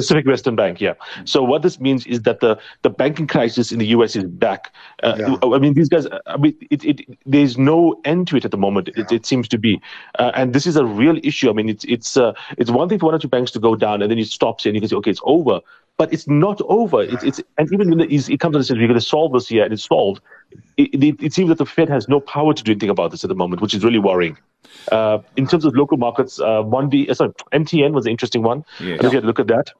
Pacific 0.00 0.26
Western 0.26 0.56
Bank, 0.56 0.80
yeah. 0.80 0.94
So 1.24 1.42
what 1.42 1.62
this 1.62 1.80
means 1.80 2.06
is 2.06 2.22
that 2.22 2.40
the, 2.40 2.58
the 2.82 2.90
banking 2.90 3.26
crisis 3.26 3.72
in 3.72 3.78
the 3.78 3.86
U.S. 3.88 4.16
is 4.16 4.24
back. 4.24 4.72
Uh, 5.02 5.16
yeah. 5.18 5.36
I 5.54 5.58
mean, 5.58 5.74
these 5.74 5.88
guys. 5.88 6.06
I 6.26 6.36
mean, 6.36 6.56
it, 6.70 6.84
it, 6.84 7.18
there's 7.26 7.58
no 7.58 8.00
end 8.04 8.28
to 8.28 8.36
it 8.36 8.44
at 8.44 8.50
the 8.50 8.56
moment. 8.56 8.88
Yeah. 8.88 9.04
It, 9.04 9.12
it, 9.12 9.26
seems 9.26 9.48
to 9.48 9.58
be, 9.58 9.80
uh, 10.18 10.32
and 10.34 10.52
this 10.54 10.66
is 10.66 10.76
a 10.76 10.84
real 10.84 11.18
issue. 11.22 11.50
I 11.50 11.52
mean, 11.52 11.68
it's 11.68 11.84
it's 11.84 12.16
uh, 12.16 12.32
it's 12.58 12.70
one 12.70 12.88
thing 12.88 12.98
for 12.98 13.06
one 13.06 13.14
or 13.14 13.18
two 13.18 13.28
banks 13.28 13.50
to 13.52 13.60
go 13.60 13.76
down, 13.76 14.02
and 14.02 14.10
then 14.10 14.18
it 14.18 14.26
stops, 14.26 14.66
and 14.66 14.74
you 14.74 14.80
can 14.80 14.88
say, 14.88 14.96
okay, 14.96 15.10
it's 15.10 15.20
over. 15.24 15.60
But 15.96 16.12
it's 16.14 16.26
not 16.26 16.62
over. 16.62 17.02
Yeah. 17.02 17.14
It's, 17.14 17.24
it's 17.24 17.40
and 17.58 17.70
even 17.72 17.90
when 17.90 18.00
it 18.00 18.40
comes 18.40 18.56
and 18.56 18.64
says 18.64 18.76
we're 18.78 18.86
going 18.86 18.94
to 18.94 19.04
solve 19.04 19.32
this 19.32 19.48
here, 19.48 19.64
and 19.64 19.72
it's 19.72 19.84
solved. 19.84 20.22
It, 20.76 20.94
it, 20.94 21.22
it, 21.22 21.32
seems 21.32 21.48
that 21.50 21.58
the 21.58 21.66
Fed 21.66 21.88
has 21.90 22.08
no 22.08 22.20
power 22.20 22.54
to 22.54 22.62
do 22.62 22.72
anything 22.72 22.90
about 22.90 23.10
this 23.10 23.22
at 23.22 23.28
the 23.28 23.34
moment, 23.34 23.60
which 23.60 23.74
is 23.74 23.84
really 23.84 23.98
worrying. 23.98 24.36
Uh, 24.90 25.18
in 25.36 25.46
terms 25.46 25.64
of 25.64 25.74
local 25.74 25.96
markets, 25.96 26.40
uh, 26.40 26.62
Mondi, 26.62 27.08
uh, 27.08 27.14
sorry, 27.14 27.32
MTN 27.52 27.92
was 27.92 28.06
an 28.06 28.12
interesting 28.12 28.42
one. 28.42 28.64
Yeah. 28.78 28.94
I 28.94 28.96
don't 28.96 29.02
know 29.02 29.08
if 29.08 29.12
you 29.12 29.16
had 29.16 29.20
to 29.22 29.26
look 29.26 29.40
at 29.40 29.46
that. 29.48 29.72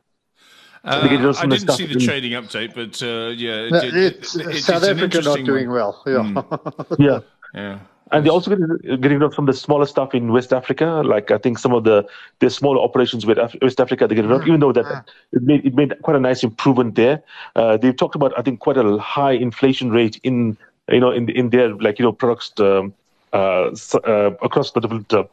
Uh, 0.83 1.01
I 1.03 1.47
didn't 1.47 1.73
see 1.73 1.87
the 1.87 1.93
in... 1.93 2.01
trading 2.01 2.33
update, 2.33 2.75
but 2.75 3.03
uh, 3.03 3.31
yeah, 3.37 3.67
it, 3.67 3.73
no, 3.73 3.81
it's, 3.83 4.35
it, 4.35 4.47
it, 4.47 4.63
South 4.63 4.83
Africa 4.83 5.21
not 5.21 5.45
doing 5.45 5.69
one. 5.69 5.77
well. 5.77 6.03
Yeah, 6.07 6.15
mm. 6.15 6.97
yeah, 6.99 7.21
yeah. 7.55 7.79
And 8.13 8.25
they're 8.25 8.33
also 8.33 8.51
getting, 8.51 9.01
getting 9.01 9.19
rid 9.19 9.23
of 9.23 9.35
some 9.35 9.47
of 9.49 9.55
the 9.55 9.61
smaller 9.61 9.87
stuff 9.87 10.15
in 10.15 10.33
West 10.33 10.53
Africa. 10.53 11.03
Like 11.05 11.31
I 11.31 11.39
think 11.39 11.59
some 11.59 11.75
of 11.75 11.85
the 11.85 12.09
the 12.39 12.49
smaller 12.49 12.81
operations 12.81 13.27
with 13.27 13.39
Af- 13.39 13.57
West 13.61 13.79
Africa, 13.79 14.09
they 14.09 14.15
get 14.15 14.25
rid 14.25 14.33
of, 14.33 14.47
even 14.49 14.61
though 14.61 14.73
that 14.73 14.87
mm. 14.87 15.05
it 15.33 15.43
made 15.43 15.67
it 15.67 15.75
made 15.75 15.95
quite 16.03 16.17
a 16.17 16.21
nice 16.21 16.43
improvement 16.43 16.95
there. 16.95 17.23
Uh, 17.55 17.77
they've 17.77 17.97
talked 17.97 18.15
about 18.15 18.33
I 18.39 18.43
think 18.43 18.61
quite 18.61 18.79
a 18.79 18.99
high 18.99 19.33
inflation 19.33 19.91
rate 19.91 20.19
in 20.23 20.57
you 20.89 21.01
know 21.01 21.11
in 21.11 21.29
in 21.29 21.51
their 21.51 21.75
like 21.75 21.99
you 21.99 22.05
know 22.05 22.13
products 22.13 22.53
um, 22.59 22.95
uh, 23.33 23.71
uh, 24.05 24.31
across 24.43 24.73
the 24.73 24.81
different 24.81 25.13
uh, 25.13 25.25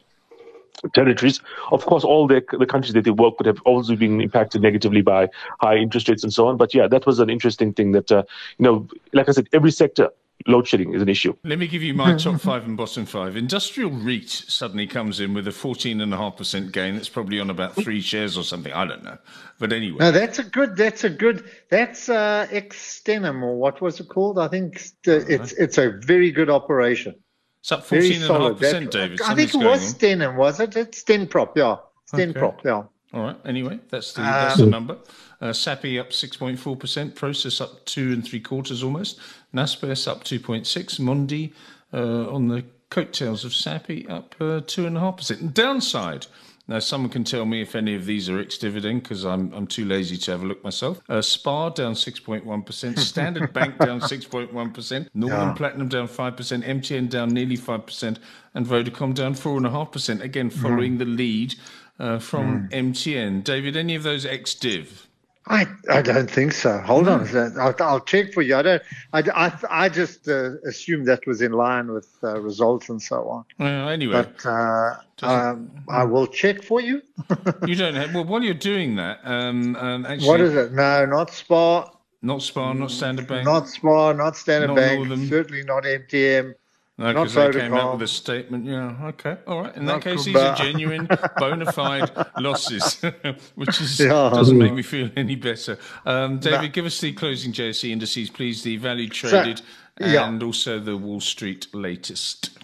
territories. 0.94 1.40
Of 1.72 1.86
course, 1.86 2.04
all 2.04 2.26
the, 2.26 2.42
the 2.58 2.66
countries 2.66 2.94
that 2.94 3.04
they 3.04 3.10
work 3.10 3.38
with 3.38 3.46
have 3.46 3.60
also 3.64 3.96
been 3.96 4.20
impacted 4.20 4.62
negatively 4.62 5.02
by 5.02 5.28
high 5.60 5.76
interest 5.76 6.08
rates 6.08 6.22
and 6.22 6.32
so 6.32 6.48
on. 6.48 6.56
But 6.56 6.74
yeah, 6.74 6.88
that 6.88 7.06
was 7.06 7.18
an 7.18 7.30
interesting 7.30 7.72
thing 7.72 7.92
that, 7.92 8.10
uh, 8.10 8.22
you 8.58 8.64
know, 8.64 8.88
like 9.12 9.28
I 9.28 9.32
said, 9.32 9.48
every 9.52 9.70
sector 9.70 10.10
load 10.46 10.66
shedding 10.66 10.94
is 10.94 11.02
an 11.02 11.08
issue. 11.08 11.34
Let 11.44 11.58
me 11.58 11.66
give 11.66 11.82
you 11.82 11.94
my 11.94 12.14
top 12.16 12.40
five 12.40 12.64
and 12.64 12.76
bottom 12.76 13.06
five. 13.06 13.36
Industrial 13.36 13.90
REIT 13.90 14.28
suddenly 14.28 14.86
comes 14.86 15.20
in 15.20 15.34
with 15.34 15.48
a 15.48 15.50
14.5% 15.50 16.72
gain. 16.72 16.94
That's 16.94 17.08
probably 17.08 17.40
on 17.40 17.50
about 17.50 17.74
three 17.74 18.00
shares 18.00 18.36
or 18.36 18.44
something. 18.44 18.72
I 18.72 18.86
don't 18.86 19.04
know. 19.04 19.18
But 19.58 19.72
anyway. 19.72 19.98
No, 19.98 20.12
that's 20.12 20.38
a 20.38 20.44
good, 20.44 20.76
that's 20.76 21.04
a 21.04 21.10
good, 21.10 21.44
that's 21.70 22.08
uh, 22.08 22.46
Extenim 22.50 23.42
or 23.42 23.56
what 23.56 23.80
was 23.80 23.98
it 24.00 24.08
called? 24.08 24.38
I 24.38 24.48
think 24.48 24.80
it's, 25.04 25.52
it's 25.52 25.78
a 25.78 25.90
very 25.90 26.30
good 26.30 26.50
operation. 26.50 27.16
It's 27.60 27.72
up 27.72 27.86
14.5%, 27.86 28.90
David. 28.90 29.20
I 29.22 29.34
think 29.34 29.54
it 29.54 29.58
was 29.58 29.94
Stenham, 29.94 30.36
was 30.36 30.60
it? 30.60 30.76
It's 30.76 31.02
Stenprop, 31.02 31.56
yeah. 31.56 31.76
Stenprop, 32.12 32.58
okay. 32.60 32.68
yeah. 32.68 32.82
All 33.14 33.22
right. 33.22 33.36
Anyway, 33.44 33.80
that's 33.88 34.12
the, 34.12 34.20
that's 34.20 34.56
the 34.58 34.64
um, 34.64 34.70
number. 34.70 34.98
Uh, 35.40 35.52
Sappi 35.52 35.98
up 35.98 36.10
6.4%, 36.10 37.14
Prosus 37.14 37.60
up 37.60 37.84
two 37.84 38.12
and 38.12 38.24
three 38.24 38.40
quarters 38.40 38.82
almost, 38.82 39.18
Naspers 39.54 40.06
up 40.06 40.24
2.6, 40.24 41.00
Mondi 41.00 41.52
uh, 41.92 42.32
on 42.32 42.48
the 42.48 42.64
coattails 42.90 43.44
of 43.44 43.52
Sappi 43.52 44.08
up 44.08 44.34
uh, 44.40 44.60
two 44.66 44.86
and 44.86 44.96
a 44.96 45.00
half 45.00 45.18
percent. 45.18 45.54
Downside. 45.54 46.26
Now, 46.68 46.80
someone 46.80 47.10
can 47.10 47.24
tell 47.24 47.46
me 47.46 47.62
if 47.62 47.74
any 47.74 47.94
of 47.94 48.04
these 48.04 48.28
are 48.28 48.38
ex-dividend 48.38 49.02
because 49.02 49.24
I'm 49.24 49.52
I'm 49.54 49.66
too 49.66 49.86
lazy 49.86 50.18
to 50.18 50.30
have 50.32 50.42
a 50.42 50.46
look 50.46 50.62
myself. 50.62 51.00
Uh, 51.08 51.22
Spar 51.22 51.70
down 51.70 51.94
6.1%, 51.94 52.98
Standard 53.12 53.54
Bank 53.54 53.78
down 53.78 54.00
6.1%, 54.00 55.08
Northam 55.14 55.48
yeah. 55.48 55.54
Platinum 55.54 55.88
down 55.88 56.06
5%, 56.06 56.64
MTN 56.64 57.08
down 57.08 57.30
nearly 57.30 57.56
5%, 57.56 58.18
and 58.54 58.66
Vodacom 58.66 59.14
down 59.14 59.34
4.5%. 59.34 60.20
Again, 60.20 60.50
following 60.50 60.96
mm. 60.96 60.98
the 60.98 61.04
lead 61.06 61.54
uh, 61.98 62.18
from 62.18 62.68
mm. 62.68 62.92
MTN. 62.92 63.42
David, 63.44 63.74
any 63.74 63.94
of 63.94 64.02
those 64.02 64.26
ex-div? 64.26 65.07
I, 65.50 65.66
I 65.88 66.02
don't 66.02 66.30
think 66.30 66.52
so. 66.52 66.78
Hold 66.80 67.08
on, 67.08 67.26
hmm. 67.26 67.58
I'll, 67.58 67.74
I'll 67.80 68.00
check 68.00 68.32
for 68.34 68.42
you. 68.42 68.56
I 68.56 68.62
don't. 68.62 68.82
I, 69.14 69.20
I, 69.20 69.52
I 69.70 69.88
just 69.88 70.28
uh, 70.28 70.60
assumed 70.66 71.06
that 71.06 71.26
was 71.26 71.40
in 71.40 71.52
line 71.52 71.90
with 71.90 72.08
uh, 72.22 72.38
results 72.40 72.90
and 72.90 73.00
so 73.00 73.28
on. 73.28 73.44
Well, 73.58 73.88
anyway, 73.88 74.12
but 74.12 74.46
uh, 74.46 74.96
um, 75.22 75.70
I 75.88 76.04
will 76.04 76.26
check 76.26 76.62
for 76.62 76.80
you. 76.80 77.00
you 77.66 77.74
don't 77.74 77.94
have. 77.94 78.14
Well, 78.14 78.24
while 78.24 78.42
you're 78.42 78.54
doing 78.54 78.96
that, 78.96 79.20
um, 79.24 79.74
um, 79.76 80.04
actually, 80.04 80.28
what 80.28 80.40
is 80.40 80.54
it? 80.54 80.72
No, 80.72 81.06
not 81.06 81.30
Spar. 81.30 81.92
Not 82.20 82.42
Spar. 82.42 82.74
not 82.74 82.90
Standard 82.90 83.26
Bank. 83.26 83.44
Not 83.46 83.68
Spar. 83.68 84.12
not 84.12 84.36
Standard 84.36 84.68
not 84.68 84.76
Bank. 84.76 85.28
Certainly 85.28 85.64
not 85.64 85.84
MTN. 85.84 86.54
No, 87.00 87.12
because 87.12 87.34
they 87.34 87.52
came 87.52 87.74
out 87.74 87.92
with 87.92 88.02
a 88.02 88.08
statement. 88.08 88.64
Yeah, 88.64 88.96
okay, 89.04 89.36
all 89.46 89.62
right. 89.62 89.76
In 89.76 89.86
that 89.86 90.02
case, 90.02 90.24
these 90.24 90.34
are 90.34 90.56
genuine, 90.56 91.08
bona 91.36 91.70
fide 91.70 92.10
losses, 92.38 93.00
which 93.54 93.80
is, 93.80 94.00
yeah. 94.00 94.30
doesn't 94.34 94.58
make 94.58 94.74
me 94.74 94.82
feel 94.82 95.08
any 95.16 95.36
better. 95.36 95.78
Um, 96.04 96.40
David, 96.40 96.72
give 96.72 96.86
us 96.86 97.00
the 97.00 97.12
closing 97.12 97.52
JSE 97.52 97.88
indices, 97.88 98.30
please. 98.30 98.64
The 98.64 98.78
value 98.78 99.08
traded 99.08 99.58
so, 99.58 100.06
yeah. 100.06 100.26
and 100.26 100.42
also 100.42 100.80
the 100.80 100.96
Wall 100.96 101.20
Street 101.20 101.68
latest. 101.72 102.58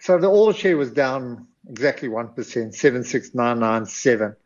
So 0.00 0.18
the 0.18 0.28
all 0.28 0.52
share 0.52 0.76
was 0.76 0.92
down 0.92 1.46
exactly 1.70 2.08
one 2.08 2.28
percent, 2.28 2.74
seven 2.74 3.02
six 3.02 3.34
nine 3.34 3.58
nine 3.58 3.86
seven, 3.86 4.36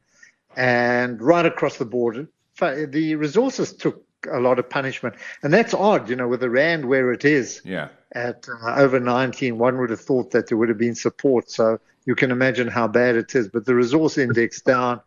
and 0.57 1.20
right 1.20 1.46
across 1.46 1.78
the 1.78 1.85
board, 1.85 2.28
the 2.61 3.16
resources 3.16 3.72
took 3.72 4.05
a 4.31 4.41
lot 4.41 4.59
of 4.59 4.69
punishment, 4.69 5.15
and 5.43 5.53
that's 5.53 5.75
odd, 5.75 6.09
you 6.09 6.17
know, 6.17 6.29
with 6.29 6.41
the 6.41 6.51
rand 6.51 6.85
where 6.85 7.13
it 7.13 7.25
is. 7.25 7.61
Yeah 7.65 7.89
at 8.15 8.47
uh, 8.49 8.75
over 8.77 9.01
19, 9.01 9.59
one 9.59 9.79
would 9.79 9.91
have 9.91 10.01
thought 10.01 10.31
that 10.33 10.49
there 10.49 10.59
would 10.59 10.69
have 10.69 10.79
been 10.79 10.95
support. 10.95 11.51
So 11.51 11.79
you 12.05 12.15
can 12.15 12.31
imagine 12.31 12.69
how 12.69 12.89
bad 12.89 13.17
it 13.17 13.35
is. 13.35 13.49
But 13.49 13.65
the 13.65 13.75
resource 13.75 14.19
index 14.19 14.61
down 14.63 15.01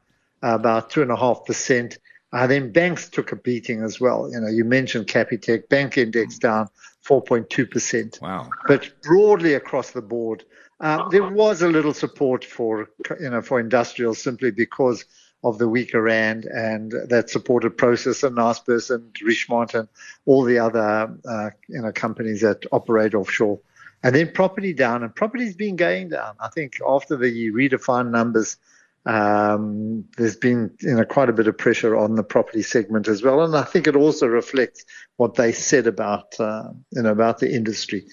uh, 0.44 0.56
about 0.56 0.90
two 0.90 1.02
and 1.02 1.12
a 1.12 1.16
half 1.16 1.46
percent. 1.46 2.00
Uh, 2.34 2.48
then 2.48 2.72
banks 2.72 3.10
took 3.10 3.32
a 3.32 3.36
beating 3.36 3.82
as 3.82 4.02
well. 4.02 4.30
You 4.32 4.42
know, 4.42 4.50
you 4.50 4.66
mentioned 4.66 5.08
Capitec, 5.08 5.70
bank 5.70 5.98
index 5.98 6.38
down 6.38 6.68
4.2 7.08 7.70
percent. 7.70 8.20
Wow! 8.22 8.50
But 8.68 8.92
broadly 9.04 9.54
across 9.54 9.92
the 9.92 10.02
board, 10.02 10.44
uh, 10.82 11.08
there 11.10 11.30
was 11.30 11.62
a 11.62 11.70
little 11.70 11.94
support 11.94 12.44
for 12.44 12.90
you 13.22 13.30
know 13.30 13.42
for 13.42 13.60
industrials 13.60 14.22
simply 14.22 14.52
because 14.52 15.06
of 15.46 15.60
the 15.60 15.70
weaker 15.70 16.02
rand, 16.02 16.46
and 16.46 16.92
that 16.92 17.30
supported 17.30 17.78
Prosus 17.78 18.24
and 18.24 18.36
Naspers 18.36 18.94
and 18.94 19.14
Richemont 19.24 19.76
and 19.76 19.88
all 20.26 20.44
the 20.44 20.58
other 20.58 21.16
uh, 21.24 21.52
you 21.70 21.82
know 21.82 21.92
companies 21.92 22.42
that 22.42 22.66
operate 22.72 23.14
offshore. 23.14 23.60
And 24.04 24.16
then 24.16 24.32
property 24.34 24.74
down, 24.74 25.04
and 25.04 25.16
property's 25.16 25.56
been 25.56 25.76
going 25.76 26.10
down. 26.10 26.36
I 26.40 26.50
think 26.50 26.80
after 26.88 27.16
the 27.16 27.52
Redefine 27.52 28.10
numbers, 28.10 28.58
um, 29.06 30.06
there's 30.18 30.36
been 30.36 30.72
you 30.82 30.96
know 30.96 31.06
quite 31.06 31.30
a 31.30 31.34
bit 31.34 31.48
of 31.48 31.58
pressure 31.58 31.96
on 31.96 32.16
the 32.16 32.24
property 32.24 32.64
segment 32.64 33.08
as 33.08 33.22
well, 33.22 33.44
and 33.44 33.56
I 33.56 33.64
think 33.64 33.86
it 33.86 33.96
also 33.96 34.26
reflects 34.26 34.84
what 35.18 35.36
they 35.36 35.52
said 35.52 35.86
about 35.86 36.40
uh, 36.40 36.70
you 36.92 37.04
know 37.04 37.12
about 37.12 37.38
the 37.38 37.54
industry 37.54 38.08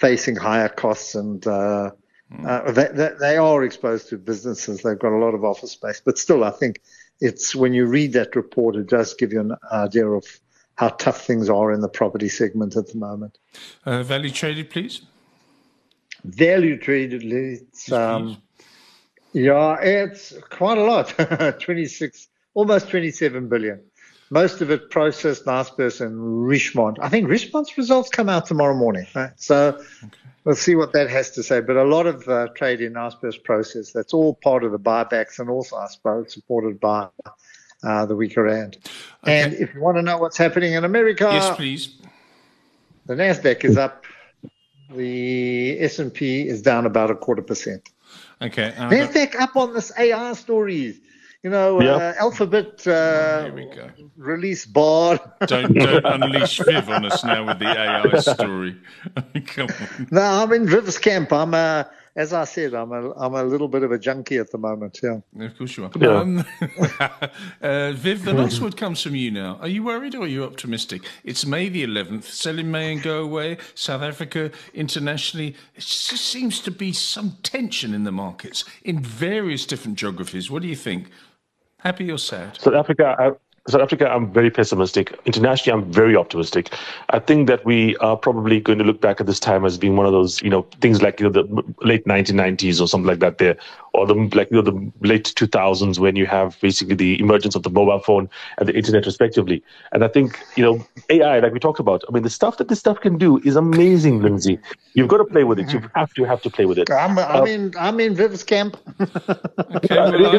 facing 0.00 0.34
higher 0.34 0.68
costs 0.68 1.14
and 1.14 1.46
uh, 1.46 1.92
uh, 2.44 2.72
they, 2.72 2.88
they, 2.92 3.10
they, 3.20 3.36
are 3.36 3.62
exposed 3.62 4.08
to 4.08 4.18
businesses. 4.18 4.82
They've 4.82 4.98
got 4.98 5.12
a 5.12 5.18
lot 5.18 5.34
of 5.34 5.44
office 5.44 5.72
space, 5.72 6.02
but 6.04 6.18
still, 6.18 6.42
I 6.42 6.50
think 6.50 6.80
it's 7.20 7.54
when 7.54 7.72
you 7.72 7.86
read 7.86 8.12
that 8.14 8.34
report, 8.34 8.76
it 8.76 8.88
does 8.88 9.14
give 9.14 9.32
you 9.32 9.40
an 9.40 9.56
idea 9.72 10.08
of 10.08 10.24
how 10.74 10.88
tough 10.88 11.24
things 11.24 11.48
are 11.48 11.72
in 11.72 11.80
the 11.80 11.88
property 11.88 12.28
segment 12.28 12.76
at 12.76 12.88
the 12.88 12.98
moment. 12.98 13.38
Uh, 13.84 14.02
value 14.02 14.30
traded, 14.30 14.70
please. 14.70 15.02
Value 16.24 16.76
traded, 16.76 17.22
it's 17.24 17.92
um, 17.92 18.36
yeah, 19.32 19.78
it's 19.80 20.34
quite 20.50 20.78
a 20.78 20.82
lot. 20.82 21.14
26, 21.60 22.28
almost 22.54 22.88
27 22.88 23.48
billion. 23.48 23.80
Most 24.30 24.60
of 24.60 24.70
it 24.70 24.90
processed, 24.90 25.44
Naspers, 25.44 26.00
and 26.00 26.46
Richemont. 26.48 26.98
I 27.00 27.08
think 27.08 27.28
Richemont's 27.28 27.78
results 27.78 28.10
come 28.10 28.28
out 28.28 28.46
tomorrow 28.46 28.74
morning. 28.74 29.06
Right? 29.14 29.30
So 29.36 29.78
okay 30.04 30.18
we'll 30.46 30.54
see 30.54 30.76
what 30.76 30.92
that 30.92 31.10
has 31.10 31.32
to 31.32 31.42
say. 31.42 31.60
But 31.60 31.76
a 31.76 31.84
lot 31.84 32.06
of 32.06 32.26
uh, 32.26 32.48
trade 32.54 32.80
in 32.80 32.94
Naspers 32.94 33.42
Prosus, 33.42 33.92
that's 33.92 34.14
all 34.14 34.34
part 34.34 34.64
of 34.64 34.72
the 34.72 34.78
buybacks 34.78 35.38
and 35.38 35.50
also, 35.50 35.76
I 35.76 35.88
suppose, 35.88 36.32
supported 36.32 36.80
by 36.80 37.08
uh, 37.82 38.06
the 38.06 38.16
weaker 38.16 38.44
rand. 38.44 38.78
Okay. 39.24 39.42
And 39.42 39.52
if 39.54 39.74
you 39.74 39.82
want 39.82 39.98
to 39.98 40.02
know 40.02 40.16
what's 40.16 40.38
happening 40.38 40.72
in 40.72 40.84
America, 40.84 41.28
yes, 41.30 41.54
please. 41.54 41.98
The 43.04 43.14
Nasdaq 43.14 43.64
is 43.64 43.76
up. 43.76 44.04
The 44.90 45.78
S 45.80 45.98
and 45.98 46.14
P 46.14 46.46
is 46.46 46.62
down 46.62 46.86
about 46.86 47.10
a 47.10 47.16
quarter 47.16 47.42
percent. 47.42 47.90
Okay. 48.40 48.72
Uh, 48.76 48.88
Nasdaq 48.88 49.34
up 49.34 49.56
on 49.56 49.74
this 49.74 49.92
AI 49.98 50.32
story. 50.34 50.96
You 51.46 51.50
know, 51.50 51.80
yeah. 51.80 51.94
uh, 51.94 52.14
Alphabet 52.18 52.84
uh, 52.88 53.52
release 54.16 54.66
Bard. 54.66 55.20
don't, 55.46 55.72
don't 55.72 56.04
unleash 56.04 56.58
Viv 56.58 56.88
on 56.88 57.04
us 57.04 57.22
now 57.22 57.46
with 57.46 57.60
the 57.60 57.66
AI 57.66 58.18
story. 58.18 58.76
Come 59.46 59.68
on. 59.68 60.08
No, 60.10 60.22
I'm 60.22 60.52
in 60.52 60.66
Viv's 60.66 60.98
camp. 60.98 61.32
I'm 61.32 61.54
a, 61.54 61.88
as 62.16 62.32
I 62.32 62.42
said, 62.42 62.74
I'm 62.74 62.90
a, 62.90 63.12
I'm 63.12 63.34
a 63.34 63.44
little 63.44 63.68
bit 63.68 63.84
of 63.84 63.92
a 63.92 63.98
junkie 63.98 64.38
at 64.38 64.50
the 64.50 64.58
moment. 64.58 64.98
Yeah. 65.00 65.20
Of 65.38 65.56
course 65.56 65.76
you 65.76 65.84
are. 65.84 65.90
Yeah. 66.00 66.16
Um, 66.16 66.44
uh, 67.62 67.92
Viv, 67.92 68.24
the 68.24 68.34
last 68.34 68.60
word 68.60 68.76
comes 68.76 69.00
from 69.00 69.14
you 69.14 69.30
now. 69.30 69.58
Are 69.60 69.68
you 69.68 69.84
worried 69.84 70.16
or 70.16 70.22
are 70.22 70.26
you 70.26 70.42
optimistic? 70.42 71.02
It's 71.22 71.46
May 71.46 71.68
the 71.68 71.86
11th. 71.86 72.24
Sell 72.24 72.58
in 72.58 72.72
May 72.72 72.92
and 72.92 73.00
go 73.00 73.22
away. 73.22 73.58
South 73.76 74.02
Africa 74.02 74.50
internationally. 74.74 75.54
It 75.76 75.82
just 75.82 76.24
seems 76.24 76.58
to 76.62 76.72
be 76.72 76.92
some 76.92 77.36
tension 77.44 77.94
in 77.94 78.02
the 78.02 78.10
markets 78.10 78.64
in 78.82 79.00
various 79.00 79.64
different 79.64 79.96
geographies. 79.96 80.50
What 80.50 80.62
do 80.62 80.66
you 80.68 80.74
think? 80.74 81.08
Happy 81.86 82.10
or 82.10 82.18
sad? 82.18 82.60
South 82.60 82.74
Africa, 82.74 83.36
South 83.68 83.82
Africa, 83.82 84.08
I'm 84.08 84.32
very 84.32 84.50
pessimistic. 84.50 85.18
Internationally, 85.24 85.82
I'm 85.82 85.90
very 85.90 86.16
optimistic. 86.16 86.72
I 87.10 87.18
think 87.18 87.48
that 87.48 87.64
we 87.64 87.96
are 87.96 88.16
probably 88.16 88.60
going 88.60 88.78
to 88.78 88.84
look 88.84 89.00
back 89.00 89.20
at 89.20 89.26
this 89.26 89.40
time 89.40 89.64
as 89.64 89.76
being 89.76 89.96
one 89.96 90.06
of 90.06 90.12
those, 90.12 90.40
you 90.40 90.50
know, 90.50 90.62
things 90.80 91.02
like 91.02 91.18
you 91.18 91.28
know 91.28 91.32
the 91.32 91.74
late 91.82 92.04
1990s 92.04 92.80
or 92.80 92.86
something 92.86 93.08
like 93.08 93.18
that. 93.18 93.38
There, 93.38 93.56
or 93.92 94.06
the 94.06 94.14
like 94.34 94.50
you 94.50 94.56
know 94.56 94.62
the 94.62 94.92
late 95.00 95.32
2000s 95.36 95.98
when 95.98 96.14
you 96.14 96.26
have 96.26 96.60
basically 96.60 96.94
the 96.94 97.18
emergence 97.18 97.56
of 97.56 97.64
the 97.64 97.70
mobile 97.70 97.98
phone 97.98 98.28
and 98.58 98.68
the 98.68 98.76
internet, 98.76 99.04
respectively. 99.04 99.62
And 99.92 100.04
I 100.04 100.08
think 100.08 100.38
you 100.56 100.62
know 100.62 100.86
AI, 101.10 101.40
like 101.40 101.52
we 101.52 101.58
talked 101.58 101.80
about. 101.80 102.04
I 102.08 102.12
mean, 102.12 102.22
the 102.22 102.30
stuff 102.30 102.58
that 102.58 102.68
this 102.68 102.78
stuff 102.78 103.00
can 103.00 103.18
do 103.18 103.38
is 103.38 103.56
amazing, 103.56 104.22
Lindsay. 104.22 104.60
You've 104.94 105.08
got 105.08 105.18
to 105.18 105.24
play 105.24 105.44
with 105.44 105.58
it. 105.58 105.72
You 105.72 105.82
have 105.94 106.14
to 106.14 106.24
have 106.24 106.40
to 106.42 106.50
play 106.50 106.66
with 106.66 106.78
it. 106.78 106.90
I'm, 106.90 107.18
I'm 107.18 107.42
uh, 107.42 107.44
in 107.46 107.74
I'm 107.78 107.98
in 107.98 108.14
Viv's 108.14 108.44
camp. 108.44 108.76
okay, 109.00 109.96
well, 109.96 110.36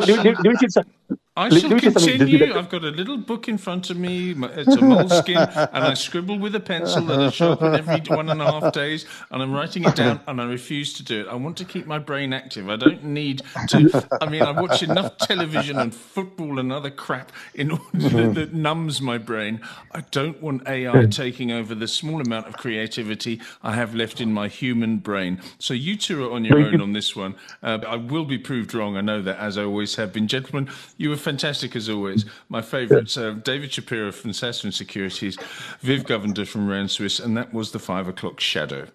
I 1.37 1.49
shall 1.49 1.79
continue. 1.79 2.53
I've 2.53 2.69
got 2.69 2.83
a 2.83 2.89
little 2.89 3.16
book 3.17 3.47
in 3.47 3.57
front 3.57 3.89
of 3.89 3.97
me. 3.97 4.31
It's 4.31 4.75
a 4.75 4.79
Moleskine, 4.79 5.69
and 5.73 5.83
I 5.83 5.93
scribble 5.93 6.39
with 6.39 6.55
a 6.55 6.59
pencil 6.59 7.01
that 7.05 7.19
I 7.19 7.29
sharpen 7.29 7.75
every 7.75 7.99
one 8.15 8.29
and 8.29 8.41
a 8.41 8.51
half 8.51 8.73
days, 8.73 9.05
and 9.31 9.41
I'm 9.41 9.53
writing 9.53 9.83
it 9.85 9.95
down, 9.95 10.19
and 10.27 10.41
I 10.41 10.45
refuse 10.45 10.93
to 10.93 11.03
do 11.03 11.21
it. 11.21 11.27
I 11.27 11.35
want 11.35 11.57
to 11.57 11.65
keep 11.65 11.87
my 11.87 11.99
brain 11.99 12.33
active. 12.33 12.69
I 12.69 12.75
don't 12.75 13.03
need 13.03 13.41
to. 13.69 14.07
I 14.21 14.29
mean, 14.29 14.41
I 14.41 14.51
watch 14.51 14.83
enough 14.83 15.17
television 15.17 15.77
and 15.79 15.93
football 15.93 16.59
and 16.59 16.71
other 16.71 16.91
crap 16.91 17.31
in 17.53 17.71
order 17.71 17.83
mm-hmm. 17.93 18.33
that 18.33 18.53
numbs 18.53 19.01
my 19.01 19.17
brain. 19.17 19.61
I 19.91 20.01
don't 20.11 20.41
want 20.41 20.67
AI 20.67 21.05
taking 21.05 21.51
over 21.51 21.75
the 21.75 21.87
small 21.87 22.21
amount 22.21 22.47
of 22.47 22.57
creativity 22.57 23.41
I 23.63 23.73
have 23.73 23.95
left 23.95 24.21
in 24.21 24.33
my 24.33 24.47
human 24.47 24.97
brain. 24.97 25.41
So 25.59 25.73
you 25.73 25.97
two 25.97 26.25
are 26.25 26.31
on 26.31 26.45
your 26.45 26.59
own 26.59 26.81
on 26.81 26.93
this 26.93 27.15
one. 27.15 27.35
Uh, 27.63 27.79
I 27.87 27.95
will 27.95 28.25
be 28.25 28.37
proved 28.37 28.73
wrong. 28.73 28.97
I 28.97 29.01
know 29.01 29.21
that, 29.21 29.37
as 29.39 29.57
I 29.57 29.63
always 29.63 29.95
have 29.95 30.13
been. 30.13 30.27
Gentlemen, 30.27 30.69
you 30.97 31.09
were 31.09 31.15
fantastic 31.15 31.75
as 31.75 31.89
always. 31.89 32.25
My 32.49 32.61
favourites, 33.07 33.17
uh, 33.17 33.41
David 33.43 33.73
Shapiro 33.73 34.11
from 34.11 34.31
Sasfin 34.31 34.73
Securities, 34.73 35.37
Viv 35.81 36.03
Govender 36.03 36.47
from 36.47 36.67
Rand 36.67 36.91
Swiss, 36.91 37.19
and 37.19 37.37
that 37.37 37.53
was 37.53 37.71
the 37.71 37.79
five 37.79 38.07
o'clock 38.07 38.39
shadow. 38.39 38.87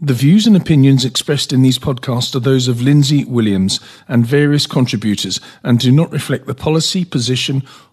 The 0.00 0.14
views 0.14 0.46
and 0.46 0.56
opinions 0.56 1.04
expressed 1.04 1.52
in 1.52 1.62
these 1.62 1.78
podcasts 1.78 2.32
are 2.36 2.40
those 2.40 2.68
of 2.68 2.80
Lindsay 2.80 3.24
Williams 3.24 3.80
and 4.06 4.24
various 4.24 4.64
contributors 4.64 5.40
and 5.64 5.80
do 5.80 5.90
not 5.90 6.12
reflect 6.12 6.46
the 6.46 6.54
policy, 6.54 7.04
position, 7.04 7.64